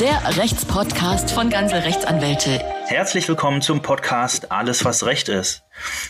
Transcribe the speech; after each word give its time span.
Der 0.00 0.36
Rechtspodcast 0.36 1.30
von 1.30 1.50
Ganze 1.50 1.76
Rechtsanwälte. 1.76 2.58
Herzlich 2.86 3.28
willkommen 3.28 3.62
zum 3.62 3.80
Podcast 3.80 4.50
Alles, 4.50 4.84
was 4.84 5.06
Recht 5.06 5.28
ist. 5.28 5.62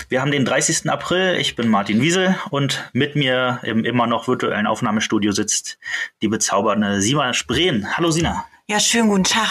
Wir 0.09 0.23
haben 0.23 0.31
den 0.31 0.47
30. 0.47 0.89
April. 0.89 1.37
Ich 1.39 1.55
bin 1.55 1.69
Martin 1.69 2.01
Wiesel 2.01 2.35
und 2.49 2.83
mit 2.95 3.15
mir 3.15 3.61
im 3.63 3.85
immer 3.85 4.07
noch 4.07 4.27
virtuellen 4.27 4.67
Aufnahmestudio 4.67 5.33
sitzt 5.33 5.79
die 6.23 6.29
bezaubernde 6.29 7.03
Sina 7.03 7.35
Spreen. 7.35 7.87
Hallo 7.95 8.11
Sina. 8.11 8.47
Ja, 8.69 8.81
schönen 8.81 9.11
guten 9.11 9.25
Tag. 9.25 9.51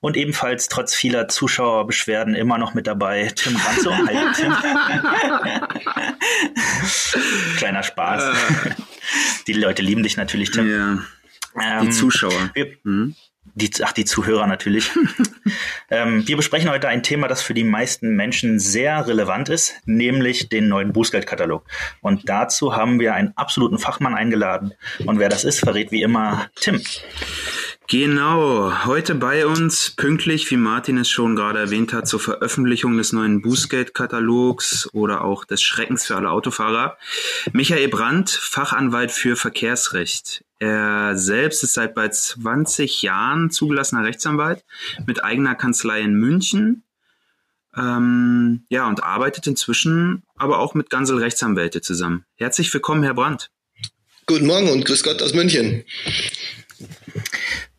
Und 0.00 0.16
ebenfalls 0.16 0.66
trotz 0.68 0.92
vieler 0.92 1.28
Zuschauerbeschwerden 1.28 2.34
immer 2.34 2.58
noch 2.58 2.74
mit 2.74 2.88
dabei 2.88 3.30
Tim 3.34 3.56
Ranzo. 3.56 3.92
Hi, 3.92 4.16
Tim. 4.34 4.52
Kleiner 7.58 7.84
Spaß. 7.84 8.24
Die 9.46 9.52
Leute 9.52 9.82
lieben 9.82 10.02
dich 10.02 10.16
natürlich, 10.16 10.50
Tim. 10.50 10.68
Ja. 10.68 10.98
Die 11.54 11.86
Ähm, 11.86 11.92
Zuschauer. 11.92 12.50
Wir, 12.54 12.76
Mhm. 12.82 13.14
die, 13.54 13.70
ach, 13.82 13.92
die 13.92 14.04
Zuhörer 14.04 14.46
natürlich. 14.46 14.90
ähm, 15.90 16.26
wir 16.26 16.36
besprechen 16.36 16.70
heute 16.70 16.88
ein 16.88 17.02
Thema, 17.02 17.28
das 17.28 17.42
für 17.42 17.54
die 17.54 17.64
meisten 17.64 18.16
Menschen 18.16 18.58
sehr 18.58 19.06
relevant 19.06 19.48
ist, 19.48 19.74
nämlich 19.84 20.48
den 20.48 20.68
neuen 20.68 20.92
Bußgeldkatalog. 20.92 21.64
Und 22.00 22.28
dazu 22.28 22.74
haben 22.74 22.98
wir 22.98 23.14
einen 23.14 23.32
absoluten 23.36 23.78
Fachmann 23.78 24.14
eingeladen. 24.14 24.72
Und 25.06 25.18
wer 25.18 25.28
das 25.28 25.44
ist, 25.44 25.60
verrät 25.60 25.92
wie 25.92 26.02
immer 26.02 26.48
Tim. 26.56 26.80
Genau, 27.86 28.72
heute 28.86 29.14
bei 29.14 29.46
uns, 29.46 29.90
pünktlich, 29.90 30.50
wie 30.50 30.56
Martin 30.56 30.96
es 30.96 31.10
schon 31.10 31.36
gerade 31.36 31.58
erwähnt 31.58 31.92
hat, 31.92 32.08
zur 32.08 32.18
Veröffentlichung 32.18 32.96
des 32.96 33.12
neuen 33.12 33.42
Bußgeldkatalogs 33.42 34.88
oder 34.94 35.22
auch 35.22 35.44
des 35.44 35.62
Schreckens 35.62 36.06
für 36.06 36.16
alle 36.16 36.30
Autofahrer, 36.30 36.96
Michael 37.52 37.88
Brandt, 37.88 38.30
Fachanwalt 38.30 39.12
für 39.12 39.36
Verkehrsrecht. 39.36 40.44
Er 40.64 41.14
selbst 41.14 41.62
ist 41.62 41.74
seit 41.74 41.94
bald 41.94 42.14
20 42.14 43.02
Jahren 43.02 43.50
zugelassener 43.50 44.02
Rechtsanwalt 44.02 44.64
mit 45.04 45.22
eigener 45.22 45.54
Kanzlei 45.54 46.00
in 46.00 46.14
München. 46.14 46.84
Ähm, 47.76 48.64
ja, 48.70 48.88
und 48.88 49.04
arbeitet 49.04 49.46
inzwischen 49.46 50.22
aber 50.36 50.60
auch 50.60 50.72
mit 50.72 50.88
Gansel 50.88 51.18
Rechtsanwälte 51.18 51.82
zusammen. 51.82 52.24
Herzlich 52.36 52.72
willkommen, 52.72 53.02
Herr 53.02 53.12
Brandt. 53.12 53.50
Guten 54.24 54.46
Morgen 54.46 54.70
und 54.70 54.86
grüß 54.86 55.02
Gott 55.02 55.20
aus 55.20 55.34
München. 55.34 55.84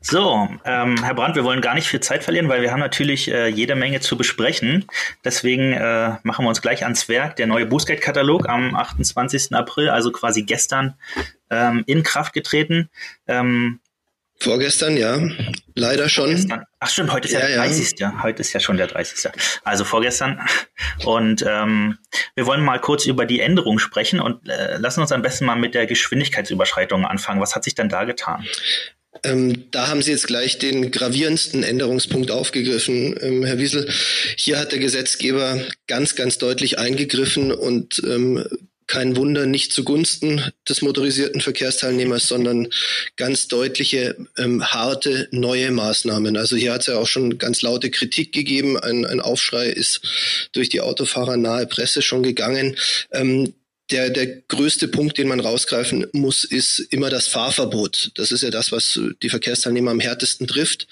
So, 0.08 0.48
ähm, 0.66 1.04
Herr 1.04 1.16
Brandt, 1.16 1.36
wir 1.36 1.44
wollen 1.44 1.62
gar 1.62 1.74
nicht 1.74 1.88
viel 1.88 2.00
Zeit 2.00 2.24
verlieren, 2.24 2.48
weil 2.48 2.62
wir 2.62 2.72
haben 2.72 2.80
natürlich 2.80 3.28
äh, 3.32 3.48
jede 3.48 3.74
Menge 3.74 4.02
zu 4.02 4.16
besprechen. 4.16 4.86
Deswegen 5.24 5.74
äh, 5.74 6.18
machen 6.22 6.46
wir 6.46 6.50
uns 6.50 6.62
gleich 6.62 6.84
ans 6.84 7.10
Werk. 7.10 7.38
Der 7.38 7.48
neue 7.48 7.66
Bußgeldkatalog 7.66 8.48
am 8.48 8.76
28. 8.76 9.56
April, 9.56 9.90
also 9.90 10.12
quasi 10.12 10.44
gestern, 10.44 10.94
ähm, 11.50 11.84
in 11.88 12.04
Kraft 12.04 12.34
getreten. 12.34 12.92
Ähm, 13.26 13.80
Vorgestern, 14.38 14.96
ja, 14.96 15.18
leider 15.74 16.08
schon. 16.08 16.30
Gestern. 16.30 16.66
Ach 16.80 16.90
stimmt, 16.90 17.12
heute 17.12 17.28
ist 17.28 17.34
ja, 17.34 17.40
Ja, 17.40 17.48
der 17.48 17.56
ja. 17.56 17.64
30. 17.64 17.96
Heute 18.22 18.42
ist 18.42 18.54
ja 18.54 18.60
schon 18.60 18.78
der 18.78 18.86
30. 18.86 19.32
Also 19.64 19.86
vorgestern. 19.86 20.40
Und 21.04 21.44
ähm, 21.48 21.98
wir 22.36 22.46
wollen 22.46 22.64
mal 22.64 22.80
kurz 22.80 23.08
über 23.08 23.26
die 23.26 23.40
Änderung 23.40 23.80
sprechen 23.80 24.20
und 24.20 24.48
äh, 24.48 24.78
lassen 24.78 25.02
uns 25.02 25.12
am 25.12 25.24
besten 25.24 25.46
mal 25.46 25.56
mit 25.56 25.74
der 25.74 25.88
Geschwindigkeitsüberschreitung 25.88 27.06
anfangen. 27.06 27.42
Was 27.42 27.56
hat 27.56 27.64
sich 27.64 27.74
denn 27.74 27.90
da 27.90 28.04
getan? 28.04 28.46
Ähm, 29.26 29.66
da 29.72 29.88
haben 29.88 30.02
Sie 30.02 30.12
jetzt 30.12 30.28
gleich 30.28 30.58
den 30.58 30.92
gravierendsten 30.92 31.64
Änderungspunkt 31.64 32.32
aufgegriffen, 32.32 33.16
ähm, 33.22 33.44
Herr 33.44 33.58
Wiesel. 33.58 33.90
Hier 34.38 34.60
hat 34.60 34.72
der 34.72 34.80
Gesetzgeber 34.80 35.60
ganz, 35.88 36.16
ganz 36.16 36.38
deutlich 36.38 36.78
eingegriffen 36.80 37.52
und 37.52 38.02
ähm, 38.06 38.46
kein 38.88 39.16
Wunder, 39.16 39.48
nicht 39.48 39.74
zugunsten 39.74 40.44
des 40.70 40.84
motorisierten 40.84 41.42
Verkehrsteilnehmers, 41.42 42.28
sondern 42.28 42.68
ganz 43.16 43.48
deutliche, 43.48 44.16
ähm, 44.38 44.64
harte 44.64 45.28
neue 45.32 45.72
Maßnahmen. 45.72 46.38
Also 46.38 46.56
hier 46.56 46.74
hat 46.74 46.82
es 46.82 46.88
ja 46.88 46.98
auch 46.98 47.08
schon 47.08 47.40
ganz 47.40 47.64
laute 47.64 47.90
Kritik 47.90 48.32
gegeben. 48.32 48.78
Ein, 48.78 49.06
ein 49.06 49.22
Aufschrei 49.22 49.70
ist 49.70 50.02
durch 50.52 50.70
die 50.70 50.82
autofahrernahe 50.82 51.66
Presse 51.66 52.04
schon 52.04 52.22
gegangen. 52.22 52.76
Ähm, 53.12 53.54
der, 53.92 54.10
der 54.10 54.28
größte 54.48 54.88
Punkt, 54.88 55.18
den 55.18 55.28
man 55.28 55.40
rausgreifen 55.40 56.08
muss, 56.12 56.44
ist 56.44 56.80
immer 56.80 57.12
das 57.12 57.28
Fahrverbot. 57.28 58.12
Das 58.16 58.32
ist 58.32 58.42
ja 58.42 58.50
das, 58.50 58.72
was 58.72 59.00
die 59.22 59.30
Verkehrsteilnehmer 59.30 59.92
am 59.92 60.00
härtesten 60.00 60.48
trifft. 60.48 60.88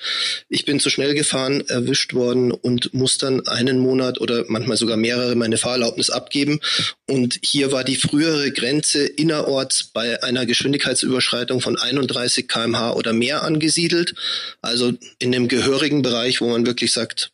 Ich 0.47 0.65
bin 0.65 0.79
zu 0.79 0.91
schnell 0.91 1.15
gefahren, 1.15 1.63
erwischt 1.67 2.13
worden 2.13 2.51
und 2.51 2.93
muss 2.93 3.17
dann 3.17 3.47
einen 3.47 3.79
Monat 3.79 4.21
oder 4.21 4.45
manchmal 4.47 4.77
sogar 4.77 4.97
mehrere 4.97 5.35
meine 5.35 5.57
Fahrerlaubnis 5.57 6.11
abgeben. 6.11 6.59
Und 7.07 7.39
hier 7.41 7.71
war 7.71 7.83
die 7.83 7.95
frühere 7.95 8.51
Grenze 8.51 9.05
innerorts 9.05 9.85
bei 9.85 10.21
einer 10.21 10.45
Geschwindigkeitsüberschreitung 10.45 11.61
von 11.61 11.79
31 11.79 12.47
kmh 12.47 12.91
oder 12.91 13.11
mehr 13.11 13.41
angesiedelt. 13.41 14.13
Also 14.61 14.93
in 15.17 15.31
dem 15.31 15.47
gehörigen 15.47 16.03
Bereich, 16.03 16.41
wo 16.41 16.49
man 16.49 16.67
wirklich 16.67 16.91
sagt, 16.91 17.31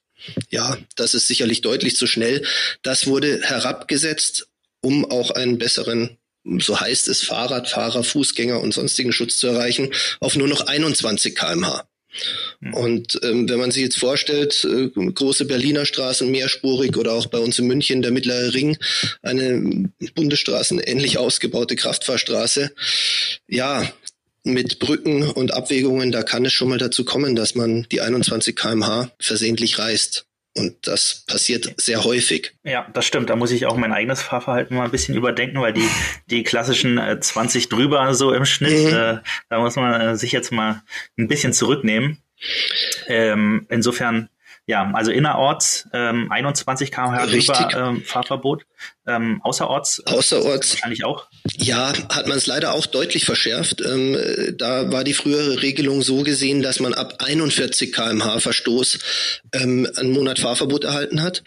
ja, 0.50 0.78
das 0.96 1.14
ist 1.14 1.28
sicherlich 1.28 1.62
deutlich 1.62 1.96
zu 1.96 2.08
schnell. 2.08 2.46
Das 2.82 3.08
wurde 3.08 3.42
herabgesetzt 3.42 4.48
um 4.82 5.10
auch 5.10 5.32
einen 5.32 5.58
besseren, 5.58 6.18
so 6.60 6.80
heißt 6.80 7.08
es, 7.08 7.24
Fahrradfahrer, 7.24 8.04
Fußgänger 8.04 8.60
und 8.60 8.74
sonstigen 8.74 9.12
Schutz 9.12 9.38
zu 9.38 9.48
erreichen, 9.48 9.92
auf 10.20 10.36
nur 10.36 10.48
noch 10.48 10.68
21 10.68 11.36
kmh. 11.36 11.86
Und 12.74 13.20
ähm, 13.24 13.48
wenn 13.48 13.60
man 13.60 13.72
sich 13.72 13.84
jetzt 13.84 14.00
vorstellt, 14.00 14.66
äh, 14.66 14.90
große 14.90 15.46
Berliner 15.46 15.86
Straßen 15.86 16.30
mehrspurig 16.30 16.98
oder 16.98 17.14
auch 17.14 17.28
bei 17.28 17.38
uns 17.38 17.60
in 17.60 17.68
München 17.68 18.02
der 18.02 18.12
Mittlere 18.12 18.54
Ring, 18.54 18.78
eine 19.22 19.90
Bundesstraßen 20.16 20.80
ähnlich 20.80 21.18
ausgebaute 21.18 21.76
Kraftfahrstraße, 21.76 22.72
ja, 23.48 23.88
mit 24.44 24.80
Brücken 24.80 25.24
und 25.24 25.54
Abwägungen, 25.54 26.12
da 26.12 26.24
kann 26.24 26.46
es 26.46 26.54
schon 26.54 26.70
mal 26.70 26.78
dazu 26.78 27.06
kommen, 27.06 27.36
dass 27.36 27.56
man 27.56 27.86
die 27.92 28.02
21 28.02 28.56
kmh 28.56 29.12
versehentlich 29.20 29.78
reißt. 29.78 30.26
Und 30.58 30.88
das 30.88 31.24
passiert 31.28 31.74
sehr 31.78 32.04
häufig. 32.04 32.54
Ja, 32.64 32.88
das 32.94 33.06
stimmt. 33.06 33.30
Da 33.30 33.36
muss 33.36 33.52
ich 33.52 33.66
auch 33.68 33.78
mein 33.78 33.94
eigenes 33.94 34.22
Fahrverhalten 34.22 34.76
mal 34.76 34.86
ein 34.86 34.92
bisschen 34.92 35.16
überdenken, 35.16 35.62
weil 35.62 35.74
die, 35.74 35.88
die 36.30 36.44
klassischen 36.44 36.98
äh, 36.98 37.20
20 37.20 37.70
drüber 37.70 38.14
so 38.14 38.34
im 38.34 38.46
Schnitt, 38.46 38.92
Mhm. 38.92 38.98
äh, 38.98 39.18
da 39.50 39.60
muss 39.60 39.76
man 39.76 40.02
äh, 40.02 40.16
sich 40.16 40.32
jetzt 40.32 40.52
mal 40.52 40.82
ein 41.18 41.28
bisschen 41.28 41.54
zurücknehmen. 41.54 42.18
Ähm, 43.08 43.66
insofern, 43.70 44.30
ja, 44.70 44.88
also 44.94 45.10
innerorts 45.10 45.90
ähm, 45.94 46.32
21 46.32 46.92
km/h 46.92 47.70
ähm, 47.76 48.04
Fahrverbot. 48.04 48.68
Ähm, 49.08 49.42
außerorts, 49.44 50.06
Außerorts 50.06 50.76
wahrscheinlich 50.76 51.04
auch. 51.06 51.28
Ja, 51.58 51.92
hat 52.10 52.28
man 52.28 52.38
es 52.38 52.46
leider 52.46 52.74
auch 52.74 52.86
deutlich 52.86 53.26
verschärft. 53.26 53.82
Ähm, 53.82 54.14
äh, 54.14 54.54
da 54.54 54.92
war 54.92 55.04
die 55.04 55.16
frühere 55.16 55.64
Regelung 55.64 56.04
so 56.04 56.22
gesehen, 56.22 56.62
dass 56.62 56.80
man 56.80 56.94
ab 56.94 57.16
41 57.18 57.92
kmh 57.92 58.40
Verstoß 58.40 59.00
ähm, 59.54 59.90
einen 59.96 60.12
Monat 60.12 60.38
Fahrverbot 60.38 60.84
erhalten 60.84 61.24
hat. 61.24 61.42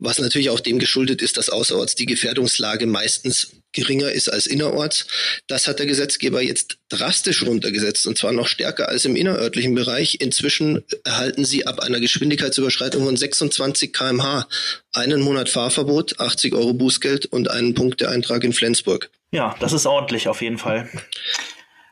Was 0.00 0.18
natürlich 0.18 0.50
auch 0.50 0.58
dem 0.58 0.80
geschuldet 0.80 1.22
ist, 1.22 1.36
dass 1.36 1.50
außerorts 1.50 1.94
die 1.94 2.06
Gefährdungslage 2.06 2.88
meistens 2.88 3.52
geringer 3.72 4.10
ist 4.10 4.28
als 4.28 4.46
innerorts. 4.46 5.06
Das 5.46 5.66
hat 5.66 5.78
der 5.78 5.86
Gesetzgeber 5.86 6.42
jetzt 6.42 6.78
drastisch 6.88 7.44
runtergesetzt 7.44 8.06
und 8.06 8.16
zwar 8.16 8.32
noch 8.32 8.48
stärker 8.48 8.88
als 8.88 9.04
im 9.04 9.16
innerörtlichen 9.16 9.74
Bereich. 9.74 10.20
Inzwischen 10.20 10.84
erhalten 11.04 11.44
Sie 11.44 11.66
ab 11.66 11.80
einer 11.80 12.00
Geschwindigkeitsüberschreitung 12.00 13.04
von 13.04 13.16
26 13.16 13.92
kmh 13.92 14.46
einen 14.92 15.20
Monat 15.20 15.48
Fahrverbot, 15.48 16.18
80 16.18 16.54
Euro 16.54 16.72
Bußgeld 16.72 17.26
und 17.26 17.50
einen 17.50 17.74
Punkteeintrag 17.74 18.44
in 18.44 18.52
Flensburg. 18.52 19.10
Ja, 19.30 19.54
das 19.60 19.72
ist 19.72 19.86
ordentlich 19.86 20.28
auf 20.28 20.40
jeden 20.40 20.58
Fall. 20.58 20.88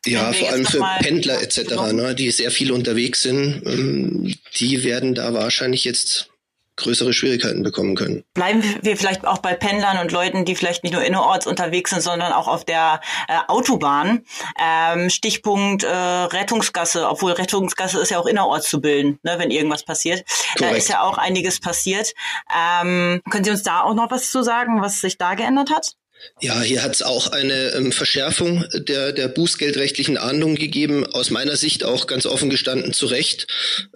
Ja, 0.06 0.32
vor 0.32 0.50
allem 0.50 0.64
für 0.64 0.84
Pendler 1.00 1.42
etc., 1.42 1.92
ne, 1.92 2.14
die 2.14 2.30
sehr 2.30 2.50
viel 2.50 2.70
unterwegs 2.70 3.22
sind, 3.22 3.62
ähm, 3.66 4.34
die 4.56 4.84
werden 4.84 5.14
da 5.14 5.34
wahrscheinlich 5.34 5.84
jetzt 5.84 6.30
größere 6.76 7.12
Schwierigkeiten 7.12 7.62
bekommen 7.62 7.94
können. 7.94 8.24
Bleiben 8.34 8.62
wir 8.82 8.96
vielleicht 8.96 9.26
auch 9.26 9.38
bei 9.38 9.54
Pendlern 9.54 9.98
und 9.98 10.12
Leuten, 10.12 10.44
die 10.44 10.54
vielleicht 10.54 10.84
nicht 10.84 10.92
nur 10.92 11.02
innerorts 11.02 11.46
unterwegs 11.46 11.90
sind, 11.90 12.02
sondern 12.02 12.32
auch 12.32 12.48
auf 12.48 12.64
der 12.64 13.00
äh, 13.28 13.38
Autobahn. 13.48 14.24
Ähm, 14.60 15.10
Stichpunkt 15.10 15.84
äh, 15.84 15.88
Rettungsgasse, 15.88 17.08
obwohl 17.08 17.32
Rettungsgasse 17.32 17.98
ist 17.98 18.10
ja 18.10 18.18
auch 18.18 18.26
innerorts 18.26 18.68
zu 18.68 18.80
bilden, 18.80 19.18
ne, 19.22 19.36
wenn 19.38 19.50
irgendwas 19.50 19.84
passiert. 19.84 20.24
Da 20.56 20.66
Korrekt. 20.66 20.78
ist 20.78 20.88
ja 20.88 21.02
auch 21.02 21.18
einiges 21.18 21.60
passiert. 21.60 22.12
Ähm, 22.54 23.22
können 23.30 23.44
Sie 23.44 23.50
uns 23.50 23.62
da 23.62 23.82
auch 23.82 23.94
noch 23.94 24.10
was 24.10 24.30
zu 24.30 24.42
sagen, 24.42 24.82
was 24.82 25.00
sich 25.00 25.18
da 25.18 25.34
geändert 25.34 25.70
hat? 25.70 25.96
Ja, 26.40 26.60
hier 26.60 26.82
hat 26.82 26.94
es 26.94 27.02
auch 27.02 27.28
eine 27.28 27.70
ähm, 27.70 27.92
Verschärfung 27.92 28.64
der, 28.74 29.12
der 29.12 29.28
bußgeldrechtlichen 29.28 30.18
Ahndung 30.18 30.56
gegeben. 30.56 31.06
Aus 31.06 31.30
meiner 31.30 31.56
Sicht 31.56 31.84
auch 31.84 32.06
ganz 32.06 32.26
offen 32.26 32.50
gestanden 32.50 32.92
zu 32.92 33.06
Recht. 33.06 33.46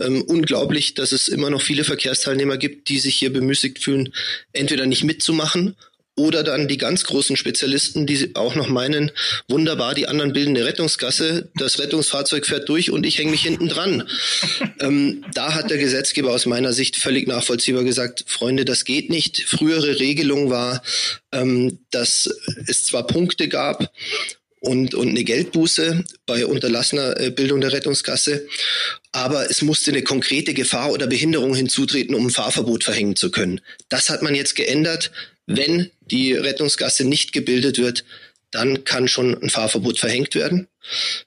Ähm, 0.01 0.23
unglaublich, 0.23 0.95
dass 0.95 1.13
es 1.13 1.29
immer 1.29 1.51
noch 1.51 1.61
viele 1.61 1.85
Verkehrsteilnehmer 1.85 2.57
gibt, 2.57 2.89
die 2.89 2.99
sich 2.99 3.17
hier 3.17 3.33
bemüßigt 3.33 3.79
fühlen, 3.79 4.15
entweder 4.53 4.87
nicht 4.87 5.05
mitzumachen 5.05 5.77
oder 6.21 6.43
dann 6.43 6.69
die 6.69 6.79
ganz 6.79 7.05
großen 7.05 7.37
Spezialisten, 7.37 8.07
die 8.07 8.35
auch 8.35 8.55
noch 8.55 8.69
meinen, 8.69 9.11
wunderbar, 9.49 9.95
die 9.95 10.07
anderen 10.07 10.33
bilden 10.33 10.57
eine 10.57 10.65
Rettungsgasse, 10.65 11.51
das 11.55 11.79
Rettungsfahrzeug 11.79 12.47
fährt 12.47 12.69
durch 12.69 12.91
und 12.91 13.05
ich 13.07 13.19
hänge 13.19 13.31
mich 13.31 13.43
hinten 13.43 13.69
dran. 13.69 14.09
ähm, 14.81 15.25
da 15.35 15.55
hat 15.55 15.71
der 15.71 15.79
Gesetzgeber 15.79 16.31
aus 16.33 16.47
meiner 16.47 16.73
Sicht 16.73 16.97
völlig 16.97 17.27
nachvollziehbar 17.27 17.85
gesagt, 17.85 18.25
Freunde, 18.27 18.65
das 18.65 18.85
geht 18.85 19.11
nicht. 19.11 19.41
Frühere 19.41 19.99
Regelung 19.99 20.51
war, 20.51 20.83
ähm, 21.33 21.79
dass 21.91 22.29
es 22.67 22.85
zwar 22.85 23.07
Punkte 23.07 23.49
gab, 23.49 23.91
und, 24.61 24.95
und 24.95 25.09
eine 25.09 25.25
Geldbuße 25.25 26.05
bei 26.27 26.47
unterlassener 26.47 27.19
äh, 27.19 27.31
Bildung 27.31 27.61
der 27.61 27.73
Rettungsgasse. 27.73 28.47
Aber 29.11 29.51
es 29.51 29.63
musste 29.63 29.91
eine 29.91 30.03
konkrete 30.03 30.55
Gefahr 30.55 30.93
oder 30.93 31.07
Behinderung 31.07 31.55
hinzutreten, 31.55 32.15
um 32.15 32.27
ein 32.27 32.31
Fahrverbot 32.31 32.85
verhängen 32.85 33.17
zu 33.17 33.31
können. 33.31 33.61
Das 33.89 34.11
hat 34.11 34.23
man 34.23 34.35
jetzt 34.35 34.55
geändert. 34.55 35.11
Wenn 35.47 35.91
die 36.01 36.33
Rettungsgasse 36.33 37.05
nicht 37.05 37.33
gebildet 37.33 37.79
wird, 37.79 38.05
dann 38.51 38.85
kann 38.85 39.09
schon 39.09 39.41
ein 39.43 39.51
Fahrverbot 39.51 39.99
verhängt 39.99 40.35
werden. 40.35 40.67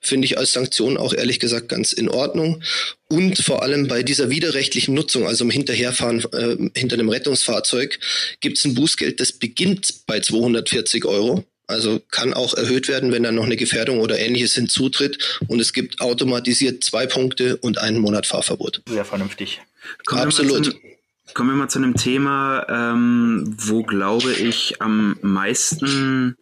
Finde 0.02 0.26
ich 0.26 0.38
als 0.38 0.54
Sanktion 0.54 0.98
auch 0.98 1.14
ehrlich 1.14 1.40
gesagt 1.40 1.70
ganz 1.70 1.94
in 1.94 2.10
Ordnung. 2.10 2.62
Und 3.08 3.38
vor 3.38 3.64
allem 3.64 3.88
bei 3.88 4.04
dieser 4.04 4.30
widerrechtlichen 4.30 4.94
Nutzung, 4.94 5.28
also 5.28 5.46
im 5.46 5.50
Hinterherfahren 5.50 6.24
äh, 6.34 6.58
hinter 6.78 6.96
einem 6.96 7.10
Rettungsfahrzeug, 7.10 8.00
gibt 8.42 8.58
es 8.58 8.66
ein 8.66 8.74
Bußgeld, 8.74 9.20
das 9.20 9.32
beginnt 9.32 10.06
bei 10.06 10.20
240 10.20 11.06
Euro. 11.06 11.46
Also 11.66 12.02
kann 12.12 12.34
auch 12.34 12.54
erhöht 12.56 12.90
werden, 12.90 13.14
wenn 13.14 13.24
dann 13.24 13.36
noch 13.36 13.46
eine 13.46 13.56
Gefährdung 13.56 14.00
oder 14.00 14.20
ähnliches 14.20 14.54
hinzutritt. 14.56 15.40
Und 15.48 15.62
es 15.62 15.72
gibt 15.72 16.02
automatisiert 16.02 16.84
zwei 16.84 17.08
Punkte 17.08 17.56
und 17.58 17.78
einen 17.78 18.00
Monat 18.00 18.28
Fahrverbot. 18.28 18.82
Sehr 18.88 19.06
vernünftig. 19.06 19.62
Kommen 20.06 20.24
Absolut. 20.24 20.76
Kommen 21.34 21.50
wir 21.50 21.56
mal 21.56 21.70
zu 21.70 21.80
einem 21.80 21.96
Thema, 21.96 22.66
ähm, 22.70 23.56
wo 23.58 23.82
glaube 23.84 24.34
ich 24.34 24.82
am 24.82 25.18
meisten 25.22 26.38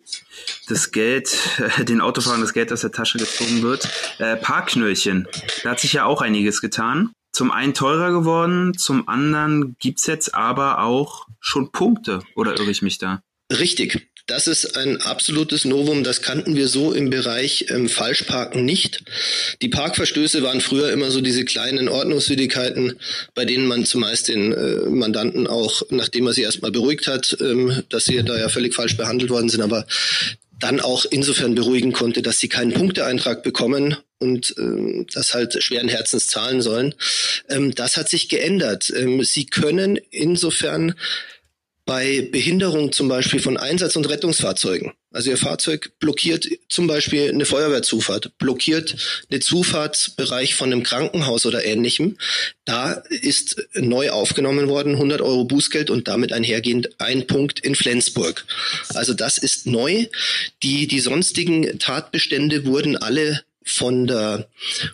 das 0.68 0.92
Geld, 0.92 1.38
äh, 1.78 1.86
den 1.86 2.02
Autofahrern 2.02 2.42
das 2.42 2.54
Geld 2.54 2.74
aus 2.74 2.82
der 2.82 2.92
Tasche 2.92 3.18
gezogen 3.18 3.62
wird. 3.62 3.90
Äh, 4.18 4.36
Parkknöllchen. 4.36 5.28
Da 5.64 5.72
hat 5.72 5.80
sich 5.80 5.94
ja 5.94 6.06
auch 6.06 6.22
einiges 6.22 6.60
getan. 6.62 7.12
Zum 7.32 7.52
einen 7.52 7.74
teurer 7.74 8.12
geworden, 8.12 8.78
zum 8.78 9.08
anderen 9.08 9.78
gibt's 9.80 10.06
jetzt 10.08 10.36
aber 10.36 10.82
auch 10.82 11.28
schon 11.40 11.72
Punkte. 11.72 12.20
Oder 12.36 12.60
irre 12.60 12.72
ich 12.72 12.82
mich 12.82 12.98
da? 12.98 13.22
Richtig. 13.52 14.11
Das 14.28 14.48
ist 14.48 14.78
ein 14.78 15.02
absolutes 15.02 15.66
Novum. 15.66 16.04
Das 16.04 16.22
kannten 16.22 16.56
wir 16.56 16.68
so 16.68 16.94
im 16.94 17.10
Bereich 17.10 17.66
ähm, 17.70 17.90
Falschparken 17.90 18.64
nicht. 18.64 19.04
Die 19.62 19.70
Parkverstöße 19.70 20.44
waren 20.44 20.62
früher 20.62 20.92
immer 20.92 21.12
so 21.12 21.22
diese 21.22 21.46
kleinen 21.46 21.90
Ordnungswidrigkeiten, 21.90 23.00
bei 23.34 23.46
denen 23.46 23.68
man 23.68 23.86
zumeist 23.86 24.28
den 24.28 24.54
äh, 24.54 24.90
Mandanten 24.90 25.48
auch, 25.48 25.84
nachdem 25.90 26.28
er 26.28 26.34
sie 26.34 26.44
erstmal 26.44 26.72
beruhigt 26.72 27.08
hat, 27.08 27.38
ähm, 27.42 27.84
dass 27.90 28.06
sie 28.06 28.24
da 28.24 28.38
ja 28.38 28.50
völlig 28.50 28.76
falsch 28.76 28.98
behandelt 28.98 29.32
worden 29.32 29.50
sind, 29.50 29.62
aber 29.62 29.86
dann 30.62 30.80
auch 30.80 31.06
insofern 31.10 31.56
beruhigen 31.56 31.92
konnte, 31.92 32.22
dass 32.22 32.40
sie 32.40 32.48
keinen 32.48 32.74
Punkteeintrag 32.74 33.44
bekommen 33.44 33.98
und 34.20 34.54
ähm, 34.58 35.08
das 35.12 35.34
halt 35.34 35.62
schweren 35.64 35.90
Herzens 35.90 36.28
zahlen 36.28 36.62
sollen. 36.62 36.94
Ähm, 37.50 37.74
das 37.74 37.98
hat 37.98 38.10
sich 38.10 38.30
geändert. 38.30 38.94
Ähm, 38.96 39.24
sie 39.24 39.48
können 39.48 39.98
insofern 40.12 40.94
bei 41.92 42.22
Behinderung 42.22 42.94
zum 42.94 43.10
Beispiel 43.10 43.42
von 43.42 43.58
Einsatz- 43.58 43.98
und 43.98 44.08
Rettungsfahrzeugen. 44.08 44.94
Also 45.12 45.30
Ihr 45.30 45.36
Fahrzeug 45.36 45.92
blockiert 46.00 46.48
zum 46.70 46.88
Beispiel 46.88 47.28
eine 47.28 47.44
Feuerwehrzufahrt, 47.44 48.38
blockiert 48.38 48.96
den 49.30 49.42
Zufahrtsbereich 49.42 50.56
von 50.56 50.72
einem 50.72 50.84
Krankenhaus 50.84 51.46
oder 51.46 51.66
ähnlichem. 51.66 52.18
Da 52.64 52.94
ist 53.10 53.68
neu 53.74 54.10
aufgenommen 54.10 54.70
worden 54.70 54.94
100 54.94 55.20
Euro 55.20 55.44
Bußgeld 55.44 55.90
und 55.90 56.08
damit 56.08 56.32
einhergehend 56.32 57.02
ein 57.02 57.28
Punkt 57.28 57.60
in 57.60 57.76
Flensburg. 57.76 58.46
Also 58.94 59.14
das 59.14 59.38
ist 59.38 59.68
neu. 59.68 60.06
Die, 60.64 60.88
die 60.88 61.02
sonstigen 61.02 61.78
Tatbestände 61.78 62.66
wurden 62.66 62.96
alle 62.96 63.42
von 63.64 64.08
der 64.08 64.48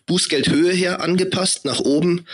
Bußgeldhöhe 0.08 0.74
her 0.74 1.02
angepasst 1.02 1.64
nach 1.64 1.80
oben, 1.80 2.26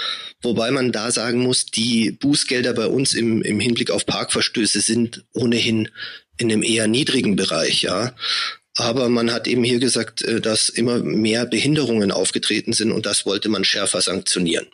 wobei 0.43 0.71
man 0.71 0.91
da 0.91 1.11
sagen 1.11 1.39
muss, 1.39 1.65
die 1.65 2.11
Bußgelder 2.11 2.73
bei 2.73 2.87
uns 2.87 3.13
im, 3.13 3.41
im 3.41 3.59
Hinblick 3.59 3.91
auf 3.91 4.05
Parkverstöße 4.05 4.81
sind 4.81 5.23
ohnehin 5.33 5.89
in 6.37 6.51
einem 6.51 6.63
eher 6.63 6.87
niedrigen 6.87 7.35
Bereich, 7.35 7.81
ja. 7.81 8.13
Aber 8.75 9.07
man 9.09 9.31
hat 9.31 9.47
eben 9.47 9.63
hier 9.63 9.79
gesagt, 9.79 10.23
äh, 10.23 10.41
dass 10.41 10.69
immer 10.69 10.99
mehr 10.99 11.45
Behinderungen 11.45 12.11
aufgetreten 12.11 12.73
sind 12.73 12.91
und 12.91 13.05
das 13.05 13.25
wollte 13.25 13.49
man 13.49 13.63
schärfer 13.63 14.01
sanktionieren. 14.01 14.67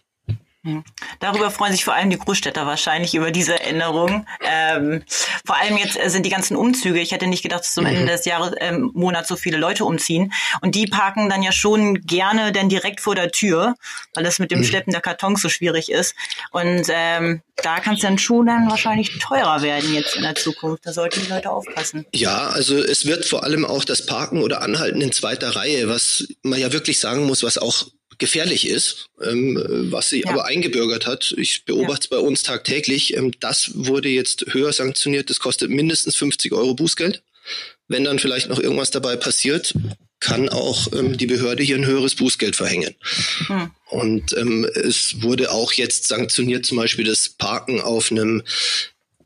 Hm. 0.66 0.84
Darüber 1.22 1.52
freuen 1.52 1.72
sich 1.72 1.86
vor 1.86 1.94
allem 1.94 2.10
die 2.10 2.18
Großstädter 2.18 2.66
wahrscheinlich 2.66 3.16
über 3.16 3.32
diese 3.32 3.62
Änderung. 3.62 4.26
Ähm, 4.42 5.04
vor 5.46 5.56
allem 5.56 5.78
jetzt 5.78 5.98
äh, 5.98 6.10
sind 6.10 6.26
die 6.26 6.30
ganzen 6.30 6.58
Umzüge. 6.58 7.00
Ich 7.00 7.14
hätte 7.14 7.28
nicht 7.28 7.44
gedacht, 7.44 7.62
dass 7.62 7.74
zum 7.74 7.86
Ende 7.86 8.02
mhm. 8.02 8.08
des 8.08 8.26
Jahres 8.26 8.54
ähm, 8.60 8.92
Monats 8.94 9.30
so 9.30 9.38
viele 9.38 9.58
Leute 9.58 9.86
umziehen. 9.86 10.34
Und 10.62 10.76
die 10.76 10.86
parken 10.86 11.30
dann 11.30 11.44
ja 11.44 11.54
schon 11.54 12.02
gerne 12.02 12.52
denn 12.52 12.68
direkt 12.68 13.00
vor 13.00 13.16
der 13.16 13.32
Tür, 13.32 13.76
weil 14.16 14.26
es 14.26 14.40
mit 14.40 14.52
dem 14.52 14.60
mhm. 14.60 14.64
Schleppen 14.66 14.92
der 14.92 15.02
Kartons 15.02 15.42
so 15.42 15.48
schwierig 15.48 15.90
ist. 15.90 16.14
Und 16.52 16.88
ähm, 16.90 17.42
da 17.64 17.80
kann 17.80 17.96
es 17.96 18.02
dann 18.02 18.18
schon 18.18 18.48
dann 18.48 18.70
wahrscheinlich 18.70 19.18
teurer 19.20 19.62
werden 19.62 19.94
jetzt 19.94 20.18
in 20.18 20.24
der 20.24 20.36
Zukunft. 20.36 20.86
Da 20.86 20.92
sollten 20.92 21.22
die 21.22 21.30
Leute 21.30 21.52
aufpassen. 21.52 22.06
Ja, 22.14 22.50
also 22.50 22.78
es 22.78 23.06
wird 23.06 23.26
vor 23.26 23.46
allem 23.46 23.64
auch 23.64 23.86
das 23.86 24.06
Parken 24.06 24.42
oder 24.42 24.62
Anhalten 24.62 25.00
in 25.00 25.14
zweiter 25.14 25.56
Reihe, 25.56 25.88
was 25.88 26.28
man 26.44 26.60
ja 26.60 26.74
wirklich 26.74 27.00
sagen 27.00 27.26
muss, 27.26 27.44
was 27.44 27.58
auch 27.58 27.88
gefährlich 28.20 28.68
ist, 28.68 29.08
ähm, 29.22 29.62
was 29.92 30.10
sie 30.10 30.22
ja. 30.22 30.30
aber 30.30 30.46
eingebürgert 30.46 31.08
hat. 31.08 31.34
Ich 31.38 31.66
beobachte 31.66 32.04
es 32.04 32.08
bei 32.10 32.20
uns 32.20 32.44
tagtäglich. 32.44 33.16
Ähm, 33.16 33.32
das 33.40 33.72
wurde 33.74 34.10
jetzt 34.10 34.46
höher 34.50 34.72
sanktioniert. 34.72 35.30
Das 35.30 35.40
kostet 35.40 35.72
mindestens 35.72 36.16
50 36.16 36.52
Euro 36.52 36.76
Bußgeld. 36.76 37.24
Wenn 37.88 38.04
dann 38.04 38.20
vielleicht 38.20 38.50
noch 38.50 38.60
irgendwas 38.60 38.92
dabei 38.92 39.16
passiert, 39.16 39.74
kann 40.20 40.50
auch 40.50 40.92
ähm, 40.94 41.18
die 41.18 41.26
Behörde 41.26 41.64
hier 41.64 41.78
ein 41.78 41.86
höheres 41.86 42.16
Bußgeld 42.16 42.56
verhängen. 42.56 42.94
Hm. 43.48 43.72
Und 43.88 44.38
ähm, 44.38 44.66
es 44.66 45.22
wurde 45.22 45.52
auch 45.52 45.74
jetzt 45.74 46.08
sanktioniert, 46.08 46.66
zum 46.66 46.78
Beispiel 46.78 47.06
das 47.06 47.30
Parken 47.30 47.82
auf 47.82 48.12
einem 48.12 48.44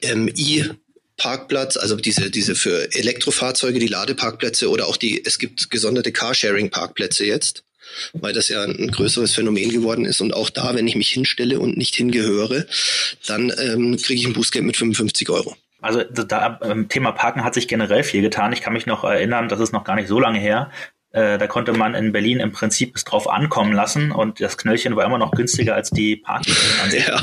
ähm, 0.01 0.31
I 0.37 0.69
Parkplatz, 1.17 1.77
also 1.77 1.95
diese, 1.95 2.29
diese 2.29 2.55
für 2.55 2.93
Elektrofahrzeuge, 2.93 3.79
die 3.79 3.87
Ladeparkplätze 3.87 4.69
oder 4.69 4.87
auch 4.87 4.97
die, 4.97 5.23
es 5.25 5.39
gibt 5.39 5.69
gesonderte 5.69 6.11
Carsharing-Parkplätze 6.11 7.25
jetzt 7.25 7.63
weil 8.13 8.33
das 8.33 8.49
ja 8.49 8.63
ein 8.63 8.91
größeres 8.91 9.33
Phänomen 9.33 9.69
geworden 9.69 10.05
ist. 10.05 10.21
Und 10.21 10.33
auch 10.33 10.49
da, 10.49 10.75
wenn 10.75 10.87
ich 10.87 10.95
mich 10.95 11.09
hinstelle 11.09 11.59
und 11.59 11.77
nicht 11.77 11.95
hingehöre, 11.95 12.65
dann 13.27 13.51
ähm, 13.57 13.97
kriege 13.97 14.19
ich 14.19 14.27
ein 14.27 14.33
Bußgeld 14.33 14.65
mit 14.65 14.77
55 14.77 15.29
Euro. 15.29 15.55
Also 15.81 16.01
da, 16.03 16.59
ähm, 16.63 16.87
Thema 16.87 17.11
Parken 17.11 17.43
hat 17.43 17.53
sich 17.53 17.67
generell 17.67 18.03
viel 18.03 18.21
getan. 18.21 18.53
Ich 18.53 18.61
kann 18.61 18.71
mich 18.71 18.85
noch 18.85 19.03
erinnern, 19.03 19.49
das 19.49 19.59
ist 19.59 19.73
noch 19.73 19.83
gar 19.83 19.95
nicht 19.95 20.07
so 20.07 20.19
lange 20.19 20.39
her. 20.39 20.71
Äh, 21.13 21.37
da 21.37 21.45
konnte 21.45 21.73
man 21.73 21.93
in 21.93 22.11
Berlin 22.11 22.39
im 22.39 22.51
Prinzip 22.51 22.95
es 22.95 23.03
drauf 23.03 23.29
ankommen 23.29 23.71
lassen 23.71 24.11
und 24.11 24.41
das 24.41 24.57
Knöllchen 24.57 24.95
war 24.95 25.05
immer 25.05 25.19
noch 25.19 25.29
günstiger 25.31 25.75
als 25.75 25.91
die 25.91 26.15
Parkgebühren 26.15 26.79
an 26.83 26.89
sich. 26.89 27.07
Ja. 27.07 27.21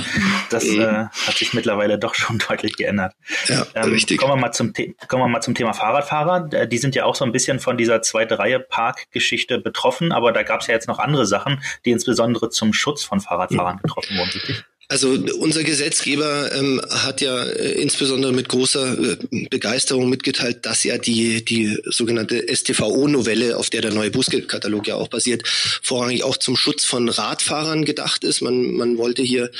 Das 0.49 0.65
mhm. 0.65 0.81
äh, 0.81 0.87
hat 1.27 1.37
sich 1.37 1.55
mittlerweile 1.55 1.99
doch 1.99 2.15
schon 2.15 2.39
deutlich 2.49 2.77
geändert. 2.77 3.15
Ja, 3.47 3.67
ähm, 3.75 3.91
richtig. 3.91 4.19
Kommen 4.19 4.35
wir, 4.35 4.37
mal 4.37 4.53
zum 4.53 4.73
kommen 5.09 5.25
wir 5.25 5.29
mal 5.29 5.41
zum 5.41 5.57
Thema 5.57 5.73
Fahrradfahrer. 5.73 6.67
Die 6.69 6.79
sind 6.79 6.95
ja 6.95 7.05
auch 7.05 7.17
so 7.17 7.25
ein 7.25 7.33
bisschen 7.33 7.59
von 7.59 7.77
dieser 7.77 8.01
zweite 8.01 8.39
Reihe 8.39 8.61
Parkgeschichte 8.61 9.59
betroffen, 9.59 10.13
aber 10.13 10.31
da 10.31 10.45
gab 10.45 10.61
es 10.61 10.69
ja 10.69 10.75
jetzt 10.75 10.87
noch 10.87 11.01
andere 11.01 11.27
Sachen, 11.27 11.61
die 11.85 11.91
insbesondere 11.91 12.49
zum 12.51 12.73
Schutz 12.73 13.03
von 13.03 13.21
Fahrradfahrern 13.21 13.77
mhm. 13.77 13.83
getroffen 13.83 14.17
wurden, 14.17 14.31
richtig? 14.31 14.65
Also 14.91 15.11
unser 15.39 15.63
Gesetzgeber 15.63 16.53
ähm, 16.53 16.81
hat 16.91 17.21
ja 17.21 17.45
äh, 17.45 17.81
insbesondere 17.81 18.33
mit 18.33 18.49
großer 18.49 18.99
äh, 18.99 19.17
Begeisterung 19.49 20.11
mitgeteilt, 20.11 20.67
dass 20.67 20.83
ja 20.83 20.99
die, 20.99 21.45
die 21.45 21.79
sogenannte 21.85 22.45
STVO-Novelle, 22.53 23.57
auf 23.57 23.71
der 23.71 23.83
der 23.83 23.93
neue 23.93 24.11
Bußgeldkatalog 24.11 24.89
ja 24.89 24.97
auch 24.97 25.07
basiert, 25.07 25.47
vorrangig 25.47 26.25
auch 26.25 26.37
zum 26.37 26.57
Schutz 26.57 26.85
von 26.85 27.09
Radfahrern 27.09 27.85
gedacht 27.85 28.25
ist. 28.25 28.41
Man, 28.41 28.73
man 28.73 28.99
wollte 28.99 29.23
hier 29.23 29.53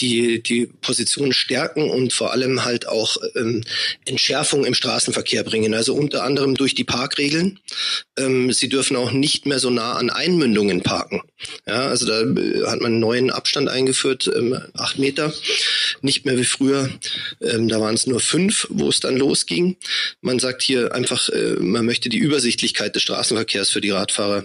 die, 0.00 0.42
die 0.42 0.66
Position 0.66 1.32
stärken 1.32 1.90
und 1.90 2.12
vor 2.12 2.32
allem 2.32 2.64
halt 2.64 2.88
auch 2.88 3.16
ähm, 3.36 3.62
Entschärfung 4.04 4.64
im 4.64 4.74
Straßenverkehr 4.74 5.44
bringen. 5.44 5.74
Also 5.74 5.94
unter 5.94 6.24
anderem 6.24 6.54
durch 6.54 6.74
die 6.74 6.84
Parkregeln. 6.84 7.60
Ähm, 8.18 8.52
sie 8.52 8.68
dürfen 8.68 8.96
auch 8.96 9.12
nicht 9.12 9.46
mehr 9.46 9.58
so 9.58 9.70
nah 9.70 9.94
an 9.94 10.10
Einmündungen 10.10 10.82
parken. 10.82 11.22
Ja, 11.66 11.86
also 11.86 12.06
da 12.06 12.20
äh, 12.20 12.66
hat 12.66 12.80
man 12.80 12.92
einen 12.92 13.00
neuen 13.00 13.30
Abstand 13.30 13.68
eingeführt, 13.68 14.30
ähm, 14.34 14.58
acht 14.74 14.98
Meter. 14.98 15.32
Nicht 16.00 16.24
mehr 16.24 16.36
wie 16.36 16.44
früher, 16.44 16.90
ähm, 17.40 17.68
da 17.68 17.80
waren 17.80 17.94
es 17.94 18.06
nur 18.06 18.20
fünf, 18.20 18.66
wo 18.70 18.88
es 18.88 19.00
dann 19.00 19.16
losging. 19.16 19.76
Man 20.20 20.38
sagt 20.38 20.62
hier 20.62 20.94
einfach, 20.94 21.28
äh, 21.28 21.54
man 21.60 21.86
möchte 21.86 22.08
die 22.08 22.18
Übersichtlichkeit 22.18 22.94
des 22.94 23.02
Straßenverkehrs 23.02 23.70
für 23.70 23.80
die 23.80 23.90
Radfahrer 23.90 24.44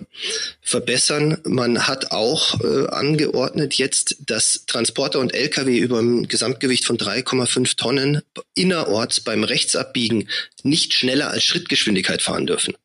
verbessern. 0.62 1.39
Man 1.46 1.88
hat 1.88 2.12
auch 2.12 2.60
äh, 2.62 2.88
angeordnet 2.88 3.75
jetzt, 3.75 4.18
dass 4.25 4.66
Transporter 4.66 5.20
und 5.20 5.34
LKW 5.34 5.47
über 5.56 6.00
ein 6.00 6.27
Gesamtgewicht 6.27 6.86
von 6.86 6.98
3,5 6.98 7.75
Tonnen 7.75 8.22
innerorts 8.56 9.22
beim 9.22 9.44
Rechtsabbiegen 9.44 10.30
nicht 10.63 10.94
schneller 10.94 11.30
als 11.30 11.44
Schrittgeschwindigkeit 11.44 12.22
fahren 12.22 12.48
dürfen. 12.48 12.75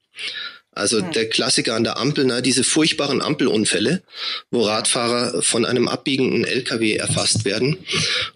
Also 0.75 1.02
hm. 1.02 1.12
der 1.12 1.28
Klassiker 1.28 1.75
an 1.75 1.85
der 1.85 1.99
Ampel, 1.99 2.25
na, 2.25 2.40
diese 2.40 2.64
furchtbaren 2.64 3.21
Ampelunfälle, 3.21 4.02
wo 4.50 4.62
Radfahrer 4.62 5.42
von 5.42 5.66
einem 5.66 5.87
abbiegenden 5.87 6.45
LKW 6.45 6.95
erfasst 6.95 7.45
werden. 7.45 7.76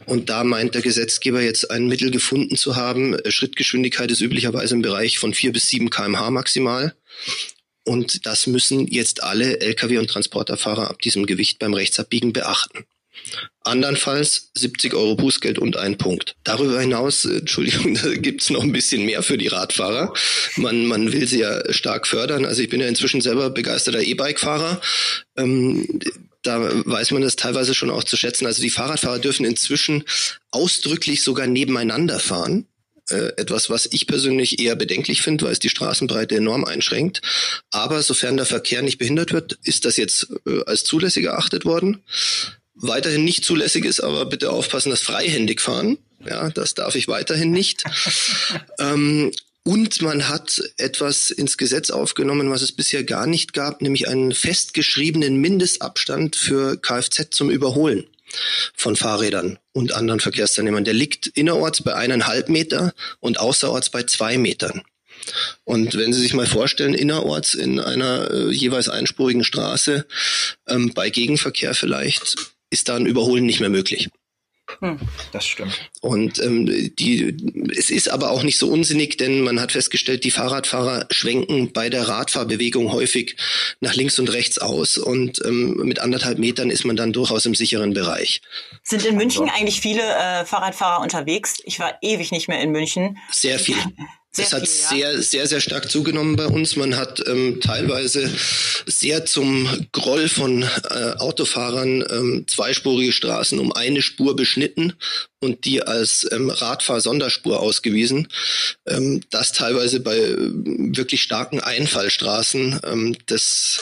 Und 0.05 0.29
da 0.29 0.45
meint 0.45 0.75
der 0.75 0.83
Gesetzgeber 0.83 1.41
jetzt 1.41 1.71
ein 1.71 1.87
Mittel 1.87 2.11
gefunden 2.11 2.57
zu 2.57 2.77
haben. 2.77 3.17
Schrittgeschwindigkeit 3.27 4.11
ist 4.11 4.21
üblicherweise 4.21 4.75
im 4.75 4.83
Bereich 4.83 5.19
von 5.19 5.33
vier 5.33 5.53
bis 5.53 5.69
sieben 5.69 5.89
kmh 5.89 6.31
maximal. 6.31 6.95
Und 7.85 8.27
das 8.27 8.47
müssen 8.47 8.87
jetzt 8.87 9.23
alle 9.23 9.61
Lkw- 9.61 9.99
und 9.99 10.11
Transporterfahrer 10.11 10.91
ab 10.91 11.01
diesem 11.01 11.25
Gewicht 11.25 11.59
beim 11.59 11.73
Rechtsabbiegen 11.73 12.33
beachten. 12.33 12.85
Andernfalls 13.63 14.51
70 14.57 14.95
Euro 14.95 15.17
Bußgeld 15.17 15.59
und 15.59 15.77
ein 15.77 15.99
Punkt. 15.99 16.37
Darüber 16.45 16.81
hinaus, 16.81 17.25
äh, 17.25 17.39
Entschuldigung, 17.39 17.95
da 18.03 18.15
gibt's 18.15 18.51
noch 18.51 18.63
ein 18.63 18.73
bisschen 18.73 19.05
mehr 19.05 19.23
für 19.23 19.39
die 19.39 19.49
Radfahrer. 19.49 20.13
Man, 20.57 20.87
man 20.87 21.13
will 21.13 21.27
sie 21.27 21.41
ja 21.41 21.73
stark 21.73 22.07
fördern. 22.07 22.45
Also 22.45 22.63
ich 22.63 22.69
bin 22.69 22.81
ja 22.81 22.89
inzwischen 22.89 23.21
selber 23.21 23.51
begeisterter 23.51 24.03
E-Bike-Fahrer. 24.03 24.81
Ähm, 25.37 26.01
da 26.43 26.61
weiß 26.87 27.11
man 27.11 27.23
das 27.23 27.37
teilweise 27.37 27.75
schon 27.75 27.91
auch 27.91 28.05
zu 28.05 28.17
schätzen. 28.17 28.47
Also 28.47 28.63
die 28.63 28.71
Fahrradfahrer 28.71 29.19
dürfen 29.19 29.45
inzwischen 29.45 30.05
ausdrücklich 30.51 31.23
sogar 31.23 31.47
nebeneinander 31.47 32.21
fahren. 32.21 32.67
Äh, 33.09 33.33
etwas, 33.37 33.71
was 33.71 33.89
ich 33.93 34.09
persönlich 34.09 34.59
eher 34.59 34.75
bedenklich 34.75 35.23
finde, 35.23 35.45
weil 35.45 35.53
es 35.53 35.61
die 35.61 35.69
Straßenbreite 35.69 36.37
enorm 36.37 36.65
einschränkt. 36.65 37.23
Aber 37.71 38.03
sofern 38.03 38.37
der 38.37 38.47
Verkehr 38.47 38.83
nicht 38.83 38.99
behindert 38.99 39.33
wird, 39.33 39.59
ist 39.63 39.85
das 39.85 39.97
jetzt 39.97 40.27
äh, 40.45 40.63
als 40.67 40.83
zulässig 40.83 41.25
erachtet 41.27 41.65
worden. 41.65 42.03
Weiterhin 42.77 43.25
nicht 43.25 43.45
zulässig 43.45 43.85
ist, 43.85 44.01
aber 44.01 44.27
bitte 44.27 44.51
aufpassen, 44.51 44.91
dass 44.91 45.01
freihändig 45.01 45.61
fahren. 45.61 45.99
Ja, 46.29 46.51
das 46.51 46.75
darf 46.75 46.95
ich 46.95 47.09
weiterhin 47.09 47.51
nicht. 47.51 47.85
ähm, 48.79 49.33
und 49.65 50.01
man 50.01 50.29
hat 50.29 50.63
etwas 50.77 51.31
ins 51.33 51.57
Gesetz 51.57 51.91
aufgenommen, 51.91 52.51
was 52.51 52.63
es 52.63 52.71
bisher 52.71 53.03
gar 53.03 53.27
nicht 53.27 53.53
gab, 53.53 53.83
nämlich 53.83 54.07
einen 54.07 54.33
festgeschriebenen 54.33 55.41
Mindestabstand 55.41 56.37
für 56.37 56.77
Kfz 56.77 57.31
zum 57.31 57.51
Überholen 57.51 58.07
von 58.75 58.95
Fahrrädern 58.95 59.59
und 59.73 59.93
anderen 59.93 60.21
Verkehrsteilnehmern. 60.21 60.85
Der 60.85 60.95
liegt 60.95 61.27
innerorts 61.29 61.83
bei 61.83 61.95
eineinhalb 61.95 62.49
Meter 62.49 62.93
und 63.21 63.41
außerorts 63.41 63.91
bei 63.91 64.05
zwei 64.05 64.39
Metern. 64.39 64.83
Und 65.65 65.97
wenn 65.97 66.13
Sie 66.13 66.21
sich 66.21 66.35
mal 66.35 66.47
vorstellen, 66.47 66.95
innerorts 66.95 67.55
in 67.55 67.81
einer 67.81 68.31
äh, 68.31 68.51
jeweils 68.51 68.89
einspurigen 68.89 69.43
Straße, 69.43 70.07
ähm, 70.69 70.93
bei 70.95 71.11
Gegenverkehr 71.11 71.75
vielleicht, 71.75 72.37
ist 72.71 72.89
da 72.89 72.97
ein 72.97 73.07
Überholen 73.07 73.47
nicht 73.47 73.61
mehr 73.61 73.71
möglich. 73.71 74.09
Hm, 74.81 74.99
das 75.33 75.47
stimmt. 75.47 75.91
Und 76.01 76.43
ähm, 76.43 76.67
die, 76.97 77.37
es 77.77 77.89
ist 77.91 78.09
aber 78.09 78.31
auch 78.33 78.43
nicht 78.43 78.59
so 78.59 78.69
unsinnig, 78.69 79.17
denn 79.17 79.43
man 79.43 79.61
hat 79.61 79.73
festgestellt, 79.73 80.25
die 80.25 80.33
Fahrradfahrer 80.33 81.07
schwenken 81.11 81.73
bei 81.73 81.89
der 81.89 82.09
Radfahrbewegung 82.09 82.91
häufig 82.91 83.37
nach 83.81 83.95
links 83.95 84.19
und 84.19 84.33
rechts 84.33 84.59
aus 84.59 84.99
und 84.99 85.41
ähm, 85.45 85.77
mit 85.85 86.01
anderthalb 86.01 86.39
Metern 86.39 86.71
ist 86.71 86.85
man 86.85 86.97
dann 86.97 87.13
durchaus 87.13 87.47
im 87.47 87.55
sicheren 87.55 87.95
Bereich. 87.95 88.43
Sind 88.83 89.05
in 89.05 89.17
München 89.17 89.49
eigentlich 89.49 89.81
viele 89.81 90.03
äh, 90.03 90.45
Fahrradfahrer 90.45 91.01
unterwegs? 91.01 91.59
Ich 91.65 91.79
war 91.79 91.97
ewig 92.03 92.33
nicht 92.33 92.49
mehr 92.49 92.61
in 92.61 92.73
München. 92.73 93.19
Sehr 93.31 93.61
viel. 93.61 93.77
Es 94.39 94.53
hat 94.53 94.69
viel, 94.69 94.99
ja. 94.99 95.13
sehr, 95.13 95.23
sehr, 95.23 95.47
sehr 95.47 95.61
stark 95.61 95.91
zugenommen 95.91 96.37
bei 96.37 96.47
uns. 96.47 96.77
Man 96.77 96.97
hat 96.97 97.23
ähm, 97.27 97.61
teilweise 97.61 98.31
sehr 98.87 99.25
zum 99.25 99.69
Groll 99.93 100.29
von 100.29 100.63
äh, 100.63 101.13
Autofahrern 101.17 102.05
ähm, 102.11 102.45
zweispurige 102.47 103.13
Straßen 103.13 103.59
um 103.59 103.73
eine 103.73 104.03
Spur 104.03 104.37
beschnitten 104.37 104.95
und 105.41 105.65
die 105.65 105.83
als 105.83 106.27
ähm, 106.33 106.51
Radfahr-Sonderspur 106.51 107.61
ausgewiesen. 107.61 108.29
Ähm, 108.87 109.23
das 109.31 109.53
teilweise 109.53 110.01
bei 110.01 110.19
äh, 110.19 110.37
wirklich 110.37 111.23
starken 111.23 111.61
Einfallstraßen. 111.61 112.81
Ähm, 112.85 113.17
das, 113.27 113.81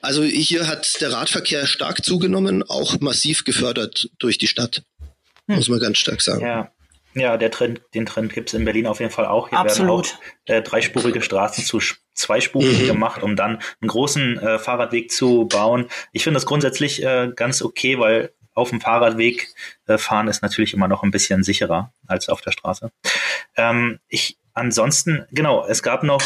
also 0.00 0.22
hier 0.22 0.66
hat 0.66 1.00
der 1.00 1.12
Radverkehr 1.12 1.66
stark 1.66 2.04
zugenommen, 2.04 2.62
auch 2.62 3.00
massiv 3.00 3.44
gefördert 3.44 4.10
durch 4.18 4.38
die 4.38 4.48
Stadt. 4.48 4.82
Hm. 5.48 5.56
Muss 5.56 5.68
man 5.68 5.80
ganz 5.80 5.98
stark 5.98 6.22
sagen. 6.22 6.42
Ja. 6.42 6.72
Ja, 7.18 7.36
der 7.36 7.50
Trend, 7.50 7.82
den 7.94 8.06
Trend 8.06 8.32
gibt 8.32 8.48
es 8.48 8.54
in 8.54 8.64
Berlin 8.64 8.86
auf 8.86 9.00
jeden 9.00 9.10
Fall 9.10 9.26
auch. 9.26 9.48
Hier 9.48 9.58
Absolut. 9.58 10.06
werden 10.06 10.18
auch 10.46 10.54
äh, 10.54 10.62
dreispurige 10.62 11.22
Straßen 11.22 11.64
zu 11.64 11.80
zweispurigen 12.14 12.82
mhm. 12.82 12.86
gemacht, 12.86 13.22
um 13.22 13.36
dann 13.36 13.60
einen 13.80 13.88
großen 13.88 14.38
äh, 14.38 14.58
Fahrradweg 14.58 15.10
zu 15.10 15.46
bauen. 15.46 15.86
Ich 16.12 16.24
finde 16.24 16.36
das 16.36 16.46
grundsätzlich 16.46 17.02
äh, 17.02 17.30
ganz 17.34 17.62
okay, 17.62 17.98
weil 17.98 18.32
auf 18.54 18.70
dem 18.70 18.80
Fahrradweg 18.80 19.48
äh, 19.86 19.98
fahren 19.98 20.28
ist 20.28 20.42
natürlich 20.42 20.74
immer 20.74 20.88
noch 20.88 21.02
ein 21.02 21.10
bisschen 21.10 21.42
sicherer 21.44 21.92
als 22.06 22.28
auf 22.28 22.40
der 22.40 22.50
Straße. 22.50 22.90
Ähm, 23.56 24.00
ich 24.08 24.38
ansonsten, 24.52 25.24
genau, 25.30 25.64
es 25.66 25.82
gab 25.82 26.02
noch 26.02 26.22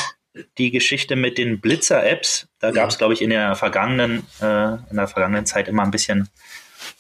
die 0.57 0.71
Geschichte 0.71 1.15
mit 1.15 1.37
den 1.37 1.61
Blitzer-Apps. 1.61 2.49
Da 2.59 2.71
gab 2.71 2.89
es, 2.89 2.99
glaube 2.99 3.13
ich, 3.13 3.21
in 3.21 3.31
der 3.31 3.55
vergangenen, 3.55 4.27
äh, 4.41 4.75
in 4.91 4.97
der 4.97 5.09
vergangenen 5.09 5.45
Zeit 5.47 5.69
immer 5.69 5.83
ein 5.83 5.91
bisschen 5.91 6.29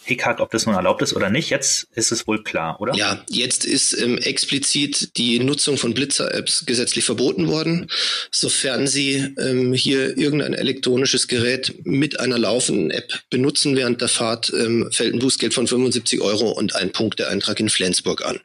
Hickhack, 0.04 0.40
ob 0.40 0.50
das 0.50 0.66
nun 0.66 0.74
erlaubt 0.74 1.02
ist 1.02 1.14
oder 1.14 1.30
nicht. 1.30 1.50
Jetzt 1.50 1.86
ist 1.94 2.12
es 2.12 2.26
wohl 2.26 2.42
klar, 2.42 2.80
oder? 2.80 2.94
Ja, 2.94 3.24
jetzt 3.30 3.64
ist 3.64 3.92
ähm, 3.94 4.18
explizit 4.18 5.16
die 5.16 5.38
Nutzung 5.38 5.76
von 5.76 5.94
Blitzer-Apps 5.94 6.66
gesetzlich 6.66 7.04
verboten 7.04 7.48
worden, 7.48 7.88
sofern 8.30 8.86
Sie 8.86 9.34
ähm, 9.38 9.72
hier 9.72 10.16
irgendein 10.18 10.54
elektronisches 10.54 11.28
Gerät 11.28 11.74
mit 11.84 12.20
einer 12.20 12.38
laufenden 12.38 12.90
App 12.90 13.22
benutzen 13.30 13.76
während 13.76 14.00
der 14.00 14.08
Fahrt, 14.08 14.52
ähm, 14.52 14.88
fällt 14.90 15.14
ein 15.14 15.20
Bußgeld 15.20 15.54
von 15.54 15.66
75 15.66 16.20
Euro 16.20 16.50
und 16.50 16.74
ein 16.74 16.90
Punkteeintrag 16.90 17.60
in 17.60 17.68
Flensburg 17.68 18.24
an. 18.24 18.40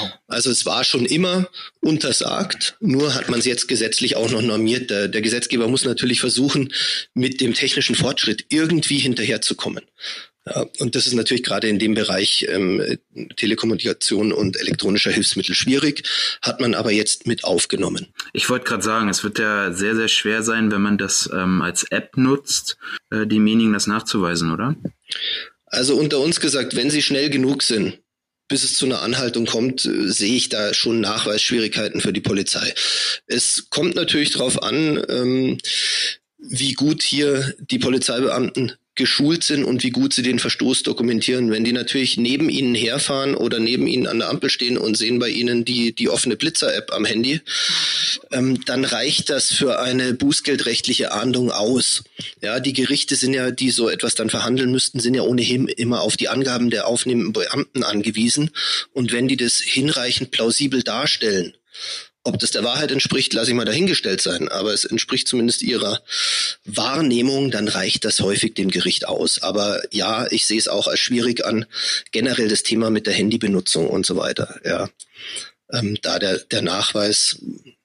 Oh. 0.00 0.08
Also 0.28 0.50
es 0.50 0.64
war 0.64 0.84
schon 0.84 1.06
immer 1.06 1.48
untersagt, 1.80 2.76
nur 2.80 3.14
hat 3.14 3.28
man 3.28 3.40
es 3.40 3.46
jetzt 3.46 3.68
gesetzlich 3.68 4.16
auch 4.16 4.30
noch 4.30 4.42
normiert. 4.42 4.90
Der, 4.90 5.08
der 5.08 5.22
Gesetzgeber 5.22 5.68
muss 5.68 5.84
natürlich 5.84 6.20
versuchen, 6.20 6.72
mit 7.14 7.40
dem 7.40 7.54
technischen 7.54 7.94
Fortschritt 7.94 8.46
irgendwie 8.48 8.98
hinterherzukommen. 8.98 9.84
Ja, 10.46 10.66
und 10.78 10.94
das 10.94 11.06
ist 11.06 11.14
natürlich 11.14 11.42
gerade 11.42 11.68
in 11.68 11.78
dem 11.78 11.94
Bereich 11.94 12.46
ähm, 12.50 12.98
Telekommunikation 13.36 14.30
und 14.30 14.58
elektronischer 14.58 15.10
Hilfsmittel 15.10 15.54
schwierig, 15.54 16.06
hat 16.42 16.60
man 16.60 16.74
aber 16.74 16.92
jetzt 16.92 17.26
mit 17.26 17.44
aufgenommen. 17.44 18.08
Ich 18.34 18.50
wollte 18.50 18.66
gerade 18.66 18.82
sagen, 18.82 19.08
es 19.08 19.24
wird 19.24 19.38
ja 19.38 19.72
sehr, 19.72 19.96
sehr 19.96 20.08
schwer 20.08 20.42
sein, 20.42 20.70
wenn 20.70 20.82
man 20.82 20.98
das 20.98 21.30
ähm, 21.32 21.62
als 21.62 21.84
App 21.84 22.18
nutzt, 22.18 22.76
äh, 23.10 23.26
demjenigen 23.26 23.72
das 23.72 23.86
nachzuweisen, 23.86 24.52
oder? 24.52 24.76
Also 25.64 25.96
unter 25.96 26.20
uns 26.20 26.40
gesagt, 26.40 26.76
wenn 26.76 26.90
sie 26.90 27.02
schnell 27.02 27.30
genug 27.30 27.62
sind, 27.62 27.98
bis 28.46 28.64
es 28.64 28.74
zu 28.74 28.84
einer 28.84 29.00
Anhaltung 29.00 29.46
kommt, 29.46 29.86
äh, 29.86 30.10
sehe 30.10 30.36
ich 30.36 30.50
da 30.50 30.74
schon 30.74 31.00
Nachweisschwierigkeiten 31.00 32.02
für 32.02 32.12
die 32.12 32.20
Polizei. 32.20 32.74
Es 33.26 33.70
kommt 33.70 33.94
natürlich 33.94 34.32
darauf 34.32 34.62
an, 34.62 35.02
ähm, 35.08 35.58
wie 36.36 36.74
gut 36.74 37.02
hier 37.02 37.54
die 37.58 37.78
Polizeibeamten 37.78 38.72
geschult 38.94 39.42
sind 39.42 39.64
und 39.64 39.82
wie 39.82 39.90
gut 39.90 40.12
sie 40.12 40.22
den 40.22 40.38
Verstoß 40.38 40.84
dokumentieren. 40.84 41.50
Wenn 41.50 41.64
die 41.64 41.72
natürlich 41.72 42.16
neben 42.16 42.48
ihnen 42.48 42.74
herfahren 42.74 43.34
oder 43.34 43.58
neben 43.58 43.86
ihnen 43.86 44.06
an 44.06 44.20
der 44.20 44.28
Ampel 44.28 44.50
stehen 44.50 44.78
und 44.78 44.96
sehen 44.96 45.18
bei 45.18 45.28
ihnen 45.28 45.64
die, 45.64 45.94
die 45.94 46.08
offene 46.08 46.36
Blitzer-App 46.36 46.92
am 46.92 47.04
Handy, 47.04 47.40
ähm, 48.30 48.64
dann 48.64 48.84
reicht 48.84 49.30
das 49.30 49.52
für 49.52 49.80
eine 49.80 50.14
bußgeldrechtliche 50.14 51.12
Ahndung 51.12 51.50
aus. 51.50 52.04
Ja, 52.40 52.60
die 52.60 52.72
Gerichte 52.72 53.16
sind 53.16 53.34
ja, 53.34 53.50
die 53.50 53.70
so 53.70 53.88
etwas 53.88 54.14
dann 54.14 54.30
verhandeln 54.30 54.70
müssten, 54.70 55.00
sind 55.00 55.14
ja 55.14 55.22
ohnehin 55.22 55.66
immer 55.66 56.02
auf 56.02 56.16
die 56.16 56.28
Angaben 56.28 56.70
der 56.70 56.86
aufnehmenden 56.86 57.32
Beamten 57.32 57.82
angewiesen. 57.82 58.50
Und 58.92 59.12
wenn 59.12 59.28
die 59.28 59.36
das 59.36 59.60
hinreichend 59.60 60.30
plausibel 60.30 60.82
darstellen, 60.82 61.56
ob 62.24 62.38
das 62.38 62.50
der 62.50 62.64
Wahrheit 62.64 62.90
entspricht, 62.90 63.34
lasse 63.34 63.50
ich 63.50 63.56
mal 63.56 63.66
dahingestellt 63.66 64.20
sein, 64.20 64.48
aber 64.48 64.72
es 64.72 64.84
entspricht 64.84 65.28
zumindest 65.28 65.62
ihrer 65.62 66.02
Wahrnehmung, 66.64 67.50
dann 67.50 67.68
reicht 67.68 68.04
das 68.04 68.20
häufig 68.20 68.54
dem 68.54 68.70
Gericht 68.70 69.06
aus. 69.06 69.42
Aber 69.42 69.82
ja, 69.92 70.26
ich 70.30 70.46
sehe 70.46 70.58
es 70.58 70.68
auch 70.68 70.88
als 70.88 71.00
schwierig 71.00 71.44
an, 71.44 71.66
generell 72.12 72.48
das 72.48 72.62
Thema 72.62 72.90
mit 72.90 73.06
der 73.06 73.12
Handybenutzung 73.12 73.88
und 73.88 74.06
so 74.06 74.16
weiter. 74.16 74.58
Ja, 74.64 74.88
ähm, 75.70 75.98
da 76.00 76.18
der, 76.18 76.38
der 76.38 76.62
Nachweis 76.62 77.38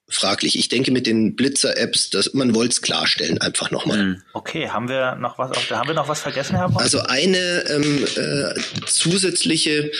fraglich. 0.10 0.58
Ich 0.58 0.70
denke 0.70 0.92
mit 0.92 1.08
den 1.08 1.36
Blitzer-Apps, 1.36 2.10
dass 2.10 2.34
man 2.34 2.56
wollte 2.56 2.74
es 2.74 2.82
klarstellen, 2.82 3.40
einfach 3.40 3.72
nochmal. 3.72 4.00
Hm. 4.00 4.22
Okay, 4.34 4.70
haben 4.70 4.90
wir 4.90 5.16
noch 5.16 5.38
was 5.38 5.52
auf 5.52 5.70
haben 5.70 5.88
wir 5.88 5.96
noch 5.96 6.08
was 6.08 6.22
vergessen, 6.22 6.56
Herr 6.56 6.70
Bock? 6.70 6.82
Also 6.82 7.02
eine 7.02 7.64
ähm, 7.70 8.06
äh, 8.16 8.60
zusätzliche 8.86 9.92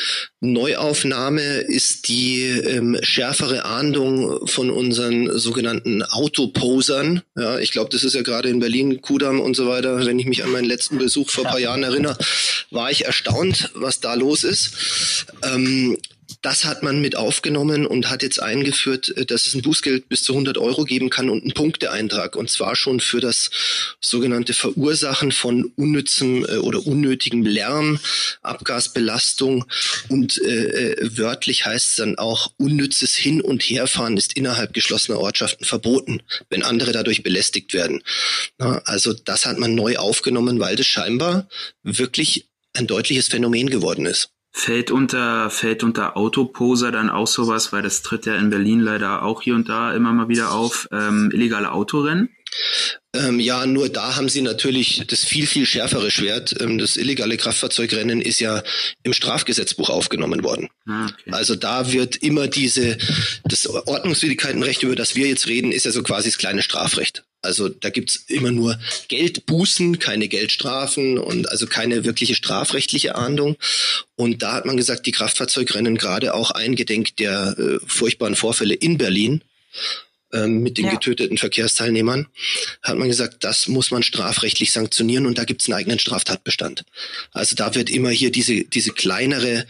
Neuaufnahme 0.42 1.42
ist 1.42 2.08
die 2.08 2.42
ähm, 2.42 2.98
schärfere 3.02 3.66
Ahndung 3.66 4.48
von 4.48 4.70
unseren 4.70 5.38
sogenannten 5.38 6.04
Autoposern. 6.04 7.22
Ja, 7.38 7.60
ich 7.60 7.72
glaube, 7.72 7.90
das 7.92 8.04
ist 8.04 8.16
ja 8.16 8.22
gerade 8.22 8.50
in 8.50 8.60
Berlin, 8.60 9.02
Kudamm 9.02 9.40
und 9.40 9.56
so 9.56 9.68
weiter. 9.68 10.06
Wenn 10.06 10.20
ich 10.20 10.26
mich 10.26 10.44
an 10.44 10.52
meinen 10.52 10.66
letzten 10.66 10.98
Besuch 10.98 11.30
vor 11.30 11.46
ein 11.46 11.52
paar 11.52 11.60
Jahren 11.60 11.84
erinnere, 11.84 12.18
war 12.72 12.90
ich 12.90 13.06
erstaunt, 13.06 13.72
was 13.76 14.00
da 14.00 14.14
los 14.14 14.44
ist. 14.44 15.26
Ähm, 15.44 15.98
das 16.42 16.64
hat 16.64 16.84
man 16.84 17.02
mit 17.02 17.16
aufgenommen 17.18 17.86
und 17.86 18.10
hat 18.10 18.24
jetzt 18.24 18.42
eingeführt, 18.42 19.16
äh, 19.18 19.26
dass 19.26 19.48
es 19.48 19.56
ein 19.56 19.62
Bußgeld 19.62 20.08
bis 20.08 20.24
zu 20.24 20.34
100 20.34 20.58
Euro 20.58 20.86
geben 20.86 21.10
kann 21.10 21.30
und 21.30 21.44
einen 21.44 21.54
Punkteeintrag. 21.54 22.36
Und 22.36 22.50
zwar 22.50 22.76
schon 22.76 23.00
für 23.00 23.20
das 23.20 23.50
sogenannte 24.00 24.54
Verursachen 24.54 25.32
von 25.32 25.72
unnützem 25.76 26.46
äh, 26.46 26.58
oder 26.58 26.86
unnötigem 26.86 27.44
Lärm, 27.44 28.00
Abgasbelastung 28.42 29.66
und 30.08 30.42
äh, 30.42 30.92
äh, 30.92 31.18
wörtlich 31.18 31.66
heißt 31.66 31.90
es 31.90 31.96
dann 31.98 32.18
auch, 32.18 32.52
unnützes 32.58 33.16
Hin- 33.16 33.42
und 33.42 33.62
Herfahren 33.62 34.18
ist 34.18 34.38
innerhalb 34.38 34.74
geschlossener 34.74 35.20
Ortschaften 35.20 35.66
verboten, 35.66 36.22
wenn 36.50 36.64
andere 36.64 36.92
dadurch 36.92 37.24
belästigt 37.24 37.74
werden. 37.74 38.02
Na, 38.58 38.82
also 38.86 39.14
das 39.14 39.46
hat 39.46 39.58
man 39.58 39.76
neu 39.76 39.98
aufgenommen, 39.98 40.60
weil 40.60 40.76
das 40.76 40.88
scheinbar 40.88 41.50
wirklich 41.84 42.46
ein 42.74 42.88
deutliches 42.88 43.28
Phänomen 43.28 43.70
geworden 43.70 44.06
ist. 44.06 44.30
Fällt 44.52 44.90
unter, 44.92 45.50
fällt 45.50 45.84
unter 45.84 46.18
Autoposer 46.18 46.92
dann 46.92 47.10
auch 47.10 47.28
sowas, 47.28 47.72
weil 47.72 47.84
das 47.84 48.02
tritt 48.02 48.26
ja 48.26 48.36
in 48.36 48.50
Berlin 48.50 48.80
leider 48.80 49.24
auch 49.24 49.42
hier 49.42 49.56
und 49.56 49.70
da 49.70 49.94
immer 49.94 50.12
mal 50.12 50.28
wieder 50.28 50.52
auf, 50.52 50.88
ähm, 50.92 51.30
illegale 51.32 51.72
Autorennen? 51.72 52.30
Ähm, 53.14 53.40
ja, 53.40 53.66
nur 53.66 53.90
da 53.90 54.16
haben 54.16 54.30
sie 54.30 54.42
natürlich 54.42 55.04
das 55.08 55.24
viel, 55.24 55.48
viel 55.48 55.66
schärfere 55.66 56.12
Schwert. 56.12 56.56
Ähm, 56.60 56.78
das 56.78 56.98
illegale 56.98 57.38
Kraftfahrzeugrennen 57.38 58.22
ist 58.22 58.40
ja 58.40 58.64
im 59.04 59.14
Strafgesetzbuch 59.14 59.90
aufgenommen 59.90 60.44
worden. 60.44 60.70
Ah, 60.88 61.06
okay. 61.06 61.32
Also 61.32 61.56
da 61.56 61.92
wird 61.92 62.18
immer 62.18 62.48
diese, 62.48 62.98
das 63.46 63.68
Ordnungswidrigkeitenrecht, 63.68 64.84
über 64.84 64.96
das 64.96 65.16
wir 65.16 65.28
jetzt 65.28 65.48
reden, 65.48 65.72
ist 65.72 65.86
ja 65.86 65.92
so 65.92 66.04
quasi 66.04 66.30
das 66.30 66.38
kleine 66.38 66.62
Strafrecht. 66.62 67.24
Also 67.42 67.70
da 67.70 67.90
gibt's 67.90 68.26
immer 68.28 68.52
nur 68.52 68.78
Geldbußen, 69.08 70.00
keine 70.00 70.28
Geldstrafen 70.28 71.18
und 71.18 71.50
also 71.50 71.68
keine 71.68 72.04
wirkliche 72.04 72.36
strafrechtliche 72.36 73.16
Ahndung. 73.16 73.56
Und 74.16 74.44
da 74.44 74.54
hat 74.54 74.66
man 74.66 74.78
gesagt, 74.78 75.06
die 75.06 75.12
Kraftfahrzeugrennen 75.12 75.98
gerade 75.98 76.34
auch 76.34 76.52
eingedenk 76.52 77.16
der 77.16 77.56
äh, 77.58 77.80
furchtbaren 77.88 78.36
Vorfälle 78.36 78.74
in 78.74 78.98
Berlin 78.98 79.42
ähm, 80.34 80.62
mit 80.62 80.78
den 80.78 80.86
ja. 80.86 80.92
getöteten 80.92 81.38
Verkehrsteilnehmern, 81.38 82.28
hat 82.84 82.98
man 82.98 83.08
gesagt, 83.08 83.44
das 83.44 83.68
muss 83.68 83.90
man 83.92 84.04
strafrechtlich 84.04 84.72
sanktionieren 84.72 85.26
und 85.26 85.38
da 85.38 85.44
gibt 85.44 85.62
es 85.62 85.68
einen 85.68 85.80
eigenen 85.80 86.00
Straftatbestand. 86.00 86.84
Also 87.32 87.56
da 87.56 87.74
wird 87.74 87.90
immer 87.90 88.10
hier 88.10 88.32
diese, 88.32 88.64
diese 88.66 88.92
kleinere 88.92 89.66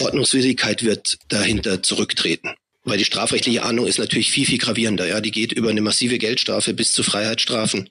Ordnungswidrigkeit 0.00 0.82
wird 0.82 1.18
dahinter 1.28 1.82
zurücktreten. 1.82 2.50
Weil 2.84 2.98
die 2.98 3.04
strafrechtliche 3.04 3.62
Ahnung 3.62 3.86
ist 3.86 3.98
natürlich 3.98 4.30
viel, 4.30 4.46
viel 4.46 4.58
gravierender. 4.58 5.06
Ja, 5.06 5.20
die 5.20 5.30
geht 5.30 5.52
über 5.52 5.70
eine 5.70 5.82
massive 5.82 6.18
Geldstrafe 6.18 6.74
bis 6.74 6.92
zu 6.92 7.02
Freiheitsstrafen 7.02 7.88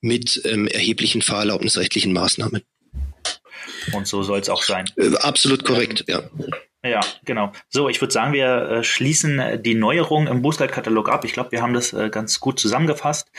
mit 0.00 0.40
ähm, 0.44 0.66
erheblichen 0.66 1.20
fahrerlaubnisrechtlichen 1.20 2.12
Maßnahmen. 2.12 2.62
Und 3.92 4.06
so 4.06 4.22
soll 4.22 4.40
es 4.40 4.48
auch 4.48 4.62
sein. 4.62 4.86
Äh, 4.96 5.16
absolut 5.16 5.64
korrekt, 5.64 6.04
ja. 6.08 6.22
Ja, 6.82 7.00
genau. 7.26 7.52
So, 7.68 7.90
ich 7.90 8.00
würde 8.00 8.12
sagen, 8.12 8.32
wir 8.32 8.46
äh, 8.46 8.84
schließen 8.84 9.62
die 9.62 9.74
Neuerung 9.74 10.26
im 10.26 10.40
Bußgeldkatalog 10.40 11.10
ab. 11.10 11.26
Ich 11.26 11.34
glaube, 11.34 11.52
wir 11.52 11.60
haben 11.60 11.74
das 11.74 11.92
äh, 11.92 12.08
ganz 12.08 12.40
gut 12.40 12.58
zusammengefasst. 12.58 13.30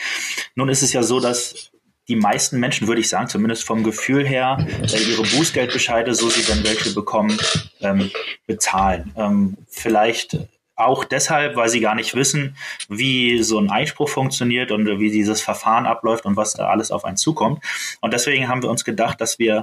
Nun 0.54 0.68
ist 0.68 0.82
es 0.82 0.92
ja 0.92 1.02
so, 1.02 1.18
dass 1.18 1.72
die 2.08 2.16
meisten 2.16 2.60
Menschen, 2.60 2.86
würde 2.86 3.00
ich 3.00 3.08
sagen, 3.08 3.28
zumindest 3.28 3.64
vom 3.64 3.82
Gefühl 3.82 4.26
her, 4.26 4.64
äh, 4.82 5.10
ihre 5.10 5.22
Bußgeldbescheide, 5.22 6.14
so 6.14 6.28
sie 6.28 6.44
dann 6.44 6.62
welche 6.62 6.94
bekommen, 6.94 7.36
ähm, 7.80 8.10
bezahlen. 8.46 9.12
Ähm, 9.16 9.56
vielleicht 9.68 10.36
auch 10.86 11.04
deshalb, 11.04 11.56
weil 11.56 11.68
sie 11.68 11.80
gar 11.80 11.94
nicht 11.94 12.14
wissen, 12.14 12.56
wie 12.88 13.42
so 13.42 13.58
ein 13.58 13.70
Einspruch 13.70 14.08
funktioniert 14.08 14.70
und 14.70 14.86
wie 14.98 15.10
dieses 15.10 15.40
Verfahren 15.40 15.86
abläuft 15.86 16.24
und 16.24 16.36
was 16.36 16.54
da 16.54 16.68
alles 16.68 16.90
auf 16.90 17.04
einen 17.04 17.16
zukommt. 17.16 17.62
Und 18.00 18.12
deswegen 18.12 18.48
haben 18.48 18.62
wir 18.62 18.70
uns 18.70 18.84
gedacht, 18.84 19.20
dass 19.20 19.38
wir 19.38 19.62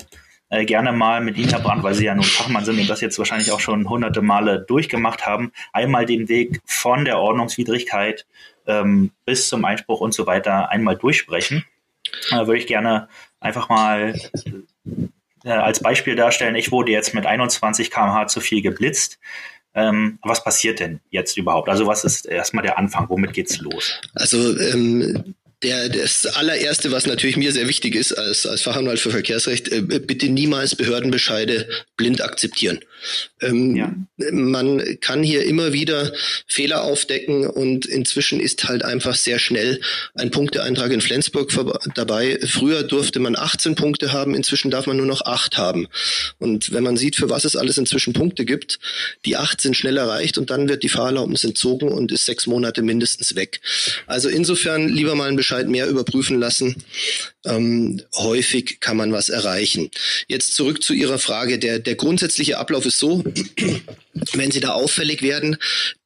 äh, 0.49 0.65
gerne 0.65 0.91
mal 0.91 1.21
mit 1.21 1.37
Ihnen, 1.37 1.49
Herr 1.49 1.59
Brandt, 1.59 1.83
weil 1.83 1.93
Sie 1.93 2.05
ja 2.05 2.15
nun 2.15 2.23
Fachmann 2.23 2.65
sind 2.65 2.79
und 2.79 2.89
das 2.89 3.01
jetzt 3.01 3.19
wahrscheinlich 3.19 3.51
auch 3.51 3.59
schon 3.59 3.87
hunderte 3.87 4.21
Male 4.21 4.65
durchgemacht 4.67 5.25
haben, 5.25 5.51
einmal 5.73 6.05
den 6.05 6.27
Weg 6.27 6.59
von 6.65 7.05
der 7.05 7.19
Ordnungswidrigkeit 7.19 8.25
ähm, 8.65 9.11
bis 9.25 9.47
zum 9.47 9.63
Einspruch 9.65 10.01
und 10.01 10.13
so 10.13 10.25
weiter 10.25 10.69
einmal 10.69 10.97
durchsprechen. 10.97 11.65
Da 12.31 12.47
würde 12.47 12.59
ich 12.59 12.67
gerne 12.67 13.09
einfach 13.39 13.69
mal 13.69 14.15
äh, 15.43 15.49
als 15.49 15.81
Beispiel 15.81 16.15
darstellen, 16.15 16.55
ich 16.55 16.71
wurde 16.71 16.91
jetzt 16.91 17.13
mit 17.13 17.25
21 17.25 17.91
km/h 17.91 18.27
zu 18.27 18.41
viel 18.41 18.61
geblitzt. 18.61 19.19
Ähm, 19.75 20.19
was 20.23 20.43
passiert 20.43 20.79
denn 20.79 20.99
jetzt 21.09 21.37
überhaupt? 21.37 21.69
Also 21.69 21.85
was 21.85 22.03
ist 22.03 22.25
erstmal 22.25 22.63
der 22.63 22.77
Anfang? 22.77 23.07
Womit 23.09 23.33
geht's 23.33 23.59
los? 23.59 24.01
Also 24.15 24.57
ähm, 24.59 25.35
der, 25.61 25.89
das 25.89 26.25
allererste, 26.25 26.91
was 26.91 27.05
natürlich 27.05 27.35
mir 27.35 27.51
sehr 27.51 27.67
wichtig 27.67 27.95
ist 27.95 28.13
als, 28.13 28.45
als 28.45 28.61
Fachanwalt 28.61 28.99
für 28.99 29.11
Verkehrsrecht, 29.11 29.67
äh, 29.69 29.81
bitte 29.81 30.29
niemals 30.29 30.75
Behördenbescheide 30.75 31.67
blind 31.97 32.21
akzeptieren. 32.21 32.79
Ähm, 33.41 33.75
ja. 33.75 33.93
Man 34.31 34.99
kann 35.01 35.21
hier 35.21 35.43
immer 35.43 35.73
wieder 35.73 36.13
Fehler 36.47 36.83
aufdecken 36.83 37.45
und 37.45 37.85
inzwischen 37.85 38.39
ist 38.39 38.67
halt 38.69 38.83
einfach 38.83 39.15
sehr 39.15 39.39
schnell 39.39 39.81
ein 40.15 40.31
Punkteeintrag 40.31 40.91
in 40.91 41.01
Flensburg 41.01 41.51
dabei. 41.95 42.39
Früher 42.45 42.83
durfte 42.83 43.19
man 43.19 43.37
18 43.37 43.75
Punkte 43.75 44.13
haben, 44.13 44.35
inzwischen 44.35 44.71
darf 44.71 44.87
man 44.87 44.97
nur 44.97 45.05
noch 45.05 45.25
8 45.25 45.57
haben. 45.57 45.87
Und 46.37 46.71
wenn 46.71 46.83
man 46.83 46.97
sieht, 46.97 47.15
für 47.15 47.29
was 47.29 47.45
es 47.45 47.55
alles 47.55 47.77
inzwischen 47.77 48.13
Punkte 48.13 48.45
gibt, 48.45 48.79
die 49.25 49.35
8 49.35 49.59
sind 49.59 49.75
schnell 49.75 49.97
erreicht 49.97 50.37
und 50.37 50.49
dann 50.49 50.69
wird 50.69 50.83
die 50.83 50.89
Fahrerlaubnis 50.89 51.43
entzogen 51.43 51.89
und 51.89 52.11
ist 52.11 52.25
sechs 52.25 52.47
Monate 52.47 52.81
mindestens 52.81 53.35
weg. 53.35 53.61
Also 54.07 54.29
insofern 54.29 54.89
lieber 54.89 55.15
mal 55.15 55.27
einen 55.27 55.37
Bescheid 55.37 55.48
mehr 55.67 55.87
überprüfen 55.87 56.39
lassen. 56.39 56.75
Ähm, 57.45 58.01
häufig 58.15 58.79
kann 58.79 58.97
man 58.97 59.11
was 59.11 59.29
erreichen. 59.29 59.89
Jetzt 60.27 60.53
zurück 60.53 60.83
zu 60.83 60.93
Ihrer 60.93 61.19
Frage. 61.19 61.59
Der, 61.59 61.79
der 61.79 61.95
grundsätzliche 61.95 62.57
Ablauf 62.57 62.85
ist 62.85 62.99
so, 62.99 63.23
wenn 64.33 64.51
sie 64.51 64.59
da 64.59 64.71
auffällig 64.71 65.21
werden, 65.21 65.57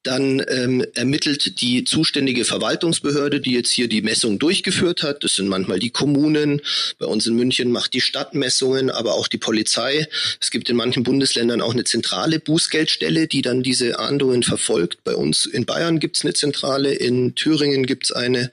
dann 0.03 0.43
ähm, 0.49 0.85
ermittelt 0.95 1.61
die 1.61 1.85
zuständige 1.85 2.43
Verwaltungsbehörde, 2.43 3.39
die 3.39 3.53
jetzt 3.53 3.71
hier 3.71 3.87
die 3.87 4.01
Messung 4.01 4.37
durchgeführt 4.37 5.01
hat. 5.01 5.23
Das 5.23 5.35
sind 5.35 5.47
manchmal 5.47 5.79
die 5.79 5.91
Kommunen. 5.91 6.61
Bei 6.99 7.05
uns 7.05 7.25
in 7.25 7.35
München 7.35 7.71
macht 7.71 7.93
die 7.93 8.01
Stadt 8.01 8.35
Messungen, 8.35 8.89
aber 8.89 9.13
auch 9.13 9.29
die 9.29 9.37
Polizei. 9.37 10.05
Es 10.41 10.51
gibt 10.51 10.69
in 10.69 10.75
manchen 10.75 11.03
Bundesländern 11.03 11.61
auch 11.61 11.71
eine 11.71 11.85
zentrale 11.85 12.39
Bußgeldstelle, 12.39 13.27
die 13.27 13.41
dann 13.41 13.63
diese 13.63 13.97
Ahndungen 13.97 14.43
verfolgt. 14.43 15.03
Bei 15.05 15.15
uns 15.15 15.45
in 15.45 15.65
Bayern 15.65 15.99
gibt 15.99 16.17
es 16.17 16.23
eine 16.23 16.33
Zentrale, 16.33 16.93
in 16.93 17.35
Thüringen 17.35 17.85
gibt 17.85 18.05
es 18.05 18.11
eine, 18.11 18.51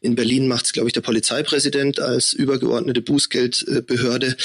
in 0.00 0.14
Berlin 0.14 0.46
macht 0.46 0.66
es, 0.66 0.72
glaube 0.72 0.88
ich, 0.88 0.92
der 0.92 1.00
Polizeipräsident 1.00 1.98
als 1.98 2.32
übergeordnete 2.32 3.02
Bußgeldbehörde. 3.02 4.36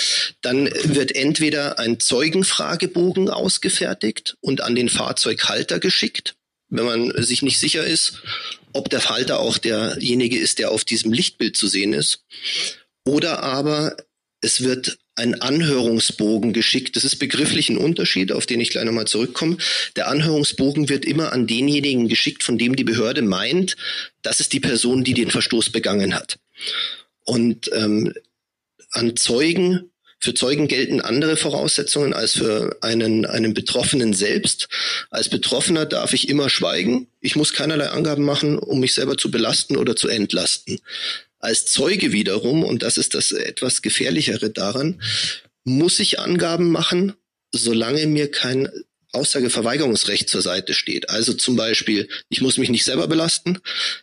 Dann 0.42 0.68
wird 0.84 1.16
entweder 1.16 1.78
ein 1.78 2.00
Zeugenfragebogen 2.00 3.30
ausgefertigt 3.30 4.36
und 4.50 4.62
an 4.62 4.76
den 4.76 4.90
Fahrzeughalter 4.90 5.80
geschickt 5.80 6.36
wenn 6.70 6.86
man 6.86 7.24
sich 7.24 7.42
nicht 7.42 7.60
sicher 7.60 7.84
ist, 7.84 8.22
ob 8.74 8.90
der 8.90 9.02
Falter 9.02 9.40
auch 9.40 9.58
derjenige 9.58 10.38
ist, 10.38 10.60
der 10.60 10.72
auf 10.72 10.86
diesem 10.86 11.12
Lichtbild 11.12 11.58
zu 11.58 11.68
sehen 11.68 11.94
ist. 11.94 12.24
Oder 13.06 13.42
aber 13.44 13.98
es 14.42 14.62
wird 14.62 15.00
ein 15.16 15.42
Anhörungsbogen 15.42 16.54
geschickt. 16.54 16.96
Das 16.96 17.04
ist 17.04 17.18
begrifflich 17.18 17.70
ein 17.70 17.78
Unterschied, 17.78 18.32
auf 18.32 18.46
den 18.46 18.62
ich 18.62 18.70
gleich 18.70 18.86
nochmal 18.86 19.08
zurückkomme. 19.08 19.58
Der 19.96 20.08
Anhörungsbogen 20.08 20.88
wird 20.88 21.04
immer 21.04 21.34
an 21.34 21.48
denjenigen 21.48 22.08
geschickt, 22.08 22.44
von 22.44 22.58
dem 22.58 22.76
die 22.76 22.86
Behörde 22.86 23.22
meint, 23.22 23.76
das 24.22 24.40
ist 24.40 24.54
die 24.54 24.62
Person, 24.62 25.04
die 25.04 25.14
den 25.14 25.32
Verstoß 25.32 25.72
begangen 25.72 26.16
hat. 26.16 26.40
Und 27.26 27.70
ähm, 27.74 28.14
an 28.92 29.18
Zeugen 29.18 29.89
für 30.20 30.34
Zeugen 30.34 30.68
gelten 30.68 31.02
andere 31.02 31.38
Voraussetzungen 31.38 32.14
als 32.14 32.34
für 32.34 32.78
einen, 32.82 33.26
einen 33.26 33.54
Betroffenen 33.54 34.14
selbst. 34.14 34.68
Als 35.10 35.30
Betroffener 35.30 35.86
darf 35.86 36.14
ich 36.14 36.28
immer 36.28 36.50
schweigen. 36.50 37.08
Ich 37.22 37.36
muss 37.36 37.54
keinerlei 37.54 37.90
Angaben 37.90 38.24
machen, 38.24 38.58
um 38.60 38.80
mich 38.80 38.94
selber 38.94 39.18
zu 39.18 39.32
belasten 39.32 39.78
oder 39.78 39.96
zu 39.96 40.10
entlasten. 40.10 40.80
Als 41.40 41.66
Zeuge 41.66 42.12
wiederum, 42.12 42.64
und 42.64 42.84
das 42.84 42.98
ist 42.98 43.14
das 43.14 43.32
etwas 43.32 43.82
gefährlichere 43.82 44.50
daran, 44.50 45.02
muss 45.64 46.00
ich 46.00 46.20
Angaben 46.20 46.70
machen, 46.70 47.14
solange 47.54 48.06
mir 48.08 48.30
kein 48.30 48.70
Aussageverweigerungsrecht 49.12 50.30
zur 50.30 50.42
Seite 50.42 50.74
steht. 50.74 51.10
Also 51.10 51.34
zum 51.34 51.56
Beispiel, 51.56 52.10
ich 52.28 52.42
muss 52.42 52.58
mich 52.58 52.70
nicht 52.70 52.86
selber 52.86 53.08
belasten, 53.08 53.60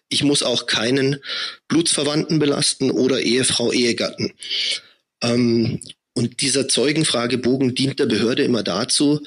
ich 0.09 0.25
muss 0.25 0.43
auch 0.43 0.67
keinen 0.67 1.23
Blutsverwandten 1.69 2.39
belasten 2.39 2.91
oder 2.91 3.21
Ehefrau, 3.21 3.71
Ehegatten. 3.71 4.33
Ähm, 5.23 5.81
und 6.17 6.41
dieser 6.41 6.67
Zeugenfragebogen 6.67 7.75
dient 7.75 8.01
der 8.01 8.07
Behörde 8.07 8.43
immer 8.43 8.63
dazu, 8.63 9.21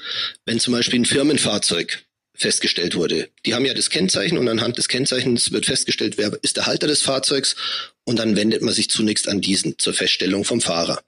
wenn 0.48 0.60
zum 0.60 0.74
Beispiel 0.74 1.00
ein 1.00 1.06
Firmenfahrzeug 1.06 2.04
festgestellt 2.34 2.96
wurde. 2.96 3.30
Die 3.46 3.54
haben 3.54 3.66
ja 3.66 3.76
das 3.76 3.92
Kennzeichen 3.92 4.40
und 4.40 4.48
anhand 4.48 4.80
des 4.80 4.88
Kennzeichens 4.88 5.52
wird 5.52 5.68
festgestellt, 5.68 6.18
wer 6.18 6.36
ist 6.42 6.58
der 6.58 6.66
Halter 6.66 6.88
des 6.88 7.04
Fahrzeugs 7.04 7.56
und 8.06 8.18
dann 8.18 8.36
wendet 8.36 8.64
man 8.64 8.74
sich 8.74 8.90
zunächst 8.90 9.28
an 9.28 9.40
diesen 9.40 9.78
zur 9.78 9.94
Feststellung 9.94 10.46
vom 10.46 10.62
Fahrer. 10.62 11.04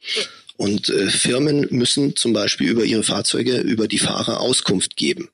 Und 0.55 0.89
äh, 0.89 1.09
Firmen 1.09 1.65
müssen 1.71 2.15
zum 2.15 2.33
Beispiel 2.33 2.69
über 2.69 2.83
ihre 2.83 3.01
Fahrzeuge, 3.01 3.57
über 3.57 3.87
die 3.87 3.97
Fahrer 3.97 4.39
Auskunft 4.39 4.97
geben. 4.97 5.29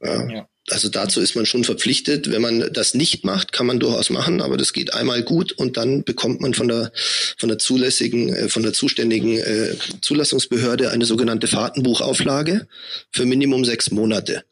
Ja. 0.00 0.30
ja. 0.30 0.48
Also 0.70 0.88
dazu 0.88 1.20
ist 1.20 1.36
man 1.36 1.46
schon 1.46 1.64
verpflichtet. 1.64 2.30
Wenn 2.30 2.42
man 2.42 2.72
das 2.72 2.94
nicht 2.94 3.24
macht, 3.24 3.52
kann 3.52 3.66
man 3.66 3.78
durchaus 3.78 4.10
machen, 4.10 4.40
aber 4.40 4.56
das 4.56 4.72
geht 4.72 4.94
einmal 4.94 5.22
gut 5.22 5.52
und 5.52 5.76
dann 5.76 6.02
bekommt 6.02 6.40
man 6.40 6.54
von 6.54 6.68
der 6.68 6.92
von 7.36 7.48
der 7.48 7.58
zulässigen, 7.58 8.34
äh, 8.34 8.48
von 8.48 8.62
der 8.62 8.72
zuständigen 8.72 9.38
äh, 9.38 9.76
Zulassungsbehörde 10.00 10.90
eine 10.90 11.04
sogenannte 11.04 11.46
Fahrtenbuchauflage 11.46 12.66
für 13.12 13.26
Minimum 13.26 13.64
sechs 13.64 13.90
Monate. 13.90 14.44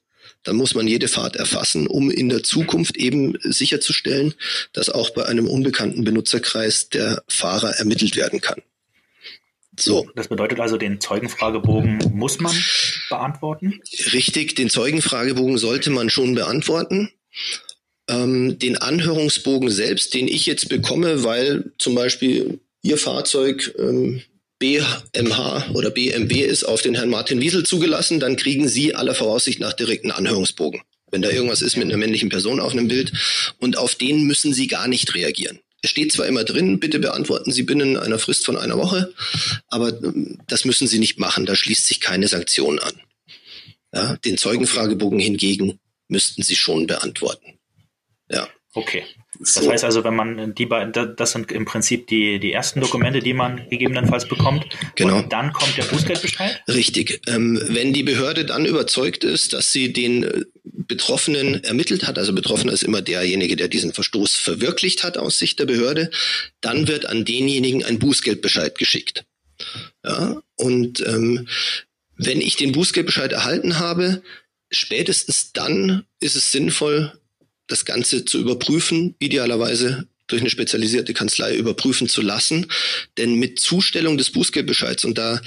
Dann 0.45 0.57
muss 0.57 0.75
man 0.75 0.87
jede 0.87 1.09
Fahrt 1.09 1.37
erfassen, 1.37 1.87
um 1.87 2.11
in 2.11 2.29
der 2.29 2.43
Zukunft 2.43 2.97
eben 2.97 3.37
sicherzustellen, 3.43 4.35
dass 4.73 4.91
auch 4.91 5.11
bei 5.11 5.25
einem 5.25 5.49
unbekannten 5.49 6.05
Benutzerkreis 6.05 6.91
der 6.91 7.23
Fahrer 7.29 7.71
ermittelt 7.71 8.15
werden 8.17 8.41
kann. 8.41 8.61
So. 9.79 10.09
Das 10.15 10.29
bedeutet 10.29 10.61
also, 10.61 10.77
den 10.77 11.01
Zeugenfragebogen 11.01 11.99
muss 12.13 12.41
man 12.41 12.55
beantworten? 13.09 13.81
Richtig, 14.13 14.55
den 14.55 14.71
Zeugenfragebogen 14.71 15.59
sollte 15.59 15.91
man 15.91 16.11
schon 16.11 16.35
beantworten. 16.35 17.11
Ähm, 18.09 18.59
den 18.59 18.77
Anhörungsbogen 18.77 19.71
selbst, 19.71 20.15
den 20.15 20.29
ich 20.29 20.47
jetzt 20.47 20.69
bekomme, 20.69 21.25
weil 21.25 21.73
zum 21.79 21.95
Beispiel 21.95 22.61
Ihr 22.83 22.99
Fahrzeug 22.99 23.75
ähm, 23.79 24.23
BMH 24.59 25.71
oder 25.75 25.91
BMW 25.91 26.41
ist 26.41 26.65
auf 26.65 26.83
den 26.83 26.95
Herrn 26.95 27.11
Martin 27.11 27.41
Wiesel 27.41 27.65
zugelassen, 27.65 28.21
dann 28.21 28.37
kriegen 28.37 28.69
Sie 28.69 28.95
aller 28.95 29.15
Voraussicht 29.15 29.59
nach 29.59 29.73
direkten 29.73 30.11
Anhörungsbogen. 30.11 30.83
Wenn 31.11 31.23
da 31.23 31.31
irgendwas 31.31 31.63
ist 31.63 31.77
mit 31.77 31.87
einer 31.87 31.97
männlichen 31.97 32.29
Person 32.29 32.61
auf 32.61 32.73
einem 32.73 32.89
Bild 32.89 33.13
und 33.59 33.79
auf 33.79 33.95
den 33.95 34.25
müssen 34.25 34.53
Sie 34.53 34.67
gar 34.67 34.89
nicht 34.89 35.15
reagieren. 35.15 35.61
Steht 35.87 36.13
zwar 36.13 36.27
immer 36.27 36.45
drin, 36.45 36.81
bitte 36.81 36.99
beantworten 36.99 37.53
Sie 37.53 37.63
binnen 37.63 37.97
einer 37.97 38.19
Frist 38.19 38.47
von 38.47 38.57
einer 38.57 38.79
Woche, 38.79 39.13
aber 39.69 39.89
ähm, 40.03 40.39
das 40.47 40.65
müssen 40.65 40.89
Sie 40.89 40.99
nicht 40.99 41.19
machen, 41.19 41.47
da 41.47 41.55
schließt 41.55 41.87
sich 41.87 42.01
keine 42.01 42.29
Sanktion 42.29 42.79
an. 42.79 43.01
Ja, 43.93 44.17
den 44.17 44.39
Zeugenfragebogen 44.39 45.21
hingegen 45.21 45.79
müssten 46.09 46.43
Sie 46.43 46.57
schon 46.57 46.87
beantworten. 46.87 47.59
Ja. 48.29 48.49
Okay. 48.73 49.05
Das 49.39 49.55
so. 49.55 49.71
heißt 49.71 49.85
also, 49.85 50.05
wenn 50.05 50.15
man 50.15 50.55
die 50.55 50.67
beiden, 50.67 51.17
das 51.17 51.33
sind 51.33 51.51
im 51.51 51.65
Prinzip 51.65 52.07
die, 52.07 52.39
die 52.39 52.53
ersten 52.53 52.81
Dokumente, 52.81 53.21
die 53.21 53.35
man 53.35 53.69
gegebenenfalls 53.69 54.29
bekommt. 54.29 54.67
Genau. 54.95 55.19
Und 55.19 55.33
dann 55.33 55.53
kommt 55.53 55.77
der 55.77 55.85
Bußgeldbescheid? 55.85 56.63
Richtig. 56.69 57.21
Ähm, 57.27 57.61
wenn 57.69 57.93
die 57.93 58.03
Behörde 58.03 58.45
dann 58.45 58.65
überzeugt 58.65 59.25
ist, 59.25 59.53
dass 59.53 59.73
sie 59.73 59.93
den 59.93 60.25
äh, 60.25 60.45
Betroffenen 60.63 61.65
ermittelt 61.65 62.07
hat, 62.07 62.19
also 62.19 62.33
Betroffener 62.33 62.73
ist 62.73 62.83
immer 62.83 63.03
derjenige, 63.03 63.57
der 63.57 63.69
diesen 63.69 63.93
Verstoß 63.93 64.37
verwirklicht 64.37 65.03
hat 65.03 65.19
aus 65.19 65.39
Sicht 65.39 65.59
der 65.59 65.67
Behörde, 65.67 66.11
dann 66.61 66.89
wird 66.89 67.07
an 67.07 67.25
denjenigen 67.25 67.85
ein 67.85 67.99
Bußgeldbescheid 67.99 68.79
geschickt. 68.79 69.25
Ja, 70.05 70.43
und 70.57 71.01
ähm, 71.07 71.49
wenn 72.17 72.41
ich 72.41 72.57
den 72.57 72.73
Bußgeldbescheid 72.73 73.33
erhalten 73.33 73.79
habe, 73.79 74.23
spätestens 74.71 75.53
dann 75.53 76.05
ist 76.21 76.37
es 76.37 76.53
sinnvoll, 76.53 77.13
das 77.67 77.85
Ganze 77.85 78.25
zu 78.25 78.39
überprüfen, 78.39 79.15
idealerweise 79.19 80.07
durch 80.27 80.43
eine 80.43 80.51
spezialisierte 80.51 81.15
Kanzlei 81.15 81.55
überprüfen 81.55 82.09
zu 82.09 82.23
lassen. 82.23 82.67
Denn 83.19 83.35
mit 83.35 83.61
Zustellung 83.61 84.17
des 84.17 84.31
Bußgeldbescheids, 84.31 85.05
und 85.05 85.19
da 85.19 85.41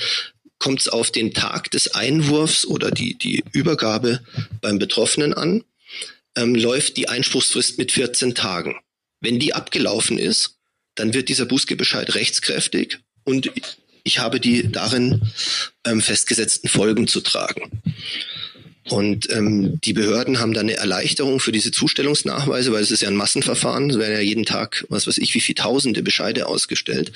kommt 0.59 0.81
es 0.81 0.87
auf 0.87 1.11
den 1.11 1.33
Tag 1.33 1.71
des 1.71 1.93
Einwurfs 1.93 2.65
oder 2.65 2.91
die, 2.91 3.17
die 3.17 3.43
Übergabe 3.51 4.21
beim 4.61 4.79
Betroffenen 4.79 5.33
an, 5.33 5.63
ähm, 6.35 6.55
läuft 6.55 6.97
die 6.97 7.09
Einspruchsfrist 7.09 7.77
mit 7.77 7.91
14 7.91 8.35
Tagen. 8.35 8.75
Wenn 9.19 9.39
die 9.39 9.53
abgelaufen 9.53 10.17
ist, 10.17 10.57
dann 10.95 11.13
wird 11.13 11.29
dieser 11.29 11.45
Bußgeldbescheid 11.45 12.15
rechtskräftig 12.15 12.99
und 13.23 13.51
ich 14.03 14.19
habe 14.19 14.39
die 14.39 14.71
darin 14.71 15.21
ähm, 15.85 16.01
festgesetzten 16.01 16.69
Folgen 16.69 17.07
zu 17.07 17.21
tragen. 17.21 17.81
Und 18.89 19.29
ähm, 19.31 19.81
die 19.81 19.93
Behörden 19.93 20.39
haben 20.39 20.53
dann 20.53 20.67
eine 20.67 20.77
Erleichterung 20.77 21.39
für 21.39 21.51
diese 21.51 21.71
Zustellungsnachweise, 21.71 22.71
weil 22.71 22.81
es 22.81 22.91
ist 22.91 23.01
ja 23.01 23.09
ein 23.09 23.15
Massenverfahren, 23.15 23.89
es 23.89 23.97
werden 23.97 24.13
ja 24.13 24.21
jeden 24.21 24.45
Tag, 24.45 24.85
was 24.89 25.07
weiß 25.07 25.17
ich, 25.17 25.33
wie 25.33 25.41
viele 25.41 25.55
tausende 25.55 26.03
Bescheide 26.03 26.47
ausgestellt. 26.47 27.11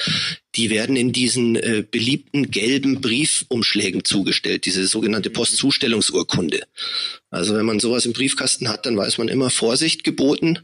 Die 0.55 0.69
werden 0.69 0.95
in 0.95 1.13
diesen 1.13 1.55
äh, 1.55 1.83
beliebten 1.89 2.51
gelben 2.51 2.99
Briefumschlägen 2.99 4.03
zugestellt, 4.03 4.65
diese 4.65 4.85
sogenannte 4.85 5.29
Postzustellungsurkunde. 5.29 6.63
Also 7.29 7.55
wenn 7.55 7.65
man 7.65 7.79
sowas 7.79 8.05
im 8.05 8.13
Briefkasten 8.13 8.67
hat, 8.67 8.85
dann 8.85 8.97
weiß 8.97 9.17
man 9.17 9.29
immer 9.29 9.49
Vorsicht 9.49 10.03
geboten. 10.03 10.59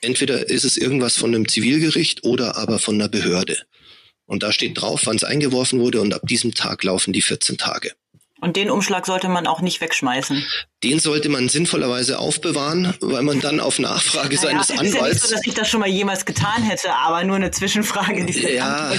Entweder 0.00 0.48
ist 0.48 0.64
es 0.64 0.76
irgendwas 0.76 1.16
von 1.16 1.34
einem 1.34 1.46
Zivilgericht 1.46 2.24
oder 2.24 2.56
aber 2.56 2.80
von 2.80 2.96
einer 2.96 3.08
Behörde. 3.08 3.58
Und 4.26 4.42
da 4.42 4.52
steht 4.52 4.80
drauf, 4.80 5.02
wann 5.04 5.16
es 5.16 5.24
eingeworfen 5.24 5.80
wurde 5.80 6.00
und 6.00 6.12
ab 6.12 6.22
diesem 6.26 6.52
Tag 6.54 6.82
laufen 6.84 7.12
die 7.12 7.22
14 7.22 7.56
Tage. 7.56 7.92
Und 8.40 8.56
den 8.56 8.70
Umschlag 8.70 9.06
sollte 9.06 9.28
man 9.28 9.46
auch 9.46 9.60
nicht 9.60 9.80
wegschmeißen. 9.80 10.44
Den 10.84 11.00
sollte 11.00 11.28
man 11.28 11.48
sinnvollerweise 11.48 12.20
aufbewahren, 12.20 12.94
weil 13.00 13.24
man 13.24 13.40
dann 13.40 13.58
auf 13.58 13.80
Nachfrage 13.80 14.36
naja, 14.36 14.62
seines 14.62 14.70
Anwalts. 14.70 14.88
Ist 14.88 14.94
ja 14.94 15.08
nicht 15.08 15.20
so, 15.20 15.34
dass 15.34 15.46
ich 15.46 15.54
das 15.54 15.68
schon 15.68 15.80
mal 15.80 15.88
jemals 15.88 16.24
getan 16.24 16.62
hätte, 16.62 16.94
aber 16.94 17.24
nur 17.24 17.34
eine 17.34 17.50
Zwischenfrage. 17.50 18.26
Die 18.26 18.38
ja, 18.54 18.92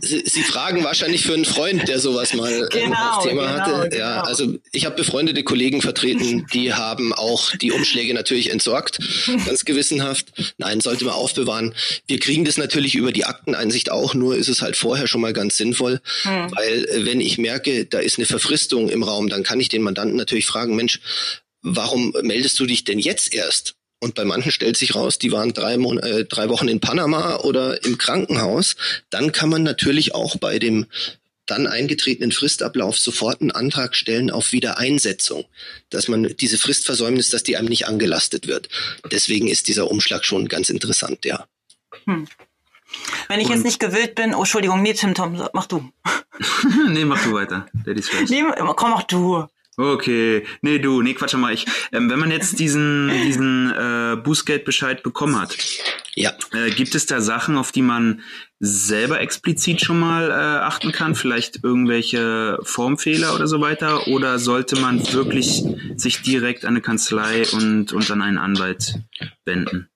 Sie, 0.00 0.22
Sie, 0.24 0.42
fragen 0.42 0.82
wahrscheinlich 0.82 1.22
für 1.22 1.34
einen 1.34 1.44
Freund, 1.44 1.86
der 1.88 1.98
sowas 1.98 2.32
mal 2.32 2.68
genau, 2.70 3.16
als 3.16 3.24
Thema 3.24 3.42
genau, 3.42 3.58
hatte. 3.58 3.88
Genau. 3.90 4.02
Ja, 4.02 4.22
also 4.22 4.54
ich 4.72 4.86
habe 4.86 4.96
befreundete 4.96 5.42
Kollegen 5.42 5.82
vertreten, 5.82 6.46
die 6.54 6.72
haben 6.72 7.12
auch 7.12 7.54
die 7.56 7.72
Umschläge 7.72 8.14
natürlich 8.14 8.50
entsorgt, 8.50 8.98
ganz 9.44 9.66
gewissenhaft. 9.66 10.54
Nein, 10.56 10.80
sollte 10.80 11.04
man 11.04 11.12
aufbewahren. 11.12 11.74
Wir 12.06 12.18
kriegen 12.18 12.46
das 12.46 12.56
natürlich 12.56 12.94
über 12.94 13.12
die 13.12 13.26
Akteneinsicht 13.26 13.90
auch, 13.90 14.14
nur 14.14 14.36
ist 14.36 14.48
es 14.48 14.62
halt 14.62 14.78
vorher 14.78 15.06
schon 15.06 15.20
mal 15.20 15.34
ganz 15.34 15.58
sinnvoll, 15.58 16.00
hm. 16.22 16.50
weil 16.56 16.84
äh, 16.86 17.04
wenn 17.04 17.20
ich 17.20 17.36
merke, 17.36 17.84
da 17.84 17.98
ist 17.98 18.18
eine 18.18 18.26
Verfristung 18.26 18.88
im 18.88 19.02
Raum, 19.02 19.28
dann 19.28 19.42
kann 19.42 19.60
ich 19.60 19.68
den 19.68 19.82
Mandanten 19.82 20.16
natürlich 20.16 20.46
fragen, 20.46 20.74
Mensch, 20.76 20.93
warum 21.62 22.14
meldest 22.22 22.58
du 22.60 22.66
dich 22.66 22.84
denn 22.84 22.98
jetzt 22.98 23.34
erst? 23.34 23.74
Und 24.00 24.14
bei 24.14 24.24
manchen 24.24 24.52
stellt 24.52 24.76
sich 24.76 24.94
raus, 24.94 25.18
die 25.18 25.32
waren 25.32 25.54
drei, 25.54 25.78
Mon 25.78 25.98
äh, 25.98 26.24
drei 26.26 26.50
Wochen 26.50 26.68
in 26.68 26.80
Panama 26.80 27.36
oder 27.36 27.82
im 27.84 27.96
Krankenhaus. 27.96 28.76
Dann 29.08 29.32
kann 29.32 29.48
man 29.48 29.62
natürlich 29.62 30.14
auch 30.14 30.36
bei 30.36 30.58
dem 30.58 30.86
dann 31.46 31.66
eingetretenen 31.66 32.32
Fristablauf 32.32 32.98
sofort 32.98 33.40
einen 33.40 33.50
Antrag 33.50 33.94
stellen 33.94 34.30
auf 34.30 34.52
Wiedereinsetzung, 34.52 35.44
dass 35.90 36.08
man 36.08 36.34
diese 36.38 36.58
Fristversäumnis, 36.58 37.30
dass 37.30 37.42
die 37.42 37.56
einem 37.56 37.68
nicht 37.68 37.86
angelastet 37.86 38.46
wird. 38.46 38.68
Deswegen 39.10 39.48
ist 39.48 39.68
dieser 39.68 39.90
Umschlag 39.90 40.24
schon 40.24 40.48
ganz 40.48 40.68
interessant, 40.70 41.24
ja. 41.24 41.46
Hm. 42.06 42.26
Wenn 43.28 43.40
ich 43.40 43.46
Und 43.46 43.54
jetzt 43.54 43.64
nicht 43.64 43.80
gewillt 43.80 44.14
bin, 44.14 44.34
oh 44.34 44.40
Entschuldigung, 44.40 44.82
nee, 44.82 44.94
Tim 44.94 45.14
Tom, 45.14 45.42
mach 45.52 45.66
du. 45.66 45.90
nee, 46.88 47.04
mach 47.04 47.22
du 47.24 47.32
weiter. 47.32 47.66
Daddy's 47.84 48.08
first. 48.08 48.30
Nee, 48.30 48.44
komm, 48.76 48.90
mach 48.90 49.02
du. 49.04 49.46
Okay, 49.76 50.46
nee, 50.62 50.78
du, 50.78 51.02
nee, 51.02 51.14
Quatsch 51.14 51.34
mal. 51.34 51.52
Ich, 51.52 51.66
ähm, 51.92 52.08
wenn 52.08 52.18
man 52.20 52.30
jetzt 52.30 52.60
diesen, 52.60 53.10
diesen 53.24 53.72
äh, 53.72 54.16
Bußgeldbescheid 54.16 55.02
bekommen 55.02 55.40
hat, 55.40 55.56
ja. 56.14 56.32
äh, 56.52 56.70
gibt 56.70 56.94
es 56.94 57.06
da 57.06 57.20
Sachen, 57.20 57.56
auf 57.56 57.72
die 57.72 57.82
man 57.82 58.22
selber 58.60 59.20
explizit 59.20 59.80
schon 59.80 59.98
mal 59.98 60.30
äh, 60.30 60.34
achten 60.34 60.92
kann? 60.92 61.16
Vielleicht 61.16 61.64
irgendwelche 61.64 62.58
Formfehler 62.62 63.34
oder 63.34 63.48
so 63.48 63.60
weiter? 63.60 64.06
Oder 64.06 64.38
sollte 64.38 64.78
man 64.80 65.00
wirklich 65.12 65.64
sich 65.96 66.22
direkt 66.22 66.64
an 66.64 66.70
eine 66.70 66.80
Kanzlei 66.80 67.42
und, 67.52 67.92
und 67.92 68.10
an 68.12 68.22
einen 68.22 68.38
Anwalt 68.38 69.00
wenden? 69.44 69.88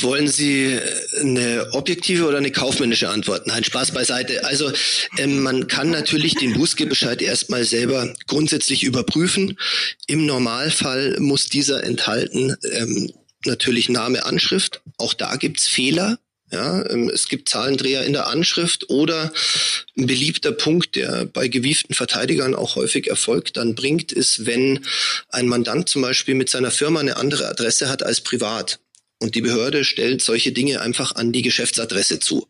Wollen 0.00 0.26
Sie 0.26 0.78
eine 1.20 1.68
objektive 1.72 2.26
oder 2.26 2.38
eine 2.38 2.50
kaufmännische 2.50 3.10
Antwort? 3.10 3.46
Nein, 3.46 3.62
Spaß 3.62 3.90
beiseite. 3.90 4.44
Also 4.44 4.72
ähm, 5.18 5.42
man 5.42 5.66
kann 5.66 5.90
natürlich 5.90 6.34
den 6.34 6.54
Bußgeldbescheid 6.54 7.20
erstmal 7.20 7.64
selber 7.64 8.14
grundsätzlich 8.26 8.84
überprüfen. 8.84 9.58
Im 10.06 10.24
Normalfall 10.24 11.16
muss 11.20 11.48
dieser 11.48 11.84
enthalten 11.84 12.56
ähm, 12.72 13.12
natürlich 13.44 13.90
Name, 13.90 14.24
Anschrift. 14.24 14.80
Auch 14.96 15.12
da 15.12 15.36
gibt's 15.36 15.66
Fehler. 15.66 16.18
Ja, 16.50 16.88
ähm, 16.88 17.10
es 17.12 17.28
gibt 17.28 17.48
Zahlendreher 17.48 18.04
in 18.04 18.14
der 18.14 18.28
Anschrift 18.28 18.88
oder 18.88 19.32
ein 19.98 20.06
beliebter 20.06 20.52
Punkt, 20.52 20.94
der 20.94 21.26
bei 21.26 21.48
gewieften 21.48 21.94
Verteidigern 21.94 22.54
auch 22.54 22.76
häufig 22.76 23.08
Erfolg 23.08 23.52
dann 23.52 23.74
bringt, 23.74 24.12
ist, 24.12 24.46
wenn 24.46 24.86
ein 25.28 25.48
Mandant 25.48 25.88
zum 25.88 26.02
Beispiel 26.02 26.34
mit 26.34 26.48
seiner 26.48 26.70
Firma 26.70 27.00
eine 27.00 27.16
andere 27.16 27.48
Adresse 27.48 27.90
hat 27.90 28.04
als 28.04 28.20
privat 28.20 28.78
und 29.20 29.34
die 29.34 29.40
Behörde 29.40 29.84
stellt 29.84 30.22
solche 30.22 30.52
Dinge 30.52 30.80
einfach 30.80 31.14
an 31.14 31.32
die 31.32 31.42
Geschäftsadresse 31.42 32.20
zu. 32.20 32.46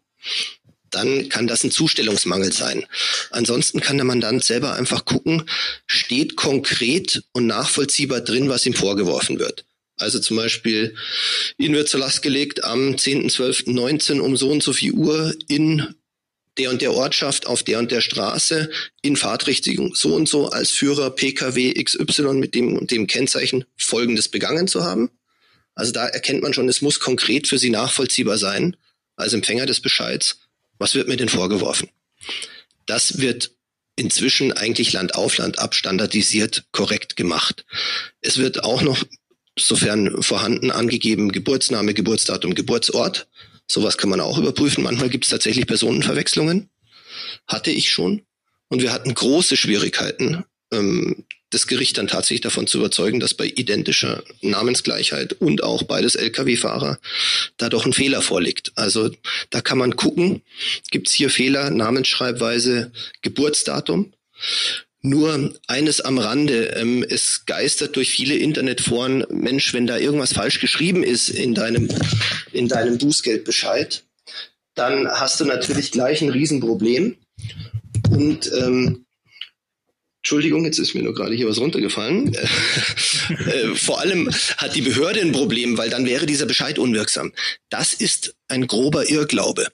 Dann 0.91 1.29
kann 1.29 1.47
das 1.47 1.65
ein 1.65 1.71
Zustellungsmangel 1.71 2.53
sein. 2.53 2.87
Ansonsten 3.31 3.81
kann 3.81 3.97
der 3.97 4.07
Mandant 4.07 4.45
selber 4.45 4.75
einfach 4.75 5.05
gucken, 5.05 5.49
steht 5.87 6.37
konkret 6.37 7.25
und 7.33 7.47
nachvollziehbar 7.47 8.21
drin, 8.21 8.49
was 8.49 8.67
ihm 8.67 8.75
vorgeworfen 8.75 9.39
wird. 9.39 9.65
Also 9.99 10.19
zum 10.19 10.37
Beispiel, 10.37 10.95
Ihnen 11.59 11.75
wird 11.75 11.89
zur 11.89 12.01
Last 12.01 12.23
gelegt 12.23 12.65
am 12.65 12.95
10.12.19 12.95 14.21
um 14.21 14.37
so 14.37 14.51
und 14.51 14.63
so 14.63 14.73
viel 14.73 14.93
Uhr 14.93 15.35
in 15.49 15.95
der 16.59 16.71
und 16.71 16.83
der 16.83 16.95
Ortschaft 16.95 17.47
auf 17.47 17.63
der 17.63 17.79
und 17.79 17.91
der 17.91 18.01
Straße 18.01 18.71
in 19.03 19.17
Fahrtrichtung 19.17 19.95
so 19.95 20.15
und 20.15 20.29
so 20.29 20.49
als 20.49 20.71
Führer 20.71 21.11
PKW 21.11 21.73
XY 21.83 22.35
mit 22.35 22.55
dem 22.55 22.77
und 22.77 22.91
dem 22.91 23.07
Kennzeichen 23.07 23.65
Folgendes 23.77 24.29
begangen 24.29 24.69
zu 24.69 24.85
haben. 24.85 25.11
Also 25.77 25.93
da 25.93 26.07
erkennt 26.09 26.43
man 26.43 26.53
schon, 26.53 26.69
es 26.69 26.83
muss 26.83 26.99
konkret 26.99 27.47
für 27.47 27.59
sie 27.59 27.71
nachvollziehbar 27.71 28.39
sein, 28.39 28.77
als 29.15 29.35
Empfänger 29.35 29.67
des 29.67 29.81
Bescheids. 29.81 30.41
Was 30.79 30.95
wird 30.95 31.07
mir 31.07 31.17
denn 31.17 31.29
vorgeworfen? 31.29 31.91
Das 32.87 33.21
wird 33.21 33.53
inzwischen 33.95 34.53
eigentlich 34.53 34.93
Land 34.93 35.15
auf 35.15 35.39
Land 35.39 35.59
ab 35.59 35.75
standardisiert 35.75 36.65
korrekt 36.73 37.17
gemacht. 37.17 37.65
Es 38.21 38.39
wird 38.39 38.65
auch 38.65 38.83
noch 38.83 39.05
sofern 39.59 40.23
vorhanden 40.23 40.71
angegeben 40.71 41.33
Geburtsname, 41.33 41.95
Geburtsdatum, 41.95 42.55
Geburtsort. 42.55 43.29
Sowas 43.67 43.99
kann 43.99 44.11
man 44.11 44.21
auch 44.21 44.39
überprüfen. 44.39 44.85
Manchmal 44.85 45.09
gibt 45.09 45.25
es 45.25 45.31
tatsächlich 45.31 45.67
Personenverwechslungen. 45.67 46.69
Hatte 47.47 47.71
ich 47.71 47.91
schon. 47.91 48.23
Und 48.69 48.83
wir 48.83 48.93
hatten 48.93 49.15
große 49.15 49.57
Schwierigkeiten, 49.57 50.45
ähm, 50.73 51.25
das 51.57 51.67
Gericht 51.67 51.97
dann 51.97 52.07
tatsächlich 52.07 52.43
davon 52.43 52.67
zu 52.67 52.77
überzeugen, 52.77 53.19
dass 53.19 53.33
bei 53.33 53.47
identischer 53.47 54.23
Namensgleichheit 54.43 55.33
und 55.41 55.63
auch 55.63 55.85
beides 55.85 56.15
Lkw-Fahrer 56.15 56.99
da 57.57 57.71
doch 57.71 57.87
ein 57.87 57.95
Fehler 57.95 58.21
vorliegt. 58.21 58.73
Also 58.75 59.11
da 59.49 59.63
kann 59.63 59.79
man 59.79 59.97
gucken, 59.97 60.43
gibt 60.91 61.09
es 61.09 61.15
hier 61.15 61.31
Fehler, 61.31 61.71
Namensschreibweise, 61.71 62.93
Geburtsdatum. 63.23 64.13
Nur 65.01 65.55
eines 65.67 66.03
am 66.03 66.19
Rande, 66.19 66.77
ähm, 66.77 67.03
es 67.09 67.47
geistert 67.47 67.97
durch 67.97 68.11
viele 68.11 68.35
Internetforen, 68.35 69.25
Mensch, 69.31 69.73
wenn 69.73 69.87
da 69.87 69.97
irgendwas 69.97 70.35
falsch 70.35 70.61
geschrieben 70.61 71.03
ist 71.03 71.31
in 71.31 71.55
deinem, 71.55 71.89
in 72.53 72.69
deinem 72.69 72.99
Bußgeldbescheid, 72.99 74.03
dann 74.75 75.09
hast 75.09 75.41
du 75.41 75.47
natürlich 75.47 75.91
gleich 75.91 76.21
ein 76.21 76.29
Riesenproblem. 76.29 77.17
Und 78.11 78.53
ähm, 78.53 79.06
Entschuldigung, 80.27 80.65
jetzt 80.65 80.81
ist 80.81 80.93
mir 80.93 81.05
nur 81.05 81.15
gerade 81.15 81.37
hier 81.37 81.49
was 81.49 81.59
runtergefallen. 81.59 82.35
äh, 83.29 83.77
vor 83.77 84.01
allem 84.01 84.29
hat 84.57 84.75
die 84.75 84.83
Behörde 84.83 85.21
ein 85.21 85.31
Problem, 85.31 85.79
weil 85.79 85.89
dann 85.89 86.05
wäre 86.05 86.27
dieser 86.27 86.47
Bescheid 86.47 86.81
unwirksam. 86.81 87.33
Das 87.71 87.93
ist 87.93 88.35
ein 88.49 88.67
grober 88.67 89.09
Irrglaube. 89.09 89.69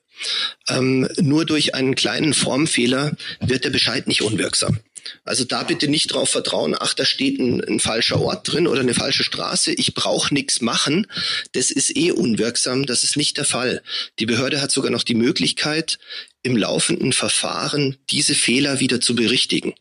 Ähm, 0.69 1.09
nur 1.19 1.47
durch 1.47 1.75
einen 1.75 1.95
kleinen 1.95 2.35
Formfehler 2.35 3.17
wird 3.41 3.65
der 3.65 3.71
Bescheid 3.71 4.07
nicht 4.09 4.21
unwirksam. 4.21 4.81
Also 5.25 5.45
da 5.45 5.63
bitte 5.63 5.89
nicht 5.89 6.13
drauf 6.13 6.29
vertrauen, 6.29 6.77
ach, 6.79 6.93
da 6.93 7.07
steht 7.07 7.39
ein, 7.39 7.65
ein 7.65 7.81
falscher 7.81 8.21
Ort 8.21 8.53
drin 8.53 8.67
oder 8.67 8.81
eine 8.81 8.93
falsche 8.93 9.25
Straße, 9.25 9.73
ich 9.73 9.95
brauche 9.95 10.35
nichts 10.35 10.61
machen, 10.61 11.07
das 11.53 11.71
ist 11.71 11.97
eh 11.97 12.13
unwirksam, 12.13 12.85
das 12.85 13.05
ist 13.05 13.17
nicht 13.17 13.39
der 13.39 13.47
Fall. 13.47 13.83
Die 14.19 14.27
Behörde 14.27 14.61
hat 14.61 14.71
sogar 14.71 14.91
noch 14.91 15.03
die 15.03 15.15
Möglichkeit, 15.15 15.99
im 16.43 16.59
laufenden 16.59 17.15
Verfahren 17.15 17.97
diese 18.11 18.35
Fehler 18.35 18.81
wieder 18.81 19.01
zu 19.01 19.15
berichtigen. 19.15 19.73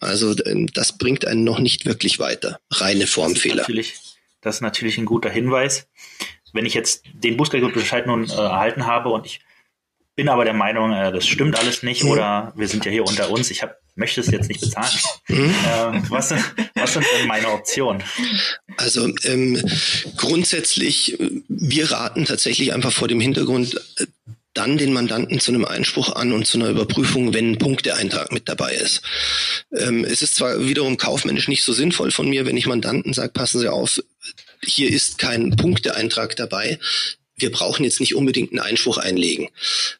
Also 0.00 0.34
ähm, 0.46 0.66
das 0.72 0.96
bringt 0.96 1.26
einen 1.26 1.44
noch 1.44 1.58
nicht 1.58 1.86
wirklich 1.86 2.18
weiter. 2.18 2.58
Reine 2.70 3.06
Formfehler. 3.06 3.56
Das 3.56 3.62
ist 3.62 3.68
natürlich, 3.68 4.00
das 4.40 4.54
ist 4.56 4.60
natürlich 4.62 4.98
ein 4.98 5.04
guter 5.04 5.30
Hinweis. 5.30 5.86
Wenn 6.52 6.66
ich 6.66 6.74
jetzt 6.74 7.04
den 7.12 7.36
Bußgeldbescheid 7.36 8.06
nun 8.06 8.28
äh, 8.28 8.32
erhalten 8.32 8.86
habe 8.86 9.10
und 9.10 9.26
ich 9.26 9.40
bin 10.16 10.28
aber 10.28 10.44
der 10.44 10.54
Meinung, 10.54 10.92
äh, 10.92 11.12
das 11.12 11.26
stimmt 11.26 11.58
alles 11.58 11.82
nicht 11.82 12.04
mhm. 12.04 12.10
oder 12.10 12.52
wir 12.56 12.68
sind 12.68 12.84
ja 12.84 12.90
hier 12.90 13.04
unter 13.04 13.30
uns, 13.30 13.50
ich 13.50 13.62
hab, 13.62 13.76
möchte 13.94 14.20
es 14.20 14.30
jetzt 14.30 14.48
nicht 14.48 14.60
bezahlen. 14.60 14.90
Mhm. 15.28 15.44
Äh, 15.44 16.10
was, 16.10 16.34
was 16.74 16.92
sind 16.92 17.06
denn 17.18 17.28
meine 17.28 17.48
Optionen? 17.48 18.02
Also 18.76 19.08
ähm, 19.24 19.62
grundsätzlich, 20.16 21.16
wir 21.48 21.90
raten 21.90 22.24
tatsächlich 22.24 22.72
einfach 22.72 22.92
vor 22.92 23.08
dem 23.08 23.20
Hintergrund, 23.20 23.80
äh, 23.98 24.06
dann 24.60 24.76
den 24.76 24.92
Mandanten 24.92 25.40
zu 25.40 25.52
einem 25.52 25.64
Einspruch 25.64 26.14
an 26.14 26.32
und 26.32 26.46
zu 26.46 26.58
einer 26.58 26.68
Überprüfung, 26.68 27.32
wenn 27.32 27.52
ein 27.52 27.58
Punkteeintrag 27.58 28.30
mit 28.30 28.46
dabei 28.46 28.74
ist. 28.74 29.00
Ähm, 29.74 30.04
es 30.04 30.20
ist 30.20 30.36
zwar 30.36 30.68
wiederum 30.68 30.98
kaufmännisch 30.98 31.48
nicht 31.48 31.64
so 31.64 31.72
sinnvoll 31.72 32.10
von 32.10 32.28
mir, 32.28 32.44
wenn 32.44 32.58
ich 32.58 32.66
Mandanten 32.66 33.14
sage, 33.14 33.32
passen 33.32 33.58
Sie 33.58 33.68
auf, 33.68 34.02
hier 34.62 34.90
ist 34.90 35.16
kein 35.16 35.56
Punkteeintrag 35.56 36.36
dabei. 36.36 36.78
Wir 37.36 37.50
brauchen 37.50 37.84
jetzt 37.84 38.00
nicht 38.00 38.14
unbedingt 38.14 38.50
einen 38.50 38.60
Einspruch 38.60 38.98
einlegen, 38.98 39.48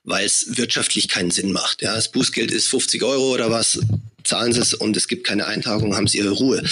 weil 0.04 0.26
es 0.26 0.58
wirtschaftlich 0.58 1.08
keinen 1.08 1.30
Sinn 1.30 1.52
macht. 1.52 1.80
Ja, 1.80 1.94
das 1.94 2.10
Bußgeld 2.10 2.50
ist 2.50 2.68
50 2.68 3.02
Euro 3.02 3.32
oder 3.32 3.50
was, 3.50 3.80
zahlen 4.24 4.52
Sie 4.52 4.60
es 4.60 4.74
und 4.74 4.94
es 4.94 5.08
gibt 5.08 5.26
keine 5.26 5.46
Eintragung, 5.46 5.96
haben 5.96 6.06
Sie 6.06 6.18
Ihre 6.18 6.32
Ruhe. 6.32 6.62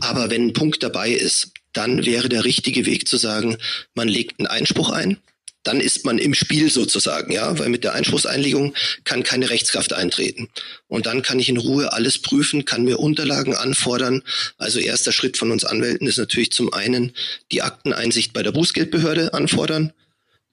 Aber 0.00 0.30
wenn 0.30 0.46
ein 0.46 0.52
Punkt 0.54 0.82
dabei 0.82 1.10
ist, 1.10 1.50
dann 1.74 2.06
wäre 2.06 2.30
der 2.30 2.44
richtige 2.44 2.86
Weg 2.86 3.06
zu 3.06 3.18
sagen, 3.18 3.58
man 3.94 4.08
legt 4.08 4.40
einen 4.40 4.46
Einspruch 4.46 4.88
ein, 4.88 5.18
dann 5.64 5.80
ist 5.80 6.04
man 6.04 6.18
im 6.18 6.34
Spiel 6.34 6.70
sozusagen, 6.70 7.32
ja, 7.32 7.58
weil 7.58 7.70
mit 7.70 7.82
der 7.82 7.94
Einspruchseinlegung 7.94 8.74
kann 9.04 9.22
keine 9.22 9.50
Rechtskraft 9.50 9.92
eintreten. 9.92 10.48
Und 10.86 11.06
dann 11.06 11.22
kann 11.22 11.40
ich 11.40 11.48
in 11.48 11.56
Ruhe 11.56 11.92
alles 11.92 12.18
prüfen, 12.18 12.64
kann 12.64 12.84
mir 12.84 13.00
Unterlagen 13.00 13.54
anfordern. 13.54 14.22
Also 14.58 14.78
erster 14.78 15.10
Schritt 15.10 15.36
von 15.36 15.50
uns 15.50 15.64
Anwälten 15.64 16.06
ist 16.06 16.18
natürlich 16.18 16.52
zum 16.52 16.72
einen 16.72 17.12
die 17.50 17.62
Akteneinsicht 17.62 18.32
bei 18.32 18.42
der 18.42 18.52
Bußgeldbehörde 18.52 19.34
anfordern. 19.34 19.92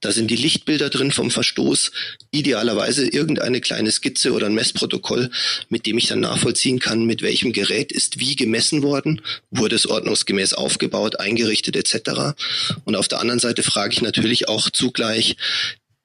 Da 0.01 0.11
sind 0.11 0.31
die 0.31 0.35
Lichtbilder 0.35 0.89
drin 0.89 1.11
vom 1.11 1.29
Verstoß, 1.29 1.91
idealerweise 2.31 3.07
irgendeine 3.07 3.61
kleine 3.61 3.91
Skizze 3.91 4.33
oder 4.33 4.47
ein 4.47 4.55
Messprotokoll, 4.55 5.29
mit 5.69 5.85
dem 5.85 5.97
ich 5.99 6.07
dann 6.07 6.19
nachvollziehen 6.19 6.79
kann, 6.79 7.05
mit 7.05 7.21
welchem 7.21 7.53
Gerät 7.53 7.91
ist 7.91 8.19
wie 8.19 8.35
gemessen 8.35 8.81
worden, 8.81 9.21
wurde 9.51 9.75
es 9.75 9.85
ordnungsgemäß 9.85 10.53
aufgebaut, 10.53 11.19
eingerichtet 11.19 11.75
etc. 11.75 12.35
Und 12.83 12.95
auf 12.95 13.07
der 13.07 13.19
anderen 13.19 13.39
Seite 13.39 13.61
frage 13.61 13.93
ich 13.93 14.01
natürlich 14.01 14.49
auch 14.49 14.71
zugleich 14.71 15.37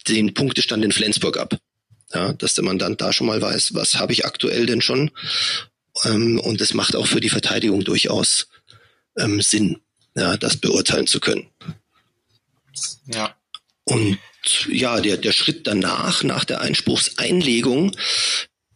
den 0.07 0.35
Punktestand 0.35 0.85
in 0.85 0.93
Flensburg 0.93 1.39
ab. 1.39 1.57
Ja, 2.15 2.33
dass 2.35 2.55
der 2.55 2.65
Mandant 2.65 3.01
da 3.01 3.13
schon 3.13 3.27
mal 3.27 3.43
weiß, 3.43 3.75
was 3.75 3.97
habe 3.97 4.13
ich 4.13 4.25
aktuell 4.25 4.67
denn 4.67 4.81
schon. 4.81 5.11
Ähm, 6.05 6.39
und 6.39 6.61
das 6.61 6.75
macht 6.75 6.95
auch 6.95 7.07
für 7.07 7.21
die 7.21 7.31
Verteidigung 7.31 7.83
durchaus 7.83 8.49
ähm, 9.17 9.41
Sinn, 9.41 9.81
ja, 10.15 10.37
das 10.37 10.59
beurteilen 10.59 11.07
zu 11.07 11.19
können. 11.19 11.49
Ja. 13.07 13.35
Und 13.89 14.19
ja, 14.69 15.01
der, 15.01 15.17
der 15.17 15.33
Schritt 15.33 15.67
danach, 15.67 16.23
nach 16.23 16.45
der 16.45 16.61
Einspruchseinlegung, 16.61 17.93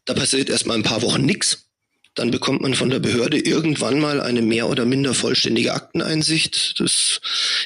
da 0.04 0.14
passiert 0.14 0.48
erstmal 0.50 0.76
ein 0.76 0.82
paar 0.82 1.02
Wochen 1.02 1.24
nichts. 1.24 1.66
Dann 2.14 2.32
bekommt 2.32 2.60
man 2.62 2.74
von 2.74 2.90
der 2.90 2.98
Behörde 2.98 3.38
irgendwann 3.38 4.00
mal 4.00 4.20
eine 4.20 4.42
mehr 4.42 4.68
oder 4.68 4.84
minder 4.84 5.14
vollständige 5.14 5.74
Akteneinsicht. 5.74 6.80
Das 6.80 7.20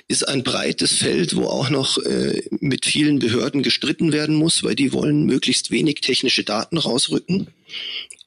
ist 0.07 0.29
ein 0.29 0.43
breites 0.43 0.99
Feld, 0.99 1.35
wo 1.37 1.47
auch 1.47 1.71
noch 1.71 1.99
äh, 1.99 2.43
mit 2.61 2.85
vielen 2.85 3.19
Behörden 3.19 3.63
gestritten 3.63 4.13
werden 4.13 4.35
muss, 4.35 4.63
weil 4.63 4.75
die 4.75 4.93
wollen 4.93 5.25
möglichst 5.25 5.71
wenig 5.71 6.03
technische 6.03 6.45
Daten 6.45 6.77
rausrücken. 6.77 7.49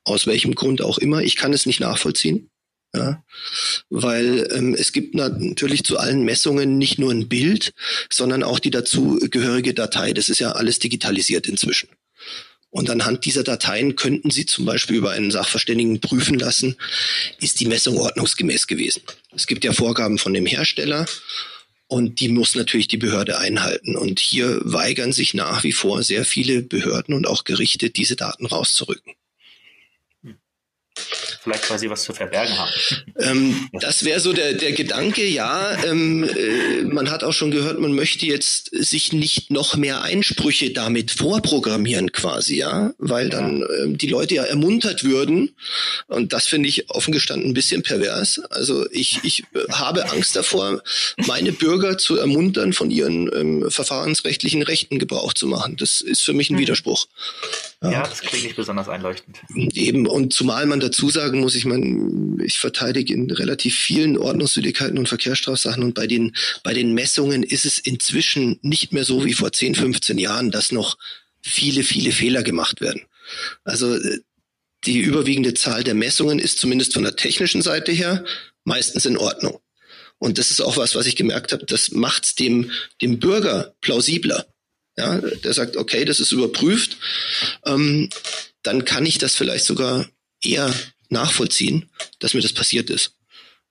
Aus 0.03 0.25
welchem 0.25 0.55
Grund 0.55 0.81
auch 0.81 0.97
immer. 0.97 1.21
Ich 1.21 1.35
kann 1.35 1.53
es 1.53 1.67
nicht 1.67 1.79
nachvollziehen. 1.79 2.49
Ja, 2.97 3.23
weil 3.89 4.47
ähm, 4.51 4.73
es 4.73 4.91
gibt 4.91 5.13
natürlich 5.13 5.83
zu 5.83 5.97
allen 5.97 6.23
Messungen 6.23 6.77
nicht 6.77 6.97
nur 6.97 7.11
ein 7.11 7.27
Bild, 7.27 7.73
sondern 8.11 8.43
auch 8.43 8.59
die 8.59 8.71
dazugehörige 8.71 9.73
Datei. 9.73 10.13
Das 10.13 10.29
ist 10.29 10.39
ja 10.39 10.53
alles 10.53 10.79
digitalisiert 10.79 11.47
inzwischen. 11.47 11.89
Und 12.69 12.89
anhand 12.89 13.25
dieser 13.25 13.43
Dateien 13.43 13.95
könnten 13.95 14.29
Sie 14.29 14.45
zum 14.45 14.65
Beispiel 14.65 14.97
über 14.97 15.11
einen 15.11 15.31
Sachverständigen 15.31 16.01
prüfen 16.01 16.37
lassen, 16.37 16.75
ist 17.39 17.59
die 17.59 17.65
Messung 17.65 17.97
ordnungsgemäß 17.97 18.67
gewesen. 18.67 19.03
Es 19.35 19.47
gibt 19.47 19.63
ja 19.63 19.73
Vorgaben 19.73 20.17
von 20.17 20.33
dem 20.33 20.45
Hersteller 20.45 21.05
und 21.87 22.19
die 22.19 22.27
muss 22.27 22.55
natürlich 22.55 22.87
die 22.87 22.97
Behörde 22.97 23.37
einhalten. 23.37 23.95
Und 23.95 24.19
hier 24.19 24.59
weigern 24.63 25.13
sich 25.13 25.33
nach 25.33 25.63
wie 25.63 25.71
vor 25.71 26.03
sehr 26.03 26.25
viele 26.25 26.61
Behörden 26.61 27.13
und 27.13 27.25
auch 27.25 27.45
Gerichte, 27.45 27.89
diese 27.89 28.15
Daten 28.15 28.45
rauszurücken. 28.45 29.13
Vielleicht, 31.43 31.69
weil 31.69 31.79
sie 31.79 31.89
was 31.89 32.03
zu 32.03 32.13
verbergen 32.13 32.57
haben. 32.57 32.71
Ähm, 33.19 33.69
das 33.73 34.03
wäre 34.03 34.19
so 34.19 34.33
der, 34.33 34.53
der 34.53 34.73
Gedanke, 34.73 35.25
ja. 35.25 35.77
Ähm, 35.85 36.23
äh, 36.23 36.83
man 36.83 37.09
hat 37.09 37.23
auch 37.23 37.31
schon 37.31 37.51
gehört, 37.51 37.79
man 37.79 37.93
möchte 37.93 38.25
jetzt 38.25 38.69
sich 38.73 39.13
nicht 39.13 39.49
noch 39.49 39.75
mehr 39.75 40.01
Einsprüche 40.01 40.71
damit 40.71 41.11
vorprogrammieren 41.11 42.11
quasi, 42.11 42.57
ja, 42.57 42.93
weil 42.97 43.29
dann 43.29 43.65
ähm, 43.81 43.97
die 43.97 44.07
Leute 44.07 44.35
ja 44.35 44.43
ermuntert 44.43 45.03
würden. 45.03 45.55
Und 46.07 46.33
das 46.33 46.47
finde 46.47 46.69
ich 46.69 46.89
offen 46.89 47.13
gestanden 47.13 47.51
ein 47.51 47.53
bisschen 47.53 47.83
pervers. 47.83 48.39
Also 48.49 48.85
ich, 48.91 49.19
ich 49.23 49.43
habe 49.71 50.09
Angst 50.11 50.35
davor, 50.35 50.81
meine 51.27 51.51
Bürger 51.51 51.97
zu 51.97 52.17
ermuntern, 52.17 52.73
von 52.73 52.91
ihren 52.91 53.33
ähm, 53.33 53.71
verfahrensrechtlichen 53.71 54.63
Rechten 54.63 54.99
Gebrauch 54.99 55.33
zu 55.33 55.47
machen. 55.47 55.77
Das 55.77 56.01
ist 56.01 56.21
für 56.21 56.33
mich 56.33 56.49
ein 56.49 56.55
hm. 56.55 56.61
Widerspruch. 56.61 57.07
Ja, 57.83 57.91
ja 57.91 58.03
das 58.03 58.21
klingt 58.21 58.43
nicht 58.43 58.55
besonders 58.55 58.89
einleuchtend. 58.89 59.39
Eben, 59.55 60.07
und 60.07 60.33
zumal 60.33 60.65
man 60.65 60.79
dazu 60.79 61.09
sagen 61.09 61.41
muss, 61.41 61.55
ich 61.55 61.65
meine, 61.65 62.43
ich 62.43 62.59
verteidige 62.59 63.13
in 63.13 63.29
relativ 63.29 63.77
vielen 63.77 64.17
Ordnungswidrigkeiten 64.17 64.97
und 64.97 65.07
Verkehrsstrafsachen 65.07 65.83
und 65.83 65.93
bei 65.93 66.07
den, 66.07 66.35
bei 66.63 66.73
den 66.73 66.93
Messungen 66.93 67.43
ist 67.43 67.65
es 67.65 67.77
inzwischen 67.77 68.59
nicht 68.61 68.93
mehr 68.93 69.03
so 69.03 69.25
wie 69.25 69.33
vor 69.33 69.51
10, 69.51 69.75
15 69.75 70.17
Jahren, 70.17 70.49
dass 70.49 70.71
noch 70.71 70.97
viele, 71.41 71.83
viele 71.83 72.11
Fehler 72.11 72.43
gemacht 72.43 72.81
werden. 72.81 73.03
Also 73.63 73.95
äh, 73.95 74.19
die 74.85 74.99
überwiegende 74.99 75.53
Zahl 75.53 75.83
der 75.83 75.95
Messungen 75.95 76.39
ist 76.39 76.59
zumindest 76.59 76.93
von 76.93 77.03
der 77.03 77.15
technischen 77.15 77.61
Seite 77.61 77.91
her 77.91 78.25
meistens 78.63 79.05
in 79.05 79.17
Ordnung. 79.17 79.59
Und 80.19 80.39
das 80.39 80.49
ist 80.49 80.61
auch 80.61 80.77
was, 80.77 80.95
was 80.95 81.05
ich 81.05 81.15
gemerkt 81.15 81.51
habe, 81.51 81.65
das 81.65 81.91
macht 81.91 82.39
dem, 82.39 82.71
dem 83.01 83.19
Bürger 83.19 83.75
plausibler. 83.81 84.47
Ja, 84.97 85.19
der 85.19 85.53
sagt, 85.53 85.77
okay, 85.77 86.05
das 86.05 86.19
ist 86.19 86.31
überprüft, 86.31 86.97
ähm, 87.65 88.09
dann 88.63 88.83
kann 88.83 89.05
ich 89.05 89.19
das 89.19 89.35
vielleicht 89.35 89.65
sogar 89.65 90.07
eher 90.43 90.73
nachvollziehen, 91.09 91.89
dass 92.19 92.33
mir 92.33 92.41
das 92.41 92.53
passiert 92.53 92.89
ist. 92.89 93.13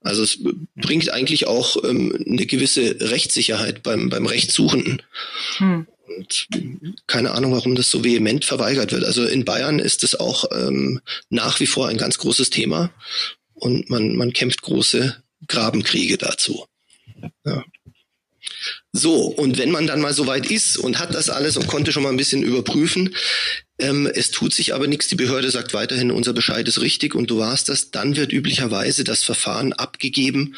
Also 0.00 0.22
es 0.22 0.38
bringt 0.76 1.10
eigentlich 1.10 1.48
auch 1.48 1.82
ähm, 1.82 2.16
eine 2.26 2.46
gewisse 2.46 2.96
Rechtssicherheit 3.00 3.82
beim, 3.82 4.08
beim 4.08 4.26
Rechtssuchenden. 4.26 5.02
Hm. 5.58 5.86
Und 6.16 6.48
keine 7.08 7.32
Ahnung, 7.32 7.52
warum 7.52 7.74
das 7.74 7.90
so 7.90 8.04
vehement 8.04 8.44
verweigert 8.44 8.92
wird. 8.92 9.04
Also 9.04 9.24
in 9.24 9.44
Bayern 9.44 9.80
ist 9.80 10.04
es 10.04 10.14
auch 10.14 10.44
ähm, 10.52 11.00
nach 11.28 11.58
wie 11.58 11.66
vor 11.66 11.88
ein 11.88 11.98
ganz 11.98 12.18
großes 12.18 12.50
Thema 12.50 12.92
und 13.54 13.90
man, 13.90 14.14
man 14.14 14.32
kämpft 14.32 14.62
große 14.62 15.20
Grabenkriege 15.48 16.18
dazu. 16.18 16.66
Ja. 17.44 17.64
So, 18.92 19.26
und 19.26 19.58
wenn 19.58 19.70
man 19.70 19.86
dann 19.86 20.00
mal 20.00 20.14
so 20.14 20.26
weit 20.26 20.50
ist 20.50 20.76
und 20.76 20.98
hat 20.98 21.14
das 21.14 21.30
alles 21.30 21.56
und 21.56 21.66
konnte 21.66 21.92
schon 21.92 22.02
mal 22.02 22.10
ein 22.10 22.16
bisschen 22.16 22.42
überprüfen, 22.42 23.14
ähm, 23.78 24.06
es 24.06 24.30
tut 24.30 24.54
sich 24.54 24.74
aber 24.74 24.86
nichts, 24.86 25.08
die 25.08 25.16
Behörde 25.16 25.50
sagt 25.50 25.74
weiterhin, 25.74 26.10
unser 26.10 26.32
Bescheid 26.32 26.66
ist 26.66 26.80
richtig 26.80 27.14
und 27.14 27.30
du 27.30 27.38
warst 27.38 27.68
das, 27.68 27.90
dann 27.90 28.16
wird 28.16 28.32
üblicherweise 28.32 29.04
das 29.04 29.22
Verfahren 29.22 29.72
abgegeben 29.72 30.56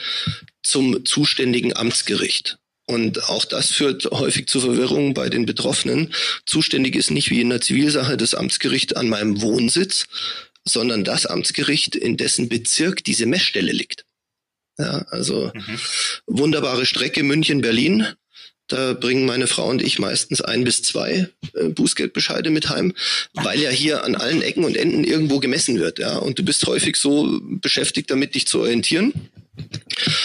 zum 0.63 1.05
zuständigen 1.05 1.77
Amtsgericht. 1.77 2.59
Und 2.87 3.25
auch 3.29 3.45
das 3.45 3.71
führt 3.71 4.07
häufig 4.13 4.49
zu 4.49 4.61
Verwirrung 4.61 5.13
bei 5.13 5.29
den 5.29 5.45
Betroffenen. 5.45 6.15
Zuständig 6.47 6.97
ist 6.97 7.11
nicht 7.11 7.29
wie 7.29 7.43
in 7.43 7.51
der 7.51 7.61
Zivilsache 7.61 8.17
das 8.17 8.35
Amtsgericht 8.35 8.97
an 8.97 9.11
meinem 9.11 9.43
Wohnsitz, 9.43 10.07
sondern 10.65 11.05
das 11.05 11.27
Amtsgericht, 11.27 11.97
in 11.97 12.17
dessen 12.17 12.49
Bezirk 12.49 13.05
diese 13.05 13.27
Messstelle 13.27 13.73
liegt. 13.73 14.05
Ja, 14.79 15.05
also 15.11 15.51
mhm. 15.55 15.79
wunderbare 16.27 16.87
Strecke 16.87 17.23
München-Berlin. 17.23 18.07
Da 18.69 18.93
bringen 18.93 19.25
meine 19.25 19.47
Frau 19.47 19.69
und 19.69 19.83
ich 19.83 19.99
meistens 19.99 20.43
ein 20.43 20.63
bis 20.63 20.83
zwei 20.83 21.29
äh, 21.55 21.69
Bußgeldbescheide 21.69 22.51
mit 22.51 22.69
heim, 22.69 22.93
weil 23.33 23.59
ja 23.59 23.71
hier 23.71 24.05
an 24.05 24.15
allen 24.15 24.43
Ecken 24.43 24.65
und 24.65 24.77
Enden 24.77 25.05
irgendwo 25.05 25.41
gemessen 25.41 25.81
wird. 25.81 25.99
Ja, 25.99 26.19
und 26.19 26.39
du 26.39 26.45
bist 26.45 26.67
häufig 26.67 26.97
so 26.97 27.41
beschäftigt 27.43 28.11
damit, 28.11 28.35
dich 28.35 28.47
zu 28.47 28.61
orientieren. 28.61 29.31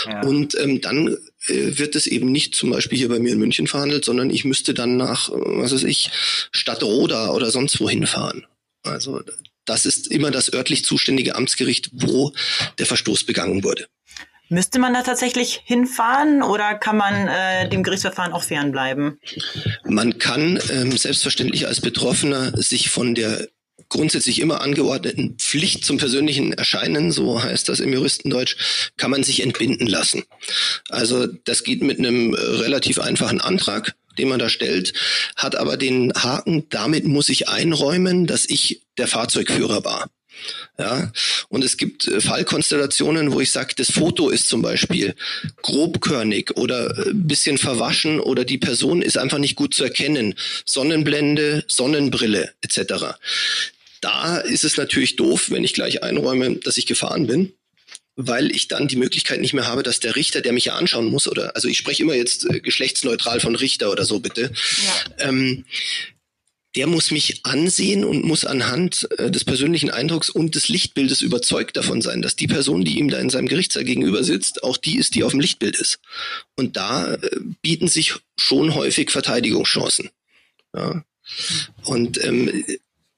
Ja. 0.06 0.22
Und 0.24 0.60
ähm, 0.60 0.82
dann 0.82 1.18
äh, 1.48 1.78
wird 1.78 1.96
es 1.96 2.06
eben 2.06 2.32
nicht 2.32 2.54
zum 2.54 2.70
Beispiel 2.70 2.98
hier 2.98 3.10
bei 3.10 3.20
mir 3.20 3.32
in 3.32 3.40
München 3.40 3.68
verhandelt, 3.68 4.06
sondern 4.06 4.30
ich 4.30 4.44
müsste 4.44 4.74
dann 4.74 4.98
nach, 4.98 5.30
äh, 5.30 5.34
was 5.36 5.74
weiß 5.74 5.84
ich, 5.84 6.12
Stadtroda 6.52 7.30
oder 7.30 7.50
sonst 7.50 7.80
wohin 7.80 8.06
fahren. 8.06 8.46
Also 8.84 9.22
das 9.66 9.86
ist 9.86 10.08
immer 10.08 10.32
das 10.32 10.54
örtlich 10.54 10.84
zuständige 10.84 11.36
Amtsgericht, 11.36 11.90
wo 11.94 12.34
der 12.78 12.86
Verstoß 12.86 13.24
begangen 13.24 13.64
wurde. 13.64 13.88
Müsste 14.54 14.78
man 14.78 14.94
da 14.94 15.02
tatsächlich 15.02 15.62
hinfahren 15.66 16.44
oder 16.44 16.76
kann 16.76 16.96
man 16.96 17.28
äh, 17.28 17.68
dem 17.70 17.82
Gerichtsverfahren 17.82 18.34
auch 18.34 18.44
fernbleiben? 18.44 19.20
Man 19.84 20.20
kann 20.20 20.60
ähm, 20.70 20.96
selbstverständlich 20.96 21.66
als 21.66 21.82
Betroffener 21.82 22.56
sich 22.56 22.92
von 22.92 23.16
der 23.16 23.48
grundsätzlich 23.90 24.40
immer 24.40 24.62
angeordneten 24.62 25.38
Pflicht 25.40 25.84
zum 25.84 25.98
persönlichen 25.98 26.54
Erscheinen, 26.54 27.12
so 27.12 27.42
heißt 27.42 27.68
das 27.68 27.80
im 27.80 27.94
Juristendeutsch, 27.94 28.92
kann 28.96 29.10
man 29.10 29.24
sich 29.24 29.42
entbinden 29.42 29.88
lassen. 29.88 30.24
Also 30.90 31.26
das 31.26 31.64
geht 31.64 31.82
mit 31.82 31.98
einem 31.98 32.36
relativ 32.36 33.00
einfachen 33.00 33.42
Antrag, 33.42 33.96
den 34.20 34.30
man 34.30 34.38
da 34.38 34.50
stellt, 34.50 34.94
hat 35.36 35.56
aber 35.56 35.78
den 35.78 36.14
Haken, 36.14 36.70
damit 36.70 37.06
muss 37.06 37.30
ich 37.30 37.50
einräumen, 37.50 38.28
dass 38.28 38.46
ich 38.48 38.84
der 39.00 39.08
Fahrzeugführer 39.08 39.84
war. 39.84 40.10
Ja, 40.78 41.12
und 41.50 41.64
es 41.64 41.78
gibt 41.78 42.08
äh, 42.08 42.22
Fallkonstellationen, 42.22 43.32
wo 43.34 43.42
ich 43.42 43.52
sage, 43.52 43.76
das 43.76 43.92
Foto 43.92 44.30
ist 44.30 44.50
zum 44.50 44.62
Beispiel 44.62 45.16
grobkörnig 45.62 46.52
oder 46.56 46.96
ein 47.08 47.28
bisschen 47.28 47.58
verwaschen 47.58 48.20
oder 48.20 48.46
die 48.46 48.58
Person 48.58 49.02
ist 49.02 49.18
einfach 49.18 49.40
nicht 49.40 49.56
gut 49.56 49.74
zu 49.74 49.84
erkennen. 49.84 50.36
Sonnenblende, 50.66 51.64
Sonnenbrille 51.68 52.52
etc. 52.62 53.18
Da 54.02 54.38
ist 54.38 54.64
es 54.64 54.78
natürlich 54.78 55.16
doof, 55.16 55.50
wenn 55.50 55.64
ich 55.64 55.74
gleich 55.74 56.04
einräume, 56.04 56.56
dass 56.58 56.78
ich 56.78 56.86
gefahren 56.86 57.28
bin 57.28 57.54
weil 58.16 58.52
ich 58.52 58.68
dann 58.68 58.88
die 58.88 58.96
Möglichkeit 58.96 59.42
nicht 59.42 59.54
mehr 59.54 59.68
habe, 59.68 59.82
dass 59.82 60.00
der 60.00 60.16
Richter, 60.16 60.42
der 60.42 60.54
mich 60.54 60.66
ja 60.66 60.76
anschauen 60.76 61.06
muss, 61.06 61.28
oder 61.28 61.56
also 61.56 61.68
ich 61.68 61.78
spreche 61.78 62.04
immer 62.04 62.14
jetzt 62.14 62.46
äh, 62.50 62.60
geschlechtsneutral 62.60 63.40
von 63.40 63.56
Richter 63.56 63.92
oder 63.92 64.06
so 64.06 64.20
bitte, 64.20 64.52
ja. 64.86 65.30
ähm, 65.30 65.66
der 66.76 66.88
muss 66.88 67.12
mich 67.12 67.46
ansehen 67.46 68.04
und 68.04 68.24
muss 68.24 68.46
anhand 68.46 69.08
äh, 69.18 69.30
des 69.30 69.46
persönlichen 69.46 69.90
Eindrucks 69.90 70.30
und 70.30 70.56
des 70.56 70.70
Lichtbildes 70.70 71.22
überzeugt 71.22 71.78
davon 71.78 72.02
sein, 72.02 72.22
dass 72.22 72.36
die 72.36 72.48
Person, 72.48 72.84
die 72.84 72.98
ihm 72.98 73.10
da 73.10 73.20
in 73.20 73.30
seinem 73.30 73.48
Gerichtssaal 73.48 73.84
gegenüber 73.84 74.24
sitzt, 74.24 74.64
auch 74.64 74.78
die 74.78 74.98
ist, 74.98 75.16
die 75.16 75.24
auf 75.24 75.32
dem 75.32 75.40
Lichtbild 75.40 75.76
ist. 75.76 76.00
Und 76.56 76.76
da 76.76 77.14
äh, 77.14 77.40
bieten 77.62 77.88
sich 77.88 78.16
schon 78.38 78.74
häufig 78.74 79.12
Verteidigungschancen. 79.12 80.10
Ja. 80.76 81.04
Und 81.84 82.24
ähm, 82.24 82.66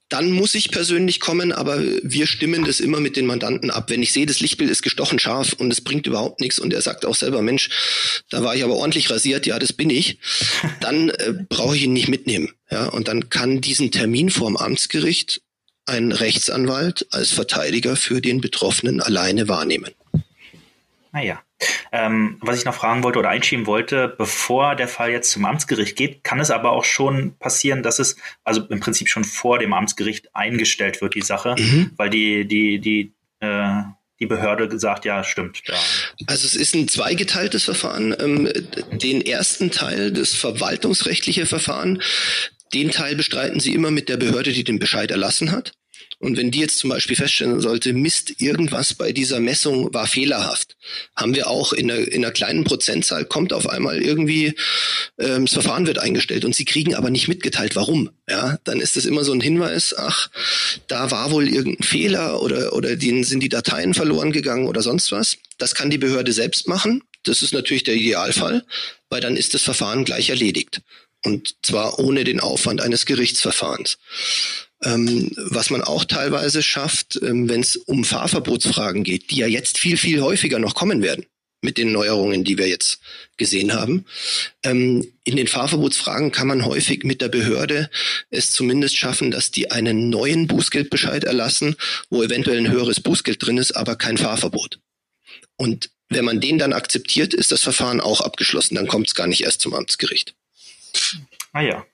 dann 0.09 0.31
muss 0.31 0.53
ich 0.53 0.71
persönlich 0.71 1.19
kommen, 1.19 1.51
aber 1.51 1.81
wir 2.03 2.27
stimmen 2.27 2.63
das 2.63 2.79
immer 2.79 2.99
mit 2.99 3.15
den 3.15 3.25
Mandanten 3.25 3.71
ab. 3.71 3.89
Wenn 3.89 4.03
ich 4.03 4.11
sehe, 4.11 4.25
das 4.25 4.39
Lichtbild 4.39 4.69
ist 4.69 4.83
gestochen 4.83 5.17
scharf 5.17 5.53
und 5.53 5.71
es 5.71 5.81
bringt 5.81 6.05
überhaupt 6.05 6.41
nichts 6.41 6.59
und 6.59 6.73
er 6.73 6.81
sagt 6.81 7.05
auch 7.05 7.15
selber, 7.15 7.41
Mensch, 7.41 8.23
da 8.29 8.43
war 8.43 8.55
ich 8.55 8.63
aber 8.63 8.75
ordentlich 8.75 9.09
rasiert, 9.09 9.47
ja, 9.47 9.57
das 9.57 9.73
bin 9.73 9.89
ich, 9.89 10.19
dann 10.79 11.09
äh, 11.09 11.33
brauche 11.49 11.75
ich 11.75 11.83
ihn 11.83 11.93
nicht 11.93 12.07
mitnehmen. 12.07 12.51
Ja, 12.69 12.85
und 12.87 13.07
dann 13.07 13.29
kann 13.29 13.61
diesen 13.61 13.91
Termin 13.91 14.29
vorm 14.29 14.57
Amtsgericht 14.57 15.41
ein 15.85 16.11
Rechtsanwalt 16.11 17.07
als 17.11 17.31
Verteidiger 17.31 17.95
für 17.95 18.21
den 18.21 18.41
Betroffenen 18.41 19.01
alleine 19.01 19.47
wahrnehmen. 19.47 19.91
Naja. 21.11 21.44
Ähm, 21.91 22.37
was 22.41 22.57
ich 22.57 22.65
noch 22.65 22.73
fragen 22.73 23.03
wollte 23.03 23.19
oder 23.19 23.29
einschieben 23.29 23.65
wollte, 23.65 24.13
bevor 24.17 24.75
der 24.75 24.87
Fall 24.87 25.11
jetzt 25.11 25.31
zum 25.31 25.45
Amtsgericht 25.45 25.95
geht, 25.95 26.23
kann 26.23 26.39
es 26.39 26.51
aber 26.51 26.71
auch 26.71 26.83
schon 26.83 27.37
passieren, 27.37 27.83
dass 27.83 27.99
es, 27.99 28.17
also 28.43 28.61
im 28.61 28.79
Prinzip 28.79 29.07
schon 29.07 29.23
vor 29.23 29.59
dem 29.59 29.73
Amtsgericht 29.73 30.35
eingestellt 30.35 31.01
wird, 31.01 31.15
die 31.15 31.21
Sache, 31.21 31.55
mhm. 31.57 31.91
weil 31.95 32.09
die, 32.09 32.45
die, 32.45 32.79
die, 32.79 33.13
äh, 33.39 33.83
die 34.19 34.25
Behörde 34.25 34.67
gesagt, 34.67 35.05
ja, 35.05 35.23
stimmt. 35.23 35.61
Ja. 35.65 35.75
Also 36.27 36.47
es 36.47 36.55
ist 36.55 36.75
ein 36.75 36.87
zweigeteiltes 36.87 37.63
Verfahren. 37.63 38.15
Ähm, 38.19 38.49
den 38.91 39.21
ersten 39.21 39.71
Teil, 39.71 40.11
das 40.11 40.33
verwaltungsrechtliche 40.33 41.45
Verfahren, 41.45 42.01
den 42.73 42.91
Teil 42.91 43.15
bestreiten 43.15 43.59
Sie 43.59 43.73
immer 43.73 43.91
mit 43.91 44.09
der 44.09 44.17
Behörde, 44.17 44.51
die 44.51 44.63
den 44.63 44.79
Bescheid 44.79 45.11
erlassen 45.11 45.51
hat. 45.51 45.73
Und 46.19 46.37
wenn 46.37 46.51
die 46.51 46.59
jetzt 46.59 46.77
zum 46.77 46.89
Beispiel 46.89 47.15
feststellen 47.15 47.59
sollte, 47.59 47.93
Mist, 47.93 48.41
irgendwas 48.41 48.93
bei 48.93 49.11
dieser 49.11 49.39
Messung 49.39 49.93
war 49.93 50.07
fehlerhaft, 50.07 50.77
haben 51.15 51.35
wir 51.35 51.49
auch 51.49 51.73
in 51.73 51.91
einer, 51.91 52.07
in 52.07 52.23
einer 52.23 52.33
kleinen 52.33 52.63
Prozentzahl 52.63 53.25
kommt 53.25 53.53
auf 53.53 53.67
einmal 53.67 54.01
irgendwie, 54.01 54.55
ähm, 55.19 55.45
das 55.45 55.53
Verfahren 55.53 55.87
wird 55.87 55.99
eingestellt 55.99 56.45
und 56.45 56.55
sie 56.55 56.65
kriegen 56.65 56.95
aber 56.95 57.09
nicht 57.09 57.27
mitgeteilt, 57.27 57.75
warum. 57.75 58.09
Ja, 58.29 58.57
dann 58.63 58.79
ist 58.79 58.95
das 58.95 59.05
immer 59.05 59.23
so 59.23 59.33
ein 59.33 59.41
Hinweis, 59.41 59.93
ach, 59.97 60.29
da 60.87 61.11
war 61.11 61.31
wohl 61.31 61.47
irgendein 61.47 61.83
Fehler 61.83 62.41
oder, 62.41 62.73
oder 62.73 62.95
denen 62.95 63.23
sind 63.23 63.41
die 63.41 63.49
Dateien 63.49 63.93
verloren 63.93 64.31
gegangen 64.31 64.67
oder 64.67 64.81
sonst 64.81 65.11
was. 65.11 65.37
Das 65.57 65.75
kann 65.75 65.89
die 65.89 65.97
Behörde 65.97 66.33
selbst 66.33 66.67
machen. 66.67 67.03
Das 67.23 67.41
ist 67.41 67.53
natürlich 67.53 67.83
der 67.83 67.95
Idealfall, 67.95 68.63
weil 69.09 69.21
dann 69.21 69.35
ist 69.35 69.53
das 69.53 69.63
Verfahren 69.63 70.05
gleich 70.05 70.29
erledigt. 70.29 70.81
Und 71.23 71.55
zwar 71.63 71.97
ohne 71.99 72.23
den 72.23 72.39
Aufwand 72.39 72.81
eines 72.81 73.05
Gerichtsverfahrens. 73.05 73.97
Ähm, 74.85 75.31
was 75.35 75.71
man 75.71 75.81
auch 75.81 76.05
teilweise 76.05 76.61
schafft, 76.61 77.19
ähm, 77.21 77.49
wenn 77.49 77.61
es 77.61 77.75
um 77.75 78.03
Fahrverbotsfragen 78.03 79.03
geht, 79.03 79.31
die 79.31 79.37
ja 79.37 79.47
jetzt 79.47 79.79
viel, 79.79 79.97
viel 79.97 80.21
häufiger 80.21 80.59
noch 80.59 80.75
kommen 80.75 81.01
werden 81.01 81.25
mit 81.65 81.77
den 81.77 81.91
Neuerungen, 81.91 82.43
die 82.45 82.57
wir 82.57 82.69
jetzt 82.69 82.99
gesehen 83.35 83.73
haben. 83.73 84.05
Ähm, 84.63 85.11
in 85.25 85.35
den 85.35 85.47
Fahrverbotsfragen 85.47 86.31
kann 86.31 86.47
man 86.47 86.63
häufig 86.65 87.03
mit 87.03 87.19
der 87.19 87.27
Behörde 87.27 87.89
es 88.29 88.51
zumindest 88.51 88.95
schaffen, 88.95 89.31
dass 89.31 89.51
die 89.51 89.71
einen 89.71 90.09
neuen 90.09 90.47
Bußgeldbescheid 90.47 91.25
erlassen, 91.25 91.75
wo 92.09 92.23
eventuell 92.23 92.59
ein 92.59 92.71
höheres 92.71 93.01
Bußgeld 93.01 93.45
drin 93.45 93.57
ist, 93.57 93.73
aber 93.73 93.97
kein 93.97 94.17
Fahrverbot. 94.17 94.79
Und 95.57 95.89
wenn 96.09 96.25
man 96.25 96.39
den 96.39 96.59
dann 96.59 96.73
akzeptiert, 96.73 97.33
ist 97.33 97.51
das 97.51 97.63
Verfahren 97.63 97.99
auch 97.99 98.21
abgeschlossen. 98.21 98.75
Dann 98.75 98.87
kommt 98.87 99.07
es 99.07 99.15
gar 99.15 99.27
nicht 99.27 99.43
erst 99.43 99.61
zum 99.61 99.73
Amtsgericht. 99.73 100.35
Ah 101.51 101.61
ja, 101.61 101.85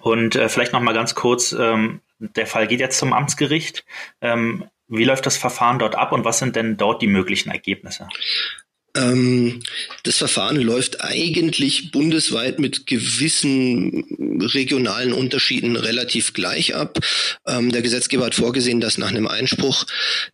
und 0.00 0.36
äh, 0.36 0.48
vielleicht 0.48 0.72
noch 0.72 0.80
mal 0.80 0.94
ganz 0.94 1.14
kurz, 1.14 1.52
ähm, 1.52 2.00
der 2.18 2.46
Fall 2.46 2.66
geht 2.66 2.80
jetzt 2.80 2.98
zum 2.98 3.12
Amtsgericht. 3.12 3.84
Ähm, 4.20 4.64
wie 4.88 5.04
läuft 5.04 5.26
das 5.26 5.36
Verfahren 5.36 5.78
dort 5.78 5.94
ab 5.94 6.12
und 6.12 6.24
was 6.24 6.38
sind 6.38 6.56
denn 6.56 6.76
dort 6.76 7.02
die 7.02 7.06
möglichen 7.06 7.50
Ergebnisse? 7.50 8.08
Ähm, 8.96 9.62
das 10.02 10.16
Verfahren 10.16 10.56
läuft 10.56 11.02
eigentlich 11.04 11.90
bundesweit 11.92 12.58
mit 12.58 12.86
gewissen 12.86 14.04
regionalen 14.40 15.12
Unterschieden 15.12 15.76
relativ 15.76 16.32
gleich 16.32 16.74
ab. 16.74 16.98
Ähm, 17.46 17.70
der 17.70 17.82
Gesetzgeber 17.82 18.26
hat 18.26 18.34
vorgesehen, 18.34 18.80
dass 18.80 18.98
nach 18.98 19.08
einem 19.08 19.26
Einspruch 19.26 19.84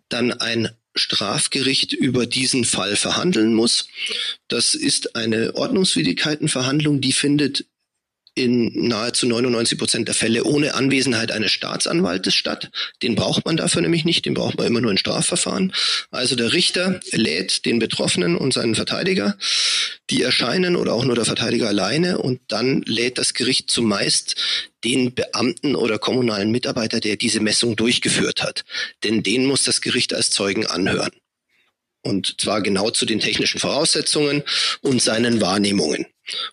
dann 0.09 0.33
ein 0.33 0.71
Strafgericht 0.95 1.93
über 1.93 2.27
diesen 2.27 2.65
Fall 2.65 2.95
verhandeln 2.95 3.55
muss. 3.55 3.89
Das 4.47 4.77
ist 4.77 5.17
eine 5.17 5.57
Ordnungswidrigkeitenverhandlung, 5.57 7.01
die 7.01 7.13
findet 7.13 7.67
in 8.35 8.89
nahezu 8.89 9.27
99 9.27 9.79
Prozent 9.79 10.09
der 10.09 10.15
Fälle 10.15 10.45
ohne 10.45 10.75
Anwesenheit 10.75 11.31
eines 11.31 11.53
Staatsanwaltes 11.53 12.35
statt. 12.35 12.71
Den 13.03 13.15
braucht 13.15 13.45
man 13.47 13.57
dafür 13.57 13.83
nämlich 13.83 14.05
nicht, 14.05 14.27
den 14.27 14.35
braucht 14.35 14.59
man 14.59 14.67
immer 14.67 14.81
nur 14.81 14.91
in 14.91 14.99
Strafverfahren. 14.99 15.73
Also 16.11 16.35
der 16.35 16.53
Richter 16.53 17.01
lädt 17.13 17.65
den 17.65 17.79
Betroffenen 17.79 18.37
und 18.37 18.53
seinen 18.53 18.75
Verteidiger, 18.75 19.37
die 20.11 20.23
erscheinen 20.23 20.75
oder 20.75 20.95
auch 20.95 21.05
nur 21.05 21.15
der 21.15 21.25
Verteidiger 21.25 21.69
alleine 21.69 22.19
und 22.19 22.41
dann 22.49 22.83
lädt 22.83 23.19
das 23.19 23.35
Gericht 23.35 23.71
zumeist 23.71 24.37
den 24.83 25.15
Beamten 25.15 25.77
oder 25.77 25.99
kommunalen 25.99 26.51
Mitarbeiter, 26.51 27.01
der 27.01 27.17
diese 27.17 27.41
Messung 27.41 27.77
durchgeführt 27.77 28.43
hat. 28.43 28.65
Denn 29.05 29.23
den 29.23 29.47
muss 29.47 29.65
das 29.65 29.81
Gericht 29.81 30.13
als 30.13 30.31
Zeugen 30.31 30.67
anhören. 30.67 31.13
Und 32.03 32.39
zwar 32.39 32.61
genau 32.61 32.91
zu 32.91 33.07
den 33.07 33.21
technischen 33.21 33.61
Voraussetzungen 33.61 34.43
und 34.83 35.01
seinen 35.01 35.41
Wahrnehmungen. 35.41 36.07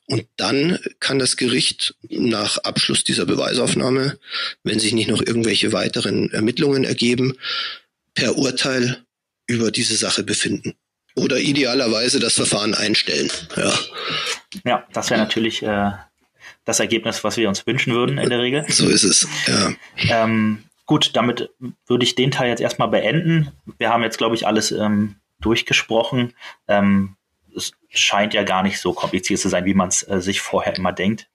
Und 0.05 0.25
dann 0.37 0.79
kann 0.99 1.19
das 1.19 1.37
Gericht 1.37 1.95
nach 2.09 2.57
Abschluss 2.59 3.03
dieser 3.03 3.25
Beweisaufnahme, 3.25 4.19
wenn 4.63 4.79
sich 4.79 4.93
nicht 4.93 5.09
noch 5.09 5.21
irgendwelche 5.21 5.71
weiteren 5.73 6.31
Ermittlungen 6.31 6.83
ergeben, 6.83 7.37
per 8.13 8.37
Urteil 8.37 9.05
über 9.47 9.71
diese 9.71 9.95
Sache 9.95 10.23
befinden. 10.23 10.75
Oder 11.15 11.39
idealerweise 11.39 12.19
das 12.19 12.35
Verfahren 12.35 12.73
einstellen. 12.73 13.29
Ja, 13.55 13.73
ja 14.65 14.87
das 14.93 15.09
wäre 15.09 15.19
natürlich 15.19 15.61
äh, 15.61 15.91
das 16.65 16.79
Ergebnis, 16.79 17.23
was 17.23 17.37
wir 17.37 17.49
uns 17.49 17.65
wünschen 17.67 17.93
würden 17.93 18.17
in 18.17 18.29
der 18.29 18.39
Regel. 18.39 18.65
So 18.69 18.87
ist 18.87 19.03
es, 19.03 19.27
ja. 19.47 19.73
Ähm, 20.09 20.63
gut, 20.85 21.11
damit 21.13 21.49
würde 21.87 22.03
ich 22.03 22.15
den 22.15 22.31
Teil 22.31 22.49
jetzt 22.49 22.61
erstmal 22.61 22.87
beenden. 22.87 23.51
Wir 23.77 23.89
haben 23.89 24.03
jetzt, 24.03 24.17
glaube 24.17 24.35
ich, 24.35 24.47
alles 24.47 24.71
ähm, 24.71 25.15
durchgesprochen. 25.41 26.33
Ähm, 26.67 27.15
scheint 27.91 28.33
ja 28.33 28.43
gar 28.43 28.63
nicht 28.63 28.79
so 28.79 28.93
kompliziert 28.93 29.39
zu 29.39 29.49
sein, 29.49 29.65
wie 29.65 29.73
man 29.73 29.89
es 29.89 30.07
äh, 30.07 30.21
sich 30.21 30.41
vorher 30.41 30.75
immer 30.75 30.93
denkt. 30.93 31.27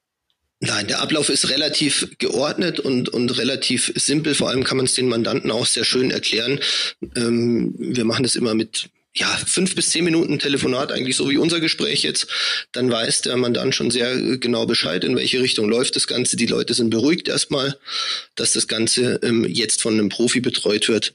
Nein, 0.61 0.87
der 0.87 1.03
Ablauf 1.03 1.29
ist 1.29 1.51
relativ 1.51 2.09
geordnet 2.19 2.81
und, 2.81 3.11
und 3.11 3.37
relativ 3.37 3.93
simpel. 3.95 4.35
Vor 4.35 4.49
allem 4.49 4.65
kann 4.65 4.79
man 4.79 4.87
es 4.87 4.95
den 4.95 5.09
Mandanten 5.09 5.51
auch 5.51 5.67
sehr 5.67 5.85
schön 5.85 6.11
erklären. 6.11 6.61
Ähm, 7.15 7.75
wir 7.77 8.07
machen 8.07 8.23
das 8.23 8.37
immer 8.37 8.55
mit 8.55 8.89
ja, 9.15 9.29
fünf 9.47 9.75
bis 9.75 9.91
zehn 9.91 10.05
Minuten 10.05 10.39
Telefonat, 10.39 10.93
eigentlich 10.93 11.17
so 11.17 11.31
wie 11.31 11.39
unser 11.39 11.61
Gespräch 11.61 12.03
jetzt, 12.03 12.27
dann 12.73 12.91
weiß 12.91 13.23
der 13.23 13.37
Mandant 13.37 13.75
schon 13.75 13.91
sehr 13.91 14.15
genau 14.39 14.67
Bescheid, 14.67 15.05
in 15.05 15.17
welche 15.17 15.41
Richtung 15.41 15.69
läuft 15.69 15.97
das 15.97 16.07
Ganze. 16.07 16.37
Die 16.37 16.47
Leute 16.47 16.75
sind 16.75 16.91
beruhigt 16.91 17.29
erstmal, 17.29 17.79
dass 18.35 18.53
das 18.53 18.69
Ganze 18.69 19.19
ähm, 19.23 19.47
jetzt 19.49 19.81
von 19.81 19.95
einem 19.95 20.11
Profi 20.11 20.41
betreut 20.41 20.89
wird 20.89 21.15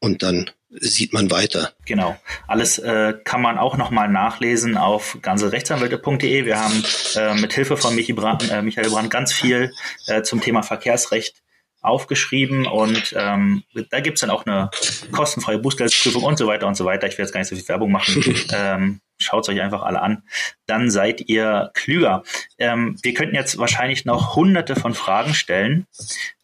und 0.00 0.22
dann 0.22 0.50
sieht 0.70 1.12
man 1.12 1.30
weiter. 1.30 1.72
Genau. 1.86 2.16
Alles 2.46 2.78
äh, 2.78 3.14
kann 3.24 3.40
man 3.40 3.58
auch 3.58 3.76
nochmal 3.76 4.08
nachlesen 4.08 4.76
auf 4.76 5.18
ganzerechtsanwälte.de. 5.22 6.44
Wir 6.44 6.60
haben 6.60 6.84
äh, 7.16 7.34
mit 7.40 7.52
Hilfe 7.52 7.76
von 7.76 7.96
Brand, 8.14 8.50
äh, 8.50 8.62
Michael 8.62 8.90
Brandt 8.90 9.10
ganz 9.10 9.32
viel 9.32 9.72
äh, 10.06 10.22
zum 10.22 10.40
Thema 10.40 10.62
Verkehrsrecht 10.62 11.42
aufgeschrieben 11.80 12.66
und 12.66 13.14
ähm, 13.16 13.62
da 13.90 14.00
gibt's 14.00 14.20
dann 14.20 14.30
auch 14.30 14.44
eine 14.46 14.68
kostenfreie 15.12 15.58
Bußgeldprüfung 15.58 16.24
und 16.24 16.36
so 16.36 16.46
weiter 16.46 16.66
und 16.66 16.76
so 16.76 16.84
weiter. 16.84 17.06
Ich 17.06 17.16
will 17.16 17.24
jetzt 17.24 17.32
gar 17.32 17.40
nicht 17.40 17.48
so 17.48 17.56
viel 17.56 17.68
Werbung 17.68 17.92
machen. 17.92 18.24
ähm, 18.52 19.00
Schaut 19.18 19.48
euch 19.48 19.60
einfach 19.60 19.82
alle 19.82 20.00
an. 20.00 20.22
Dann 20.66 20.90
seid 20.90 21.28
ihr 21.28 21.70
klüger. 21.74 22.22
Ähm, 22.58 22.96
wir 23.02 23.14
könnten 23.14 23.34
jetzt 23.34 23.58
wahrscheinlich 23.58 24.04
noch 24.04 24.36
hunderte 24.36 24.76
von 24.76 24.94
Fragen 24.94 25.34
stellen. 25.34 25.86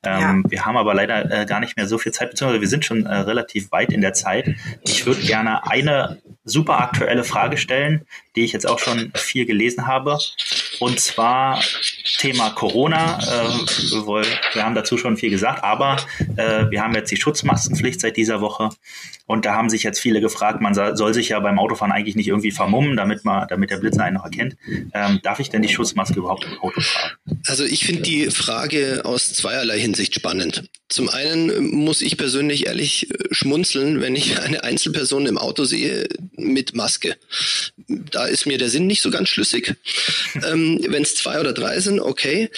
Ähm, 0.02 0.42
ja. 0.44 0.50
Wir 0.50 0.66
haben 0.66 0.76
aber 0.76 0.94
leider 0.94 1.30
äh, 1.30 1.46
gar 1.46 1.60
nicht 1.60 1.76
mehr 1.76 1.86
so 1.86 1.98
viel 1.98 2.12
Zeit, 2.12 2.30
beziehungsweise 2.30 2.60
wir 2.60 2.68
sind 2.68 2.84
schon 2.84 3.06
äh, 3.06 3.14
relativ 3.14 3.70
weit 3.72 3.92
in 3.92 4.00
der 4.00 4.12
Zeit. 4.12 4.54
Ich 4.82 5.06
würde 5.06 5.22
gerne 5.22 5.66
eine 5.66 6.20
super 6.44 6.80
aktuelle 6.80 7.24
Frage 7.24 7.56
stellen, 7.56 8.06
die 8.36 8.44
ich 8.44 8.52
jetzt 8.52 8.68
auch 8.68 8.78
schon 8.78 9.12
viel 9.14 9.46
gelesen 9.46 9.86
habe. 9.86 10.18
Und 10.80 11.00
zwar 11.00 11.62
Thema 12.18 12.50
Corona. 12.50 13.18
Äh, 13.18 14.54
wir, 14.54 14.64
haben 14.64 14.74
dazu 14.74 14.96
schon 14.98 15.16
viel 15.16 15.30
gesagt, 15.30 15.62
aber 15.64 15.96
äh, 16.36 16.70
wir 16.70 16.82
haben 16.82 16.94
jetzt 16.94 17.10
die 17.10 17.16
Schutzmaskenpflicht 17.16 18.00
seit 18.00 18.16
dieser 18.16 18.40
Woche. 18.40 18.70
Und 19.26 19.46
da 19.46 19.54
haben 19.54 19.70
sich 19.70 19.82
jetzt 19.82 20.00
viele 20.00 20.20
gefragt, 20.20 20.60
man 20.60 20.74
soll 20.74 21.14
sich 21.14 21.30
ja 21.30 21.40
beim 21.40 21.58
Autofahren 21.58 21.92
eigentlich 21.92 22.14
nicht 22.14 22.28
irgendwie 22.28 22.50
vermummen, 22.50 22.96
damit 22.96 23.24
man, 23.24 23.48
damit 23.48 23.70
der 23.70 23.78
Blitzer 23.78 24.04
einen 24.04 24.16
noch 24.16 24.24
erkennt. 24.24 24.56
Ähm, 24.92 25.20
darf 25.22 25.40
ich 25.40 25.48
denn 25.48 25.62
die 25.62 25.68
Schutzmaske 25.68 26.18
überhaupt 26.18 26.44
im 26.44 26.58
Auto 26.60 26.80
tragen? 26.80 27.14
Also 27.46 27.64
ich 27.64 27.86
finde 27.86 28.02
die 28.02 28.30
Frage 28.30 29.02
aus 29.04 29.32
zweierlei 29.32 29.78
Hinsicht 29.78 30.14
spannend. 30.14 30.68
Zum 30.88 31.08
einen 31.08 31.70
muss 31.70 32.02
ich 32.02 32.18
persönlich 32.18 32.66
ehrlich 32.66 33.10
äh, 33.10 33.34
schmunzeln, 33.34 34.02
wenn 34.02 34.14
ich 34.14 34.40
eine 34.40 34.62
Einzelperson 34.62 35.24
im 35.26 35.38
Auto 35.38 35.64
sehe 35.64 36.06
mit 36.36 36.74
Maske. 36.74 37.16
Da 37.88 38.26
ist 38.26 38.46
mir 38.46 38.58
der 38.58 38.68
Sinn 38.68 38.86
nicht 38.86 39.00
so 39.00 39.10
ganz 39.10 39.30
schlüssig. 39.30 39.74
ähm, 40.46 40.63
wenn 40.88 41.02
es 41.02 41.14
zwei 41.16 41.40
oder 41.40 41.52
drei 41.52 41.80
sind, 41.80 42.00
okay. 42.00 42.50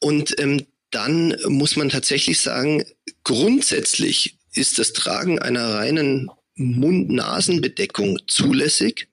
Und 0.00 0.38
ähm, 0.40 0.66
dann 0.90 1.36
muss 1.46 1.76
man 1.76 1.90
tatsächlich 1.90 2.40
sagen, 2.40 2.84
grundsätzlich 3.24 4.38
ist 4.54 4.78
das 4.78 4.92
Tragen 4.92 5.38
einer 5.38 5.74
reinen 5.74 6.30
Mund-Nasen-Bedeckung 6.54 8.18
zulässig, 8.26 9.08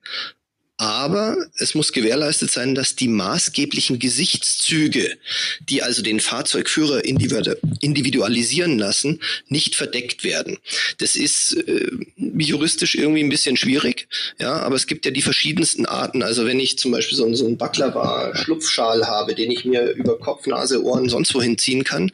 aber 0.78 1.46
es 1.58 1.74
muss 1.74 1.92
gewährleistet 1.92 2.50
sein, 2.50 2.74
dass 2.74 2.96
die 2.96 3.08
maßgeblichen 3.08 3.98
Gesichtszüge, 3.98 5.16
die 5.60 5.82
also 5.82 6.02
den 6.02 6.20
Fahrzeugführer 6.20 7.04
individualisieren 7.04 8.78
lassen, 8.78 9.20
nicht 9.48 9.74
verdeckt 9.74 10.22
werden. 10.22 10.58
Das 10.98 11.16
ist 11.16 11.56
äh, 11.56 11.90
juristisch 12.16 12.94
irgendwie 12.94 13.24
ein 13.24 13.30
bisschen 13.30 13.56
schwierig, 13.56 14.08
ja, 14.38 14.52
aber 14.58 14.76
es 14.76 14.86
gibt 14.86 15.06
ja 15.06 15.10
die 15.10 15.22
verschiedensten 15.22 15.86
Arten. 15.86 16.22
Also 16.22 16.44
wenn 16.44 16.60
ich 16.60 16.78
zum 16.78 16.92
Beispiel 16.92 17.16
so, 17.16 17.34
so 17.34 17.46
einen 17.46 17.56
Baklava-Schlupfschal 17.56 19.06
habe, 19.06 19.34
den 19.34 19.50
ich 19.50 19.64
mir 19.64 19.92
über 19.92 20.18
Kopf, 20.18 20.46
Nase, 20.46 20.82
Ohren 20.82 21.08
sonst 21.08 21.34
wohin 21.34 21.56
ziehen 21.56 21.84
kann, 21.84 22.10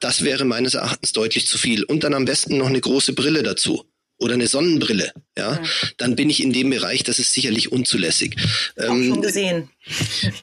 das 0.00 0.22
wäre 0.22 0.44
meines 0.44 0.74
Erachtens 0.74 1.12
deutlich 1.12 1.46
zu 1.46 1.56
viel. 1.56 1.82
Und 1.84 2.04
dann 2.04 2.12
am 2.12 2.26
besten 2.26 2.58
noch 2.58 2.66
eine 2.66 2.80
große 2.80 3.14
Brille 3.14 3.42
dazu 3.42 3.86
oder 4.18 4.34
eine 4.34 4.46
Sonnenbrille, 4.46 5.12
ja, 5.36 5.60
dann 5.98 6.16
bin 6.16 6.30
ich 6.30 6.42
in 6.42 6.52
dem 6.52 6.70
Bereich, 6.70 7.02
das 7.02 7.18
ist 7.18 7.32
sicherlich 7.32 7.70
unzulässig. 7.70 8.36
Auch 8.78 8.84
ähm, 8.84 9.08
schon 9.08 9.22
gesehen. 9.22 9.70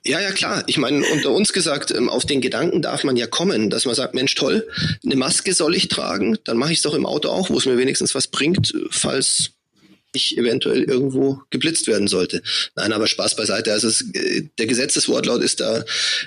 Ja, 0.05 0.19
ja, 0.19 0.31
klar. 0.31 0.63
Ich 0.67 0.77
meine, 0.77 1.05
unter 1.05 1.31
uns 1.31 1.53
gesagt, 1.53 1.91
ähm, 1.91 2.09
auf 2.09 2.25
den 2.25 2.41
Gedanken 2.41 2.81
darf 2.81 3.03
man 3.03 3.17
ja 3.17 3.27
kommen, 3.27 3.69
dass 3.69 3.85
man 3.85 3.95
sagt, 3.95 4.13
Mensch, 4.13 4.35
toll, 4.35 4.67
eine 5.03 5.15
Maske 5.15 5.53
soll 5.53 5.75
ich 5.75 5.87
tragen, 5.87 6.37
dann 6.43 6.57
mache 6.57 6.71
ich 6.71 6.77
es 6.77 6.83
doch 6.83 6.93
im 6.93 7.05
Auto 7.05 7.29
auch, 7.29 7.49
wo 7.49 7.57
es 7.57 7.65
mir 7.65 7.77
wenigstens 7.77 8.15
was 8.15 8.27
bringt, 8.27 8.73
falls 8.91 9.51
ich 10.15 10.37
eventuell 10.37 10.83
irgendwo 10.83 11.41
geblitzt 11.49 11.87
werden 11.87 12.07
sollte. 12.07 12.41
Nein, 12.75 12.93
aber 12.93 13.07
Spaß 13.07 13.35
beiseite. 13.35 13.71
Also 13.71 13.87
es, 13.87 14.01
äh, 14.13 14.49
der 14.57 14.67
Gesetzeswortlaut 14.67 15.41
ist 15.41 15.59
da 15.59 15.83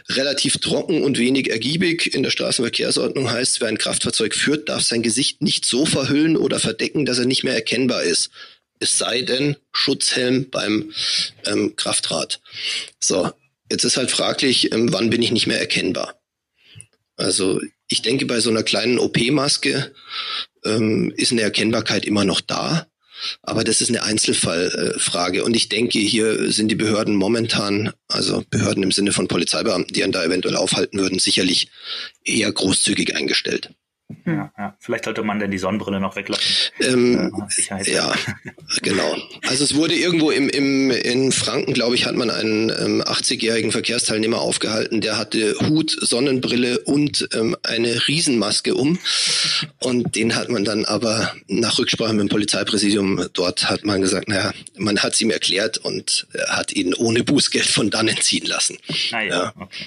relativ 0.09 0.59
trocken 0.59 1.03
und 1.03 1.19
wenig 1.19 1.51
ergiebig. 1.51 2.15
In 2.15 2.23
der 2.23 2.31
Straßenverkehrsordnung 2.31 3.31
heißt, 3.31 3.61
wer 3.61 3.69
ein 3.69 3.79
Kraftfahrzeug 3.79 4.35
führt, 4.35 4.69
darf 4.69 4.83
sein 4.83 5.03
Gesicht 5.03 5.43
nicht 5.43 5.65
so 5.65 5.87
verhüllen 5.87 6.37
oder 6.37 6.59
verdecken, 6.59 7.07
dass 7.07 7.19
er 7.19 7.27
nicht 7.27 7.45
mehr 7.45 7.55
erkennbar 7.55 8.03
ist. 8.03 8.31
Es 8.79 8.99
sei 8.99 9.23
denn 9.23 9.57
Schutzhelm 9.73 10.51
beim 10.51 10.93
ähm, 11.47 11.77
Kraftrad. 11.77 12.41
So, 13.01 13.31
jetzt 13.71 13.85
ist 13.85 13.97
halt 13.97 14.11
fraglich, 14.11 14.73
ähm, 14.73 14.93
wann 14.93 15.11
bin 15.11 15.23
ich 15.23 15.33
nicht 15.33 15.47
mehr 15.47 15.59
erkennbar? 15.59 16.21
Also 17.17 17.61
ich 17.89 18.03
denke, 18.03 18.27
bei 18.27 18.41
so 18.41 18.51
einer 18.51 18.63
kleinen 18.63 18.99
OP-Maske 18.99 19.95
ähm, 20.65 21.13
ist 21.17 21.33
eine 21.33 21.43
Erkennbarkeit 21.43 22.05
immer 22.05 22.25
noch 22.25 22.41
da. 22.41 22.87
Aber 23.43 23.65
das 23.65 23.81
ist 23.81 23.89
eine 23.89 24.03
Einzelfallfrage. 24.03 25.45
Und 25.45 25.57
ich 25.57 25.69
denke, 25.69 25.99
hier 25.99 26.51
sind 26.53 26.69
die 26.69 26.77
Behörden 26.77 27.17
momentan, 27.17 27.93
also 28.09 28.45
Behörden 28.51 28.83
im 28.83 28.93
Sinne 28.93 29.13
von 29.13 29.29
Polizeibeamten, 29.29 29.95
die 29.95 30.03
einen 30.03 30.13
da 30.13 30.25
eventuell 30.25 30.57
aufhalten 30.57 30.99
würden, 30.99 31.19
sicherlich 31.19 31.69
eher 32.25 32.51
großzügig 32.53 33.17
eingestellt. 33.17 33.71
Ja, 34.25 34.53
ja. 34.57 34.77
Vielleicht 34.79 35.05
sollte 35.05 35.25
man 35.25 35.41
denn 35.41 35.51
die 35.51 35.59
Sonnenbrille 35.59 35.99
noch 35.99 36.15
weglassen. 36.15 36.73
Ähm, 36.81 37.33
äh, 37.71 37.93
ja, 37.93 38.15
genau. 38.83 39.17
Also 39.49 39.65
es 39.65 39.75
wurde 39.75 39.95
irgendwo 39.95 40.31
im, 40.31 40.49
im 40.49 40.93
in 40.93 41.33
Franken, 41.33 41.75
glaube 41.75 41.97
ich, 41.97 42.07
hat 42.07 42.15
man 42.15 42.31
einen 42.31 42.71
ähm, 42.71 43.03
80-jährigen 43.03 43.73
Verkehrsteilnehmer 43.73 44.41
aufgehalten, 44.41 45.01
der 45.01 45.19
hatte 45.19 45.57
Hut, 45.69 45.91
Sonnenbrille 45.91 46.81
und 46.81 47.29
ähm, 47.35 47.57
eine 47.65 48.07
Riesenmaske 48.07 48.77
um. 48.77 48.99
Und 49.81 50.15
den 50.15 50.37
hat 50.37 50.51
man 50.51 50.65
dann 50.65 50.85
aber 50.85 51.35
nach 51.49 51.79
Rücksprache 51.79 52.13
mit 52.13 52.21
dem 52.21 52.29
Polizeipräsidium 52.29 53.27
dort 53.33 53.69
hat 53.69 53.85
man 53.85 54.01
gesagt, 54.01 54.29
naja, 54.29 54.53
man 54.77 55.03
hat 55.03 55.15
es 55.15 55.21
ihm 55.21 55.31
erklärt 55.31 55.79
und 55.79 56.29
hat 56.49 56.73
ihn 56.73 56.95
ohne 56.95 57.25
Bußgeld 57.25 57.67
von 57.67 57.91
dannen 57.91 58.17
ziehen 58.21 58.47
lassen. 58.47 58.79
Ah, 59.11 59.23
ja, 59.23 59.29
ja. 59.29 59.53
Okay. 59.59 59.85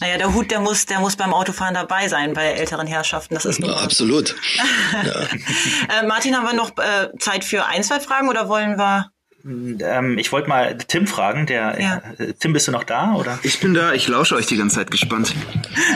Naja, 0.00 0.16
der 0.16 0.34
Hut, 0.34 0.50
der 0.50 0.60
muss, 0.60 0.86
der 0.86 0.98
muss 0.98 1.16
beim 1.16 1.34
Autofahren 1.34 1.74
dabei 1.74 2.08
sein 2.08 2.32
bei 2.32 2.44
älteren 2.46 2.86
Herrschaften. 2.86 3.34
Das 3.34 3.44
ist 3.44 3.58
ja, 3.60 3.72
absolut. 3.74 4.34
ja. 5.04 6.00
äh, 6.00 6.06
Martin, 6.06 6.34
haben 6.36 6.46
wir 6.46 6.54
noch 6.54 6.70
äh, 6.78 7.10
Zeit 7.18 7.44
für 7.44 7.66
ein, 7.66 7.82
zwei 7.82 8.00
Fragen 8.00 8.28
oder 8.28 8.48
wollen 8.48 8.78
wir? 8.78 9.10
Ähm, 9.44 10.18
ich 10.18 10.32
wollte 10.32 10.48
mal 10.48 10.76
Tim 10.76 11.06
fragen. 11.06 11.46
Der, 11.46 11.80
ja. 11.80 12.02
äh, 12.18 12.32
Tim, 12.34 12.52
bist 12.52 12.68
du 12.68 12.72
noch 12.72 12.84
da? 12.84 13.14
Oder? 13.14 13.38
Ich 13.42 13.60
bin 13.60 13.74
da, 13.74 13.92
ich 13.92 14.08
lausche 14.08 14.34
euch 14.36 14.46
die 14.46 14.56
ganze 14.56 14.76
Zeit 14.76 14.90
gespannt. 14.90 15.34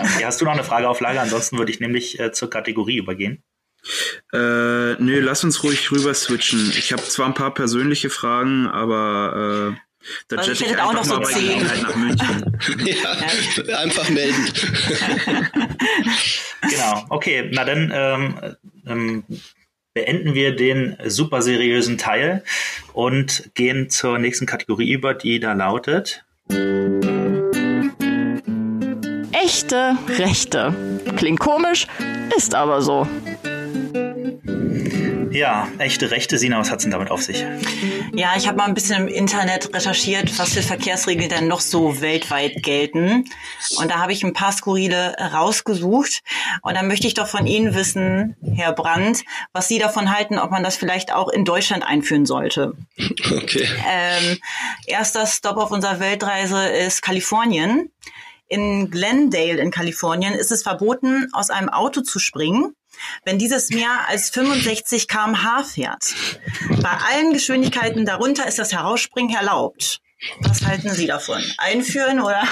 Okay, 0.01 0.25
hast 0.25 0.41
du 0.41 0.45
noch 0.45 0.53
eine 0.53 0.65
Frage 0.65 0.89
auf 0.89 1.01
Lager? 1.01 1.23
Ansonsten 1.23 1.59
würde 1.59 1.73
ich 1.73 1.81
nämlich 1.81 2.21
äh, 2.21 2.33
zur 2.33 2.51
Kategorie 2.51 2.97
übergehen. 2.97 3.43
Äh, 4.33 4.95
nö, 4.95 5.21
lass 5.21 5.45
uns 5.45 5.63
ruhig 5.63 5.91
rüber 5.93 6.15
switchen. 6.15 6.73
Ich 6.77 6.93
habe 6.93 7.03
zwar 7.03 7.27
ein 7.27 7.35
paar 7.35 7.53
persönliche 7.53 8.09
Fragen, 8.09 8.67
aber 8.67 9.77
äh, 10.05 10.25
da 10.29 10.37
also 10.37 10.53
ich 10.53 10.65
hätte 10.65 10.85
auch 10.85 10.93
noch 10.93 11.05
so 11.05 11.19
zehn. 11.21 11.67
Ja, 13.67 13.79
einfach 13.79 14.09
melden. 14.11 14.49
genau, 16.63 17.05
okay, 17.11 17.51
na 17.53 17.65
dann 17.65 17.93
ähm, 17.95 18.57
ähm, 18.87 19.25
beenden 19.93 20.35
wir 20.35 20.57
den 20.57 20.97
super 21.07 21.43
seriösen 21.43 21.99
Teil 21.99 22.43
und 22.93 23.51
gehen 23.55 23.91
zur 23.91 24.19
nächsten 24.19 24.47
Kategorie 24.47 24.93
über, 24.93 25.15
die 25.15 25.41
da 25.41 25.53
lautet. 25.53 26.25
Echte 29.33 29.97
Rechte. 30.09 30.75
Klingt 31.17 31.41
komisch, 31.41 31.87
ist 32.37 32.55
aber 32.55 32.83
so. 32.83 33.07
Ja, 35.35 35.67
echte 35.79 36.13
Rechte, 36.13 36.39
Sina, 36.39 36.61
was 36.61 36.71
hat 36.71 36.79
es 36.79 36.85
denn 36.85 36.93
damit 36.93 37.11
auf 37.11 37.21
sich? 37.21 37.45
Ja, 38.15 38.35
ich 38.37 38.47
habe 38.47 38.57
mal 38.57 38.67
ein 38.67 38.75
bisschen 38.75 39.03
im 39.03 39.09
Internet 39.09 39.75
recherchiert, 39.75 40.39
was 40.39 40.55
für 40.55 40.63
Verkehrsregeln 40.63 41.29
denn 41.29 41.49
noch 41.49 41.61
so 41.61 42.01
weltweit 42.01 42.63
gelten. 42.63 43.25
Und 43.79 43.91
da 43.91 43.99
habe 43.99 44.13
ich 44.13 44.23
ein 44.23 44.33
paar 44.33 44.53
skurrile 44.53 45.17
rausgesucht. 45.19 46.23
Und 46.63 46.75
dann 46.75 46.87
möchte 46.87 47.09
ich 47.09 47.15
doch 47.15 47.27
von 47.27 47.49
Ihnen 47.49 47.75
wissen, 47.75 48.37
Herr 48.55 48.73
Brandt, 48.73 49.25
was 49.53 49.67
Sie 49.67 49.81
davon 49.81 50.17
halten, 50.17 50.39
ob 50.39 50.53
man 50.53 50.63
das 50.63 50.77
vielleicht 50.77 51.13
auch 51.13 51.29
in 51.29 51.45
Deutschland 51.45 51.85
einführen 51.85 52.27
sollte. 52.27 52.75
Okay. 53.25 53.67
Ähm, 53.91 54.39
erster 54.87 55.27
Stop 55.27 55.57
auf 55.57 55.73
unserer 55.73 55.99
Weltreise 55.99 56.65
ist 56.69 57.03
Kalifornien. 57.03 57.91
In 58.47 58.89
Glendale 58.89 59.59
in 59.59 59.73
Kalifornien 59.73 60.35
ist 60.35 60.53
es 60.53 60.63
verboten, 60.63 61.29
aus 61.33 61.51
einem 61.51 61.71
Auto 61.71 62.03
zu 62.03 62.21
springen, 62.21 62.77
wenn 63.25 63.39
dieses 63.39 63.71
mehr 63.71 64.09
als 64.09 64.31
65 64.31 65.09
kmh 65.09 65.65
fährt. 65.65 66.15
Bei 66.83 66.91
allen 66.91 67.33
Geschwindigkeiten 67.33 68.05
darunter 68.05 68.47
ist 68.47 68.59
das 68.59 68.73
Herausspringen 68.73 69.35
erlaubt. 69.35 70.01
Was 70.41 70.63
halten 70.63 70.91
Sie 70.91 71.07
davon? 71.07 71.43
Einführen 71.59 72.21
oder 72.21 72.43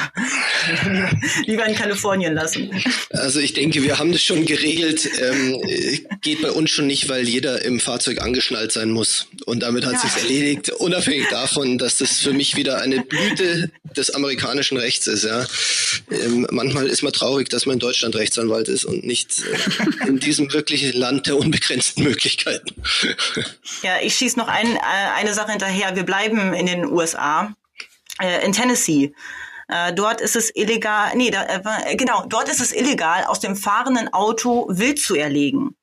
lieber 1.47 1.67
in 1.67 1.75
Kalifornien 1.75 2.35
lassen? 2.35 2.71
Also 3.11 3.41
ich 3.41 3.53
denke, 3.53 3.83
wir 3.83 3.99
haben 3.99 4.13
das 4.13 4.23
schon 4.23 4.45
geregelt. 4.45 5.09
Ähm, 5.21 5.61
geht 6.21 6.43
bei 6.43 6.51
uns 6.51 6.71
schon 6.71 6.87
nicht, 6.87 7.09
weil 7.09 7.29
jeder 7.29 7.65
im 7.65 7.81
Fahrzeug 7.81 8.21
angeschnallt 8.21 8.73
sein 8.73 8.91
muss. 8.91 9.29
Und 9.47 9.61
damit 9.61 9.87
hat 9.87 9.95
ja. 9.95 10.01
sich 10.01 10.23
erledigt, 10.23 10.71
unabhängig 10.71 11.29
davon, 11.29 11.79
dass 11.79 11.99
das 11.99 12.19
für 12.19 12.33
mich 12.33 12.57
wieder 12.57 12.81
eine 12.81 13.03
Blüte 13.03 13.71
des 13.97 14.11
amerikanischen 14.11 14.77
Rechts 14.77 15.07
ist. 15.07 15.25
Ja. 15.25 15.47
Ähm, 16.11 16.47
manchmal 16.51 16.87
ist 16.87 17.03
man 17.03 17.13
traurig, 17.13 17.49
dass 17.49 17.67
man 17.67 17.75
in 17.75 17.81
Deutschland 17.81 18.15
Rechtsanwalt 18.17 18.69
ist 18.69 18.85
und 18.85 19.05
nicht 19.05 19.43
äh, 19.43 20.09
in 20.09 20.19
diesem 20.19 20.53
wirklichen 20.53 20.93
Land 20.93 21.27
der 21.27 21.37
unbegrenzten 21.37 22.05
Möglichkeiten. 22.05 22.75
Ja, 23.83 24.01
ich 24.03 24.15
schieße 24.15 24.39
noch 24.39 24.49
ein, 24.49 24.77
äh, 24.77 24.81
eine 25.17 25.35
Sache 25.35 25.51
hinterher. 25.51 25.97
Wir 25.97 26.05
bleiben 26.05 26.53
in 26.55 26.67
den 26.67 26.87
USA 26.87 27.55
äh, 28.21 28.45
in 28.45 28.53
Tennessee. 28.53 29.15
Äh, 29.69 29.93
dort 29.95 30.21
ist 30.21 30.37
es 30.37 30.55
illegal, 30.55 31.13
nee, 31.15 31.31
da, 31.31 31.45
äh, 31.45 31.97
genau, 31.97 32.25
dort 32.27 32.49
ist 32.49 32.61
es 32.61 32.73
illegal, 32.73 33.25
aus 33.25 33.41
dem 33.41 33.57
fahrenden 33.57 34.13
Auto 34.13 34.67
wild 34.69 34.99
zu 34.99 35.15
erlegen. 35.15 35.77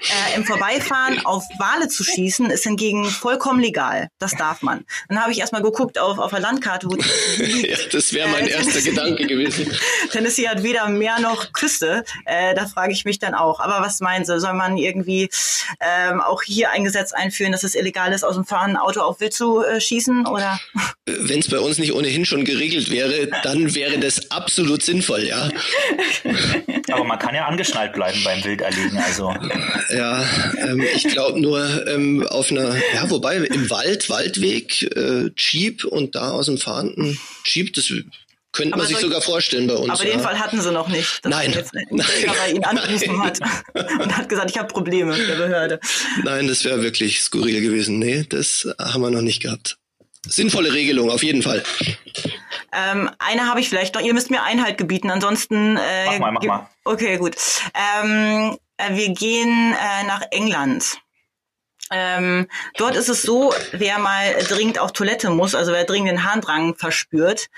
Äh, 0.00 0.36
Im 0.36 0.44
Vorbeifahren 0.44 1.24
auf 1.24 1.42
Wale 1.58 1.88
zu 1.88 2.04
schießen 2.04 2.50
ist 2.50 2.64
hingegen 2.64 3.06
vollkommen 3.06 3.60
legal. 3.60 4.08
Das 4.18 4.32
darf 4.32 4.60
man. 4.60 4.84
Dann 5.08 5.20
habe 5.20 5.32
ich 5.32 5.40
erstmal 5.40 5.62
geguckt 5.62 5.98
auf, 5.98 6.18
auf 6.18 6.30
der 6.30 6.40
Landkarte, 6.40 6.86
wo 6.86 6.96
ja, 7.66 7.76
das 7.90 8.12
wäre 8.12 8.28
mein 8.28 8.46
äh, 8.46 8.50
erster 8.52 8.82
Gedanke 8.82 9.26
gewesen. 9.26 9.72
Tennessee 10.12 10.48
hat 10.48 10.62
weder 10.62 10.86
Meer 10.88 11.18
noch 11.20 11.52
Küste. 11.52 12.04
Äh, 12.26 12.54
da 12.54 12.66
frage 12.66 12.92
ich 12.92 13.04
mich 13.06 13.18
dann 13.18 13.34
auch. 13.34 13.58
Aber 13.60 13.84
was 13.84 14.00
meinen 14.00 14.24
Sie? 14.24 14.38
Soll 14.38 14.52
man 14.52 14.76
irgendwie 14.76 15.30
ähm, 15.80 16.20
auch 16.20 16.42
hier 16.42 16.70
ein 16.70 16.84
Gesetz 16.84 17.12
einführen, 17.12 17.52
dass 17.52 17.62
es 17.62 17.74
illegal 17.74 18.12
ist, 18.12 18.24
aus 18.24 18.34
dem 18.34 18.44
fahrenden 18.44 18.76
Auto 18.76 19.00
auf 19.00 19.20
Wild 19.20 19.32
zu 19.32 19.64
äh, 19.64 19.80
schießen? 19.80 20.26
Oder? 20.26 20.60
Wenn 21.06 21.40
es 21.40 21.48
bei 21.48 21.58
uns 21.58 21.78
nicht 21.78 21.94
ohnehin 21.94 22.26
schon 22.26 22.44
geregelt 22.44 22.90
wäre, 22.90 23.28
dann 23.42 23.74
wäre 23.74 23.98
das 23.98 24.30
absolut 24.30 24.82
sinnvoll, 24.82 25.24
ja. 25.24 25.48
Aber 26.92 27.04
man 27.04 27.18
kann 27.18 27.34
ja 27.34 27.46
angeschnallt 27.46 27.94
bleiben 27.94 28.22
beim 28.24 28.44
Wilderlegen. 28.44 28.98
Also 28.98 29.34
ja, 29.90 30.24
ähm, 30.58 30.82
ich 30.94 31.08
glaube 31.08 31.40
nur 31.40 31.86
ähm, 31.86 32.26
auf 32.26 32.50
einer, 32.50 32.74
ja, 32.94 33.08
wobei 33.10 33.36
im 33.36 33.70
Wald, 33.70 34.08
Waldweg, 34.10 34.82
äh, 34.96 35.30
Jeep 35.36 35.84
und 35.84 36.14
da 36.14 36.30
aus 36.30 36.46
dem 36.46 36.58
fahrenden 36.58 37.18
Jeep, 37.44 37.74
das 37.74 37.92
könnte 38.52 38.76
man 38.76 38.86
sich 38.86 38.98
sogar 38.98 39.20
vorstellen 39.20 39.66
bei 39.66 39.74
uns. 39.74 39.90
Aber 39.90 40.04
ja. 40.04 40.12
den 40.12 40.20
Fall 40.20 40.38
hatten 40.38 40.60
sie 40.60 40.72
noch 40.72 40.88
nicht. 40.88 41.20
Nein. 41.24 41.52
Jetzt 41.52 41.74
Nein. 41.74 42.06
bei 42.26 42.50
ihn 42.52 42.64
angerufen 42.64 43.22
hat 43.22 43.38
und 43.74 44.16
hat 44.16 44.28
gesagt, 44.28 44.50
ich 44.50 44.58
habe 44.58 44.68
Probleme 44.68 45.16
mit 45.16 45.28
der 45.28 45.36
Behörde. 45.36 45.80
Nein, 46.24 46.48
das 46.48 46.64
wäre 46.64 46.82
wirklich 46.82 47.20
skurril 47.20 47.60
gewesen. 47.60 47.98
Nee, 47.98 48.24
das 48.28 48.66
haben 48.78 49.02
wir 49.02 49.10
noch 49.10 49.20
nicht 49.20 49.42
gehabt. 49.42 49.76
Sinnvolle 50.26 50.72
Regelung, 50.72 51.10
auf 51.10 51.22
jeden 51.22 51.42
Fall. 51.42 51.62
Ähm, 52.72 53.10
eine 53.18 53.46
habe 53.46 53.60
ich 53.60 53.68
vielleicht 53.68 53.94
noch. 53.94 54.02
Ihr 54.02 54.12
müsst 54.12 54.30
mir 54.30 54.42
Einhalt 54.42 54.76
gebieten, 54.78 55.10
ansonsten. 55.10 55.76
Äh, 55.76 56.06
mach 56.06 56.18
mal, 56.18 56.32
mach 56.32 56.42
mal. 56.42 56.70
Okay, 56.84 57.18
gut. 57.18 57.36
Ähm, 57.74 58.52
äh, 58.52 58.56
wir 58.90 59.10
gehen 59.10 59.74
äh, 59.74 60.06
nach 60.06 60.22
England. 60.30 60.98
Ähm, 61.90 62.48
dort 62.76 62.96
ist 62.96 63.08
es 63.08 63.22
so, 63.22 63.54
wer 63.72 63.98
mal 63.98 64.34
dringend 64.48 64.78
auf 64.78 64.92
Toilette 64.92 65.30
muss, 65.30 65.54
also 65.54 65.72
wer 65.72 65.84
dringend 65.84 66.10
den 66.10 66.24
Harndrang 66.24 66.74
verspürt, 66.74 67.48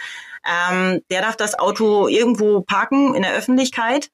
ähm, 0.49 1.03
der 1.11 1.22
darf 1.22 1.36
das 1.36 1.59
Auto 1.59 2.09
irgendwo 2.09 2.62
parken 2.62 3.14
in 3.14 3.22
der 3.22 3.34
Öffentlichkeit. 3.34 4.11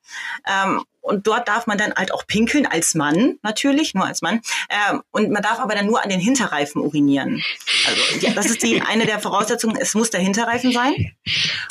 Ähm, 0.47 0.85
und 1.05 1.27
dort 1.27 1.49
darf 1.49 1.67
man 1.67 1.77
dann 1.77 1.93
halt 1.95 2.13
auch 2.13 2.27
pinkeln 2.27 2.67
als 2.67 2.95
Mann, 2.95 3.39
natürlich, 3.43 3.93
nur 3.93 4.07
als 4.07 4.23
Mann. 4.23 4.41
Ähm, 4.71 5.03
und 5.11 5.31
man 5.31 5.43
darf 5.43 5.59
aber 5.59 5.75
dann 5.75 5.85
nur 5.85 6.03
an 6.03 6.09
den 6.09 6.19
Hinterreifen 6.19 6.81
urinieren. 6.81 7.43
Also 7.87 8.27
ja, 8.27 8.33
das 8.33 8.47
ist 8.47 8.63
die 8.63 8.81
eine 8.89 9.05
der 9.05 9.21
Voraussetzungen. 9.21 9.77
Es 9.77 9.95
muss 9.95 10.11
der 10.11 10.21
Hinterreifen 10.21 10.73
sein. 10.73 11.15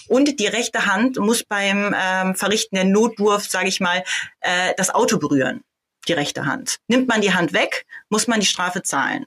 Und 0.08 0.40
die 0.40 0.46
rechte 0.46 0.86
Hand 0.86 1.18
muss 1.18 1.44
beim 1.44 1.96
ähm, 2.00 2.36
Verrichten 2.36 2.76
der 2.76 2.86
Notwurf, 2.86 3.50
sage 3.50 3.70
ich 3.70 3.80
mal, 3.80 4.04
äh, 4.42 4.74
das 4.78 4.94
Auto 4.94 5.18
berühren. 5.18 5.62
Die 6.08 6.14
rechte 6.14 6.46
Hand. 6.46 6.78
Nimmt 6.88 7.08
man 7.08 7.22
die 7.22 7.34
Hand 7.34 7.54
weg, 7.54 7.86
muss 8.10 8.28
man 8.28 8.40
die 8.40 8.46
Strafe 8.46 8.84
zahlen. 8.84 9.26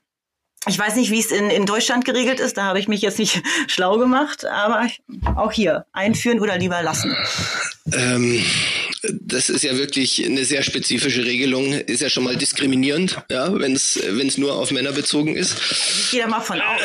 Ich 0.68 0.78
weiß 0.78 0.96
nicht, 0.96 1.10
wie 1.12 1.20
es 1.20 1.30
in, 1.30 1.48
in 1.50 1.64
Deutschland 1.64 2.04
geregelt 2.04 2.40
ist, 2.40 2.56
da 2.56 2.64
habe 2.64 2.80
ich 2.80 2.88
mich 2.88 3.00
jetzt 3.00 3.18
nicht 3.18 3.40
schlau 3.68 3.98
gemacht, 3.98 4.44
aber 4.44 4.88
auch 5.36 5.52
hier 5.52 5.86
einführen 5.92 6.40
oder 6.40 6.58
lieber 6.58 6.82
lassen. 6.82 7.16
Ähm, 7.92 8.44
das 9.12 9.48
ist 9.48 9.62
ja 9.62 9.76
wirklich 9.76 10.24
eine 10.24 10.44
sehr 10.44 10.62
spezifische 10.62 11.24
Regelung, 11.24 11.72
ist 11.72 12.00
ja 12.00 12.08
schon 12.08 12.24
mal 12.24 12.36
diskriminierend, 12.36 13.22
ja, 13.30 13.56
wenn 13.58 13.74
es 13.74 13.96
es 13.96 14.38
nur 14.38 14.56
auf 14.56 14.72
Männer 14.72 14.92
bezogen 14.92 15.36
ist. 15.36 15.56
Ich 15.70 16.10
gehe 16.10 16.22
da 16.22 16.28
mal 16.28 16.40
von 16.40 16.60
aus. 16.60 16.80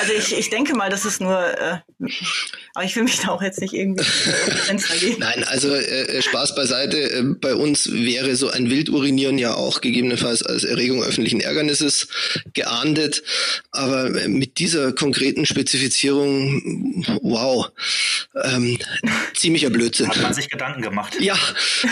Also 0.00 0.12
ich, 0.12 0.38
ich 0.38 0.50
denke 0.50 0.76
mal, 0.76 0.88
das 0.88 1.04
ist 1.04 1.20
nur, 1.20 1.42
äh, 1.58 1.78
aber 2.74 2.84
ich 2.84 2.94
will 2.94 3.04
mich 3.04 3.20
da 3.20 3.28
auch 3.28 3.40
jetzt 3.40 3.60
nicht 3.60 3.72
irgendwie 3.72 4.04
Fenster 4.04 4.96
gehen. 4.96 5.16
Nein, 5.18 5.44
also 5.44 5.72
äh, 5.74 6.20
Spaß 6.20 6.54
beiseite. 6.54 6.98
Äh, 6.98 7.22
bei 7.40 7.54
uns 7.54 7.90
wäre 7.90 8.36
so 8.36 8.50
ein 8.50 8.68
Wildurinieren 8.68 9.38
ja 9.38 9.54
auch 9.54 9.80
gegebenenfalls 9.80 10.42
als 10.42 10.64
Erregung 10.64 11.02
öffentlichen 11.02 11.40
Ärgernisses 11.40 12.08
geahndet, 12.52 13.22
aber 13.70 14.10
mit 14.28 14.58
dieser 14.58 14.92
konkreten 14.92 15.46
Spezifizierung, 15.46 17.04
wow, 17.22 17.70
ähm, 18.42 18.78
ziemlicher 19.34 19.70
Blödsinn. 19.70 20.08
Hat 20.08 20.20
man 20.20 20.34
sich 20.34 20.50
Gedanken 20.50 20.82
gemacht? 20.82 21.16
Ja, 21.18 21.38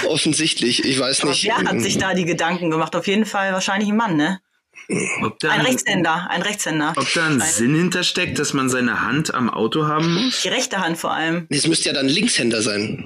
offensichtlich. 0.06 0.84
Ich 0.84 0.98
weiß 0.98 1.24
nicht. 1.24 1.44
wer 1.44 1.56
hat 1.56 1.80
sich 1.80 1.96
da 1.96 2.12
die 2.12 2.26
Gedanken 2.26 2.70
gemacht? 2.70 2.94
Auf 2.94 3.06
jeden 3.06 3.24
Fall 3.24 3.52
wahrscheinlich 3.52 3.88
ein 3.88 3.96
Mann, 3.96 4.16
ne? 4.16 4.40
Da 5.40 5.50
ein 5.50 5.60
Rechtshänder, 5.62 6.28
ein 6.30 6.42
Rechtshänder. 6.42 6.92
Ob 6.96 7.12
da 7.14 7.26
ein, 7.26 7.40
ein 7.40 7.48
Sinn 7.48 7.74
hintersteckt, 7.74 8.38
dass 8.38 8.52
man 8.52 8.68
seine 8.68 9.02
Hand 9.02 9.34
am 9.34 9.48
Auto 9.48 9.86
haben 9.86 10.14
muss? 10.14 10.42
Die 10.42 10.48
rechte 10.48 10.78
Hand 10.78 10.98
vor 10.98 11.12
allem. 11.12 11.46
Es 11.48 11.66
müsste 11.66 11.88
ja 11.88 11.94
dann 11.94 12.08
Linkshänder 12.08 12.62
sein 12.62 13.04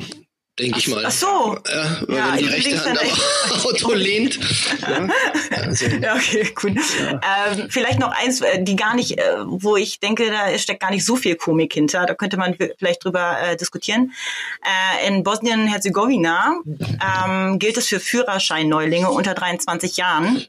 denke 0.59 0.79
ich 0.79 0.89
mal. 0.89 1.05
Ach 1.07 1.11
so. 1.11 1.27
Ja, 1.27 2.01
weil 2.07 2.17
ja, 2.17 2.33
wenn 2.33 2.39
die 2.39 2.45
rechte 2.47 2.85
Hand 2.85 2.99
am 3.01 3.61
Auto 3.61 3.93
lehnt. 3.95 4.39
Ja, 4.89 5.09
also. 5.63 5.87
ja 5.87 6.15
okay, 6.15 6.49
gut. 6.55 6.73
Ja. 6.99 7.21
Ähm, 7.53 7.69
vielleicht 7.69 7.99
noch 7.99 8.11
eins, 8.11 8.41
äh, 8.41 8.63
die 8.63 8.77
gar 8.77 8.95
nicht, 8.95 9.19
äh, 9.19 9.37
wo 9.45 9.77
ich 9.77 10.01
denke, 10.01 10.31
da 10.31 10.57
steckt 10.59 10.81
gar 10.81 10.91
nicht 10.91 11.05
so 11.05 11.17
viel 11.17 11.37
Komik 11.37 11.75
hinter. 11.75 12.07
Da 12.07 12.15
könnte 12.15 12.37
man 12.37 12.57
vielleicht 12.79 13.05
drüber 13.05 13.39
äh, 13.41 13.57
diskutieren. 13.57 14.13
Äh, 14.63 15.09
in 15.09 15.25
Bosnien-Herzegowina 15.25 16.61
ähm, 16.67 17.59
gilt 17.59 17.77
es 17.77 17.87
für 17.89 18.01
Führerscheinneulinge 18.01 19.11
unter 19.11 19.35
23 19.35 19.97
Jahren, 19.97 20.45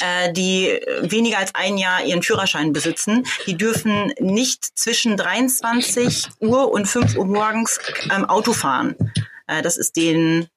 äh, 0.00 0.32
die 0.32 0.80
weniger 1.02 1.38
als 1.38 1.54
ein 1.54 1.78
Jahr 1.78 2.04
ihren 2.04 2.22
Führerschein 2.22 2.72
besitzen, 2.72 3.26
die 3.46 3.56
dürfen 3.56 4.12
nicht 4.18 4.64
zwischen 4.78 5.16
23 5.16 6.28
Uhr 6.40 6.70
und 6.70 6.86
5 6.86 7.16
Uhr 7.16 7.26
morgens 7.26 7.78
ähm, 8.14 8.24
Auto 8.24 8.52
fahren. 8.52 8.96
Äh, 9.46 9.62
das 9.62 9.76
ist 9.76 9.96
denen 9.96 10.48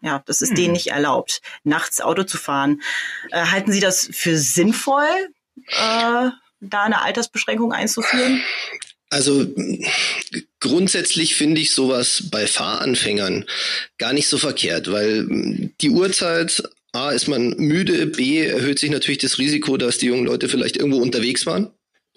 ja, 0.00 0.22
das 0.26 0.42
ist 0.42 0.50
hm. 0.50 0.56
denen 0.56 0.72
nicht 0.74 0.88
erlaubt, 0.88 1.40
nachts 1.64 2.00
Auto 2.00 2.22
zu 2.22 2.38
fahren. 2.38 2.82
Äh, 3.32 3.46
halten 3.46 3.72
Sie 3.72 3.80
das 3.80 4.08
für 4.12 4.38
sinnvoll, 4.38 5.08
äh, 5.66 6.30
da 6.60 6.82
eine 6.84 7.02
Altersbeschränkung 7.02 7.72
einzuführen? 7.72 8.40
Also 9.10 9.46
grundsätzlich 10.60 11.34
finde 11.34 11.60
ich 11.60 11.72
sowas 11.72 12.24
bei 12.30 12.46
Fahranfängern 12.46 13.46
gar 13.96 14.12
nicht 14.12 14.28
so 14.28 14.36
verkehrt, 14.36 14.92
weil 14.92 15.70
die 15.80 15.90
Uhrzeit 15.90 16.62
A, 16.92 17.10
ist 17.10 17.28
man 17.28 17.50
müde, 17.58 18.06
B, 18.06 18.38
erhöht 18.38 18.78
sich 18.78 18.90
natürlich 18.90 19.18
das 19.18 19.38
Risiko, 19.38 19.76
dass 19.76 19.98
die 19.98 20.06
jungen 20.06 20.24
Leute 20.24 20.48
vielleicht 20.48 20.76
irgendwo 20.76 20.98
unterwegs 20.98 21.44
waren 21.44 21.70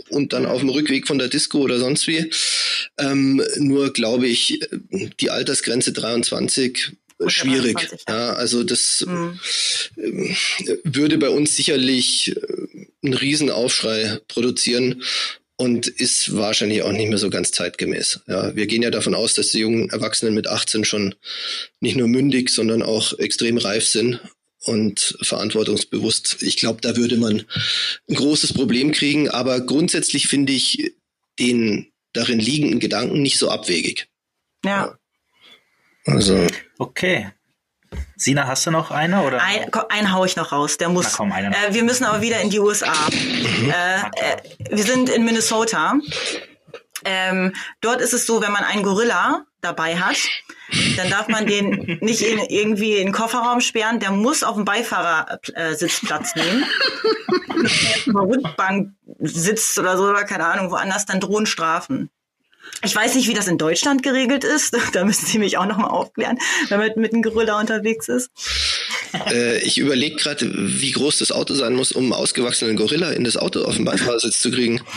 und 0.09 0.33
dann 0.33 0.45
auf 0.45 0.61
dem 0.61 0.69
Rückweg 0.69 1.07
von 1.07 1.17
der 1.17 1.27
Disco 1.27 1.59
oder 1.59 1.79
sonst 1.79 2.07
wie. 2.07 2.29
Ähm, 2.97 3.43
nur 3.57 3.93
glaube 3.93 4.27
ich, 4.27 4.59
die 5.19 5.29
Altersgrenze 5.29 5.91
23 5.91 6.91
schwierig. 7.27 7.73
23, 7.73 8.05
ja. 8.07 8.17
ja. 8.17 8.33
also 8.33 8.63
das 8.63 9.05
mhm. 9.05 9.39
würde 10.83 11.17
bei 11.17 11.29
uns 11.29 11.55
sicherlich 11.55 12.35
äh, 12.35 12.87
einen 13.03 13.13
Riesenaufschrei 13.13 14.19
produzieren 14.27 15.03
und 15.57 15.87
ist 15.87 16.35
wahrscheinlich 16.35 16.81
auch 16.81 16.91
nicht 16.91 17.09
mehr 17.09 17.19
so 17.19 17.29
ganz 17.29 17.51
zeitgemäß. 17.51 18.21
Ja, 18.27 18.55
wir 18.55 18.65
gehen 18.65 18.81
ja 18.81 18.89
davon 18.89 19.13
aus, 19.13 19.35
dass 19.35 19.51
die 19.51 19.59
jungen 19.59 19.89
Erwachsenen 19.89 20.33
mit 20.33 20.47
18 20.47 20.85
schon 20.85 21.13
nicht 21.81 21.97
nur 21.97 22.07
mündig, 22.07 22.49
sondern 22.49 22.81
auch 22.81 23.19
extrem 23.19 23.57
reif 23.57 23.85
sind 23.85 24.19
und 24.63 25.17
verantwortungsbewusst. 25.21 26.41
Ich 26.41 26.57
glaube, 26.57 26.81
da 26.81 26.95
würde 26.95 27.17
man 27.17 27.45
ein 28.09 28.15
großes 28.15 28.53
Problem 28.53 28.91
kriegen. 28.91 29.29
Aber 29.29 29.59
grundsätzlich 29.61 30.27
finde 30.27 30.53
ich 30.53 30.93
den 31.39 31.91
darin 32.13 32.39
liegenden 32.39 32.79
Gedanken 32.79 33.21
nicht 33.21 33.37
so 33.37 33.49
abwegig. 33.49 34.07
Ja. 34.63 34.97
Also. 36.05 36.47
Okay. 36.77 37.31
Sina, 38.15 38.47
hast 38.47 38.65
du 38.65 38.71
noch 38.71 38.91
eine? 38.91 39.23
Oder? 39.23 39.41
Ein, 39.41 39.69
komm, 39.71 39.83
einen 39.89 40.13
hau 40.13 40.25
ich 40.25 40.35
noch 40.35 40.51
raus. 40.51 40.77
Der 40.77 40.89
muss. 40.89 41.05
Na 41.05 41.11
komm, 41.17 41.31
eine 41.31 41.49
noch. 41.49 41.57
Äh, 41.57 41.73
wir 41.73 41.83
müssen 41.83 42.05
aber 42.05 42.21
wieder 42.21 42.39
in 42.41 42.49
die 42.49 42.59
USA. 42.59 42.93
äh, 43.11 43.99
äh, 43.99 44.37
wir 44.69 44.83
sind 44.83 45.09
in 45.09 45.25
Minnesota. 45.25 45.95
Ähm, 47.03 47.53
dort 47.81 47.99
ist 47.99 48.13
es 48.13 48.25
so, 48.27 48.41
wenn 48.41 48.51
man 48.51 48.63
einen 48.63 48.83
Gorilla 48.83 49.45
dabei 49.61 49.97
hat, 49.97 50.17
dann 50.97 51.09
darf 51.09 51.27
man 51.27 51.45
den 51.45 51.99
nicht 52.01 52.21
in, 52.21 52.39
irgendwie 52.39 52.97
in 52.97 53.07
den 53.07 53.11
Kofferraum 53.13 53.61
sperren, 53.61 53.99
der 53.99 54.11
muss 54.11 54.43
auf 54.43 54.55
dem 54.55 54.65
Beifahrersitz 54.65 56.01
Platz 56.01 56.35
nehmen. 56.35 56.63
Wenn 57.47 57.65
er 57.65 57.95
auf 57.95 58.03
der 58.05 58.35
Rückbank 58.35 58.93
sitzt 59.19 59.77
oder 59.77 59.97
so, 59.97 60.05
oder 60.05 60.23
keine 60.23 60.45
Ahnung, 60.45 60.71
woanders, 60.71 61.05
dann 61.05 61.19
drohen 61.19 61.45
Strafen. 61.45 62.09
Ich 62.83 62.95
weiß 62.95 63.15
nicht, 63.15 63.27
wie 63.27 63.33
das 63.33 63.47
in 63.47 63.57
Deutschland 63.57 64.03
geregelt 64.03 64.43
ist. 64.43 64.75
Da 64.93 65.05
müssen 65.05 65.25
Sie 65.25 65.39
mich 65.39 65.57
auch 65.57 65.65
noch 65.65 65.77
mal 65.77 65.87
aufklären, 65.87 66.37
wenn 66.69 66.79
man 66.79 66.91
mit 66.95 67.13
einem 67.13 67.21
Gorilla 67.21 67.59
unterwegs 67.59 68.09
ist. 68.09 68.29
Äh, 69.29 69.59
ich 69.63 69.77
überlege 69.77 70.15
gerade, 70.15 70.51
wie 70.53 70.91
groß 70.91 71.19
das 71.19 71.31
Auto 71.31 71.53
sein 71.53 71.73
muss, 71.73 71.91
um 71.91 72.05
einen 72.05 72.13
ausgewachsenen 72.13 72.75
Gorilla 72.75 73.11
in 73.11 73.23
das 73.23 73.37
Auto 73.37 73.63
auf 73.63 73.75
dem 73.75 73.85
Beifahrersitz 73.85 74.41
zu 74.41 74.51
kriegen. 74.51 74.81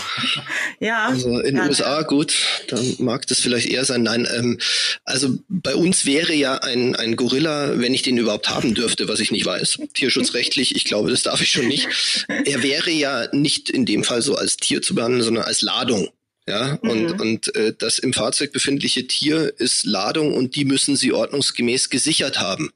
Ja. 0.81 1.07
Also 1.07 1.39
in 1.39 1.55
den 1.55 1.69
USA, 1.69 2.03
gut, 2.03 2.35
dann 2.69 2.97
mag 2.99 3.27
das 3.27 3.41
vielleicht 3.41 3.69
eher 3.69 3.85
sein. 3.85 4.03
Nein, 4.03 4.29
ähm, 4.37 4.59
also 5.05 5.39
bei 5.49 5.75
uns 5.75 6.05
wäre 6.05 6.35
ja 6.35 6.57
ein, 6.57 6.97
ein 6.97 7.17
Gorilla, 7.17 7.79
wenn 7.79 7.95
ich 7.95 8.03
den 8.03 8.19
überhaupt 8.19 8.51
haben 8.51 8.75
dürfte, 8.75 9.09
was 9.09 9.21
ich 9.21 9.31
nicht 9.31 9.47
weiß, 9.47 9.79
tierschutzrechtlich, 9.95 10.75
ich 10.75 10.85
glaube, 10.85 11.11
das 11.11 11.23
darf 11.23 11.41
ich 11.41 11.53
schon 11.53 11.69
nicht. 11.69 11.89
Er 12.45 12.63
wäre 12.63 12.91
ja 12.91 13.29
nicht 13.33 13.71
in 13.71 13.87
dem 13.87 14.05
Fall 14.05 14.21
so 14.21 14.35
als 14.35 14.57
Tier 14.57 14.83
zu 14.83 14.95
behandeln, 14.95 15.23
sondern 15.23 15.45
als 15.45 15.63
Ladung. 15.63 16.11
Ja, 16.47 16.75
und, 16.83 17.15
Mhm. 17.15 17.21
und 17.21 17.57
äh, 17.57 17.73
das 17.77 17.99
im 17.99 18.13
Fahrzeug 18.13 18.53
befindliche 18.53 19.07
Tier 19.07 19.55
ist 19.59 19.87
Ladung 19.87 20.35
und 20.35 20.57
die 20.57 20.67
müssen 20.67 20.95
sie 20.95 21.11
ordnungsgemäß 21.15 21.89
gesichert 21.89 22.39
haben. 22.39 22.71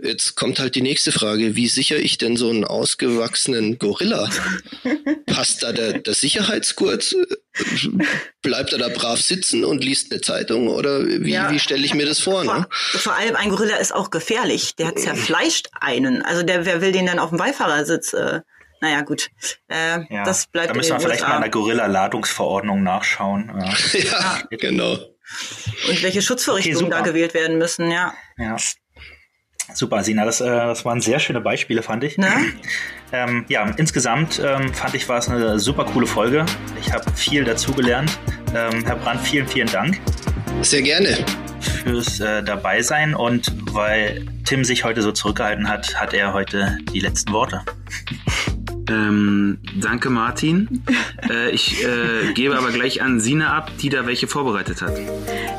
Jetzt 0.00 0.36
kommt 0.36 0.60
halt 0.60 0.76
die 0.76 0.80
nächste 0.82 1.10
Frage, 1.10 1.56
wie 1.56 1.66
sichere 1.66 1.98
ich 1.98 2.18
denn 2.18 2.36
so 2.36 2.48
einen 2.50 2.64
ausgewachsenen 2.64 3.78
Gorilla? 3.80 4.30
Passt 5.26 5.64
da 5.64 5.72
der, 5.72 5.94
der 5.94 6.14
Sicherheitsgurt? 6.14 7.16
Bleibt 8.42 8.72
er 8.72 8.78
da 8.78 8.88
brav 8.88 9.20
sitzen 9.20 9.64
und 9.64 9.82
liest 9.82 10.12
eine 10.12 10.20
Zeitung? 10.20 10.68
Oder 10.68 11.04
wie, 11.04 11.32
Ja. 11.32 11.50
wie 11.50 11.58
stelle 11.58 11.84
ich 11.84 11.94
mir 11.94 12.06
das 12.06 12.20
vor? 12.20 12.44
Ne? 12.44 12.66
Vor, 12.70 13.00
vor 13.00 13.14
allem 13.16 13.34
ein 13.34 13.48
Gorilla 13.50 13.76
ist 13.78 13.92
auch 13.92 14.10
gefährlich. 14.10 14.76
Der 14.76 14.94
zerfleischt 14.94 15.66
einen. 15.80 16.22
Also 16.22 16.44
der, 16.44 16.64
wer 16.64 16.80
will 16.80 16.92
den 16.92 17.06
dann 17.06 17.18
auf 17.18 17.30
dem 17.30 17.38
Beifahrersitz? 17.38 18.12
Äh, 18.12 18.40
naja, 18.80 19.00
gut. 19.02 19.28
Äh, 19.68 20.00
Ja, 20.12 20.24
Das 20.24 20.46
bleibt 20.46 20.70
da 20.70 20.74
müssen 20.74 20.92
wir 20.92 21.00
vielleicht 21.00 21.20
USA. 21.22 21.28
mal 21.30 21.36
in 21.36 21.42
der 21.42 21.50
Gorilla-Ladungsverordnung 21.50 22.82
nachschauen. 22.82 23.52
Ja. 23.94 24.40
Ja, 24.50 24.56
genau. 24.58 24.92
Und 25.88 26.02
welche 26.02 26.22
Schutzvorrichtungen 26.22 26.86
Okay, 26.86 26.90
da 26.90 27.00
gewählt 27.00 27.34
werden 27.34 27.58
müssen, 27.58 27.90
ja. 27.90 28.14
ja. 28.38 28.56
Super, 29.74 30.02
Sina, 30.02 30.24
das, 30.24 30.40
äh, 30.40 30.46
das 30.46 30.84
waren 30.86 31.02
sehr 31.02 31.18
schöne 31.18 31.42
Beispiele, 31.42 31.82
fand 31.82 32.04
ich. 32.04 32.16
Ne? 32.18 32.28
Ähm, 33.10 33.46
ja, 33.48 33.64
insgesamt 33.78 34.38
ähm, 34.44 34.74
fand 34.74 34.94
ich, 34.94 35.08
war 35.08 35.16
es 35.16 35.30
eine 35.30 35.58
super 35.58 35.86
coole 35.86 36.06
Folge. 36.06 36.44
Ich 36.78 36.92
habe 36.92 37.10
viel 37.12 37.42
dazugelernt. 37.42 38.18
Ähm, 38.54 38.84
Herr 38.84 38.96
Brandt, 38.96 39.22
vielen, 39.22 39.48
vielen 39.48 39.68
Dank 39.72 39.98
Sehr 40.60 40.82
gerne. 40.82 41.16
fürs 41.84 42.20
äh, 42.20 42.42
Dabeisein 42.42 43.14
und 43.14 43.50
weil 43.72 44.26
Tim 44.44 44.62
sich 44.62 44.84
heute 44.84 45.00
so 45.00 45.10
zurückgehalten 45.12 45.70
hat, 45.70 45.98
hat 45.98 46.12
er 46.12 46.34
heute 46.34 46.76
die 46.92 47.00
letzten 47.00 47.32
Worte. 47.32 47.62
Ähm, 48.88 49.58
danke, 49.80 50.10
Martin. 50.10 50.84
äh, 51.30 51.50
ich 51.50 51.84
äh, 51.84 52.32
gebe 52.34 52.56
aber 52.56 52.70
gleich 52.70 53.02
an 53.02 53.20
Sina 53.20 53.56
ab, 53.56 53.70
die 53.80 53.88
da 53.88 54.06
welche 54.06 54.26
vorbereitet 54.26 54.82
hat. 54.82 54.92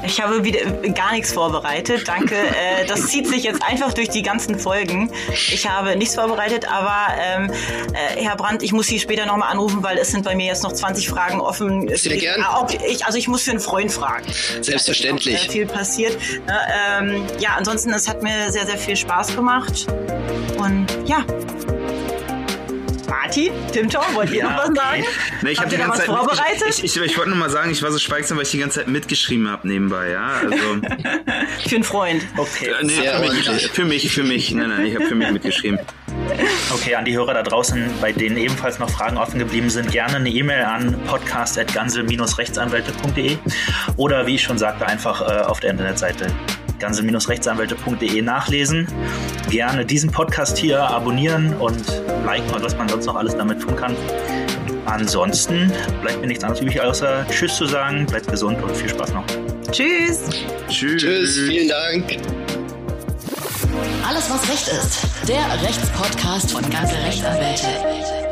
Ich 0.05 0.21
habe 0.21 0.43
wieder 0.43 0.59
gar 0.93 1.11
nichts 1.11 1.33
vorbereitet. 1.33 2.07
Danke. 2.07 2.35
Äh, 2.49 2.87
das 2.87 3.07
zieht 3.07 3.27
sich 3.27 3.43
jetzt 3.43 3.63
einfach 3.63 3.93
durch 3.93 4.09
die 4.09 4.21
ganzen 4.21 4.57
Folgen. 4.57 5.11
Ich 5.31 5.69
habe 5.69 5.95
nichts 5.95 6.15
vorbereitet, 6.15 6.67
aber 6.69 7.13
ähm, 7.19 7.51
äh, 7.93 8.21
Herr 8.21 8.35
Brandt, 8.35 8.63
ich 8.63 8.73
muss 8.73 8.87
Sie 8.87 8.99
später 8.99 9.25
nochmal 9.25 9.51
anrufen, 9.51 9.83
weil 9.83 9.97
es 9.97 10.11
sind 10.11 10.25
bei 10.25 10.35
mir 10.35 10.47
jetzt 10.47 10.63
noch 10.63 10.73
20 10.73 11.07
Fragen 11.07 11.39
offen. 11.39 11.87
Sehr 11.95 12.13
ich, 12.13 12.21
gern. 12.21 12.43
Auch 12.43 12.69
ich, 12.71 13.05
also 13.05 13.17
ich 13.17 13.27
muss 13.27 13.43
für 13.43 13.51
einen 13.51 13.59
Freund 13.59 13.91
fragen. 13.91 14.25
Selbstverständlich. 14.61 15.47
Äh, 15.47 15.51
viel 15.51 15.65
passiert. 15.67 16.15
Äh, 16.47 17.01
ähm, 17.01 17.23
ja, 17.39 17.51
ansonsten, 17.57 17.91
es 17.93 18.09
hat 18.09 18.23
mir 18.23 18.51
sehr, 18.51 18.65
sehr 18.65 18.77
viel 18.77 18.95
Spaß 18.95 19.35
gemacht. 19.35 19.87
Und 20.57 20.87
ja. 21.05 21.23
Martin, 23.09 23.51
Tim 23.71 23.89
Tom, 23.89 24.03
wollt 24.13 24.31
ihr 24.31 24.43
noch 24.43 24.57
was 24.57 24.75
sagen? 24.75 25.05
Ne, 25.41 25.51
ich 25.51 25.59
habe 25.59 25.69
die 25.69 25.77
ganze 25.77 25.91
was 25.91 25.99
Zeit 25.99 26.07
vorbereitet? 26.07 26.69
Ich, 26.69 26.83
ich, 26.83 26.95
ich, 26.95 27.03
ich 27.03 27.17
wollte 27.17 27.29
nur 27.31 27.39
mal 27.39 27.49
sagen, 27.49 27.71
ich 27.71 27.81
war 27.81 27.91
so 27.91 27.99
schweigsam, 27.99 28.37
weil 28.37 28.45
ich 28.45 28.51
die 28.51 28.59
ganze 28.59 28.79
Zeit 28.79 28.87
mitgeschrieben 28.87 29.49
habe 29.49 29.67
nebenbei, 29.67 30.11
ja. 30.11 30.41
Also 30.43 30.55
Für 31.67 31.75
einen 31.75 31.83
Freund. 31.83 32.21
Okay, 32.37 32.67
äh, 32.67 32.83
nee, 32.83 32.93
für, 32.93 33.19
mich, 33.19 33.71
für 33.71 33.85
mich, 33.85 34.11
für 34.11 34.23
mich. 34.23 34.51
Nein, 34.51 34.69
nein, 34.69 34.85
ich 34.85 34.93
habe 34.95 35.05
für 35.05 35.15
mich 35.15 35.31
mitgeschrieben. 35.31 35.79
okay, 36.73 36.95
an 36.95 37.05
die 37.05 37.15
Hörer 37.17 37.33
da 37.33 37.43
draußen, 37.43 37.89
bei 38.01 38.11
denen 38.11 38.35
ebenfalls 38.37 38.79
noch 38.79 38.89
Fragen 38.89 39.17
offen 39.17 39.39
geblieben 39.39 39.69
sind, 39.69 39.89
gerne 39.91 40.17
eine 40.17 40.29
E-Mail 40.29 40.63
an 40.63 40.99
podcast.gansel-rechtsanwälte.de 41.07 43.37
oder 43.97 44.25
wie 44.27 44.35
ich 44.35 44.43
schon 44.43 44.57
sagte, 44.57 44.85
einfach 44.85 45.21
äh, 45.21 45.43
auf 45.43 45.59
der 45.59 45.71
Internetseite 45.71 46.31
gansel-rechtsanwälte.de 46.79 48.21
nachlesen. 48.21 48.87
Gerne 49.49 49.85
diesen 49.85 50.11
Podcast 50.11 50.57
hier 50.57 50.81
abonnieren 50.81 51.53
und 51.57 51.83
liken 52.25 52.51
und 52.53 52.63
was 52.63 52.75
man 52.77 52.87
sonst 52.87 53.05
noch 53.05 53.15
alles 53.15 53.35
damit 53.35 53.61
tun 53.61 53.75
kann. 53.75 53.95
Ansonsten 54.85 55.71
bleibt 56.01 56.21
mir 56.21 56.27
nichts 56.27 56.43
anderes 56.43 56.61
übrig, 56.61 56.81
außer 56.81 57.25
Tschüss 57.29 57.55
zu 57.55 57.65
sagen. 57.65 58.05
Bleibt 58.05 58.27
gesund 58.27 58.61
und 58.61 58.75
viel 58.75 58.89
Spaß 58.89 59.13
noch. 59.13 59.25
Tschüss. 59.71 60.21
Tschüss. 60.67 61.01
Tschüss, 61.01 61.39
vielen 61.47 61.69
Dank. 61.69 62.17
Alles, 64.07 64.29
was 64.29 64.49
Recht 64.49 64.67
ist. 64.67 64.99
Der 65.27 65.61
Rechtspodcast 65.61 66.51
von 66.51 66.67
ganze 66.69 66.95
Rechtsanwälte. 66.95 68.28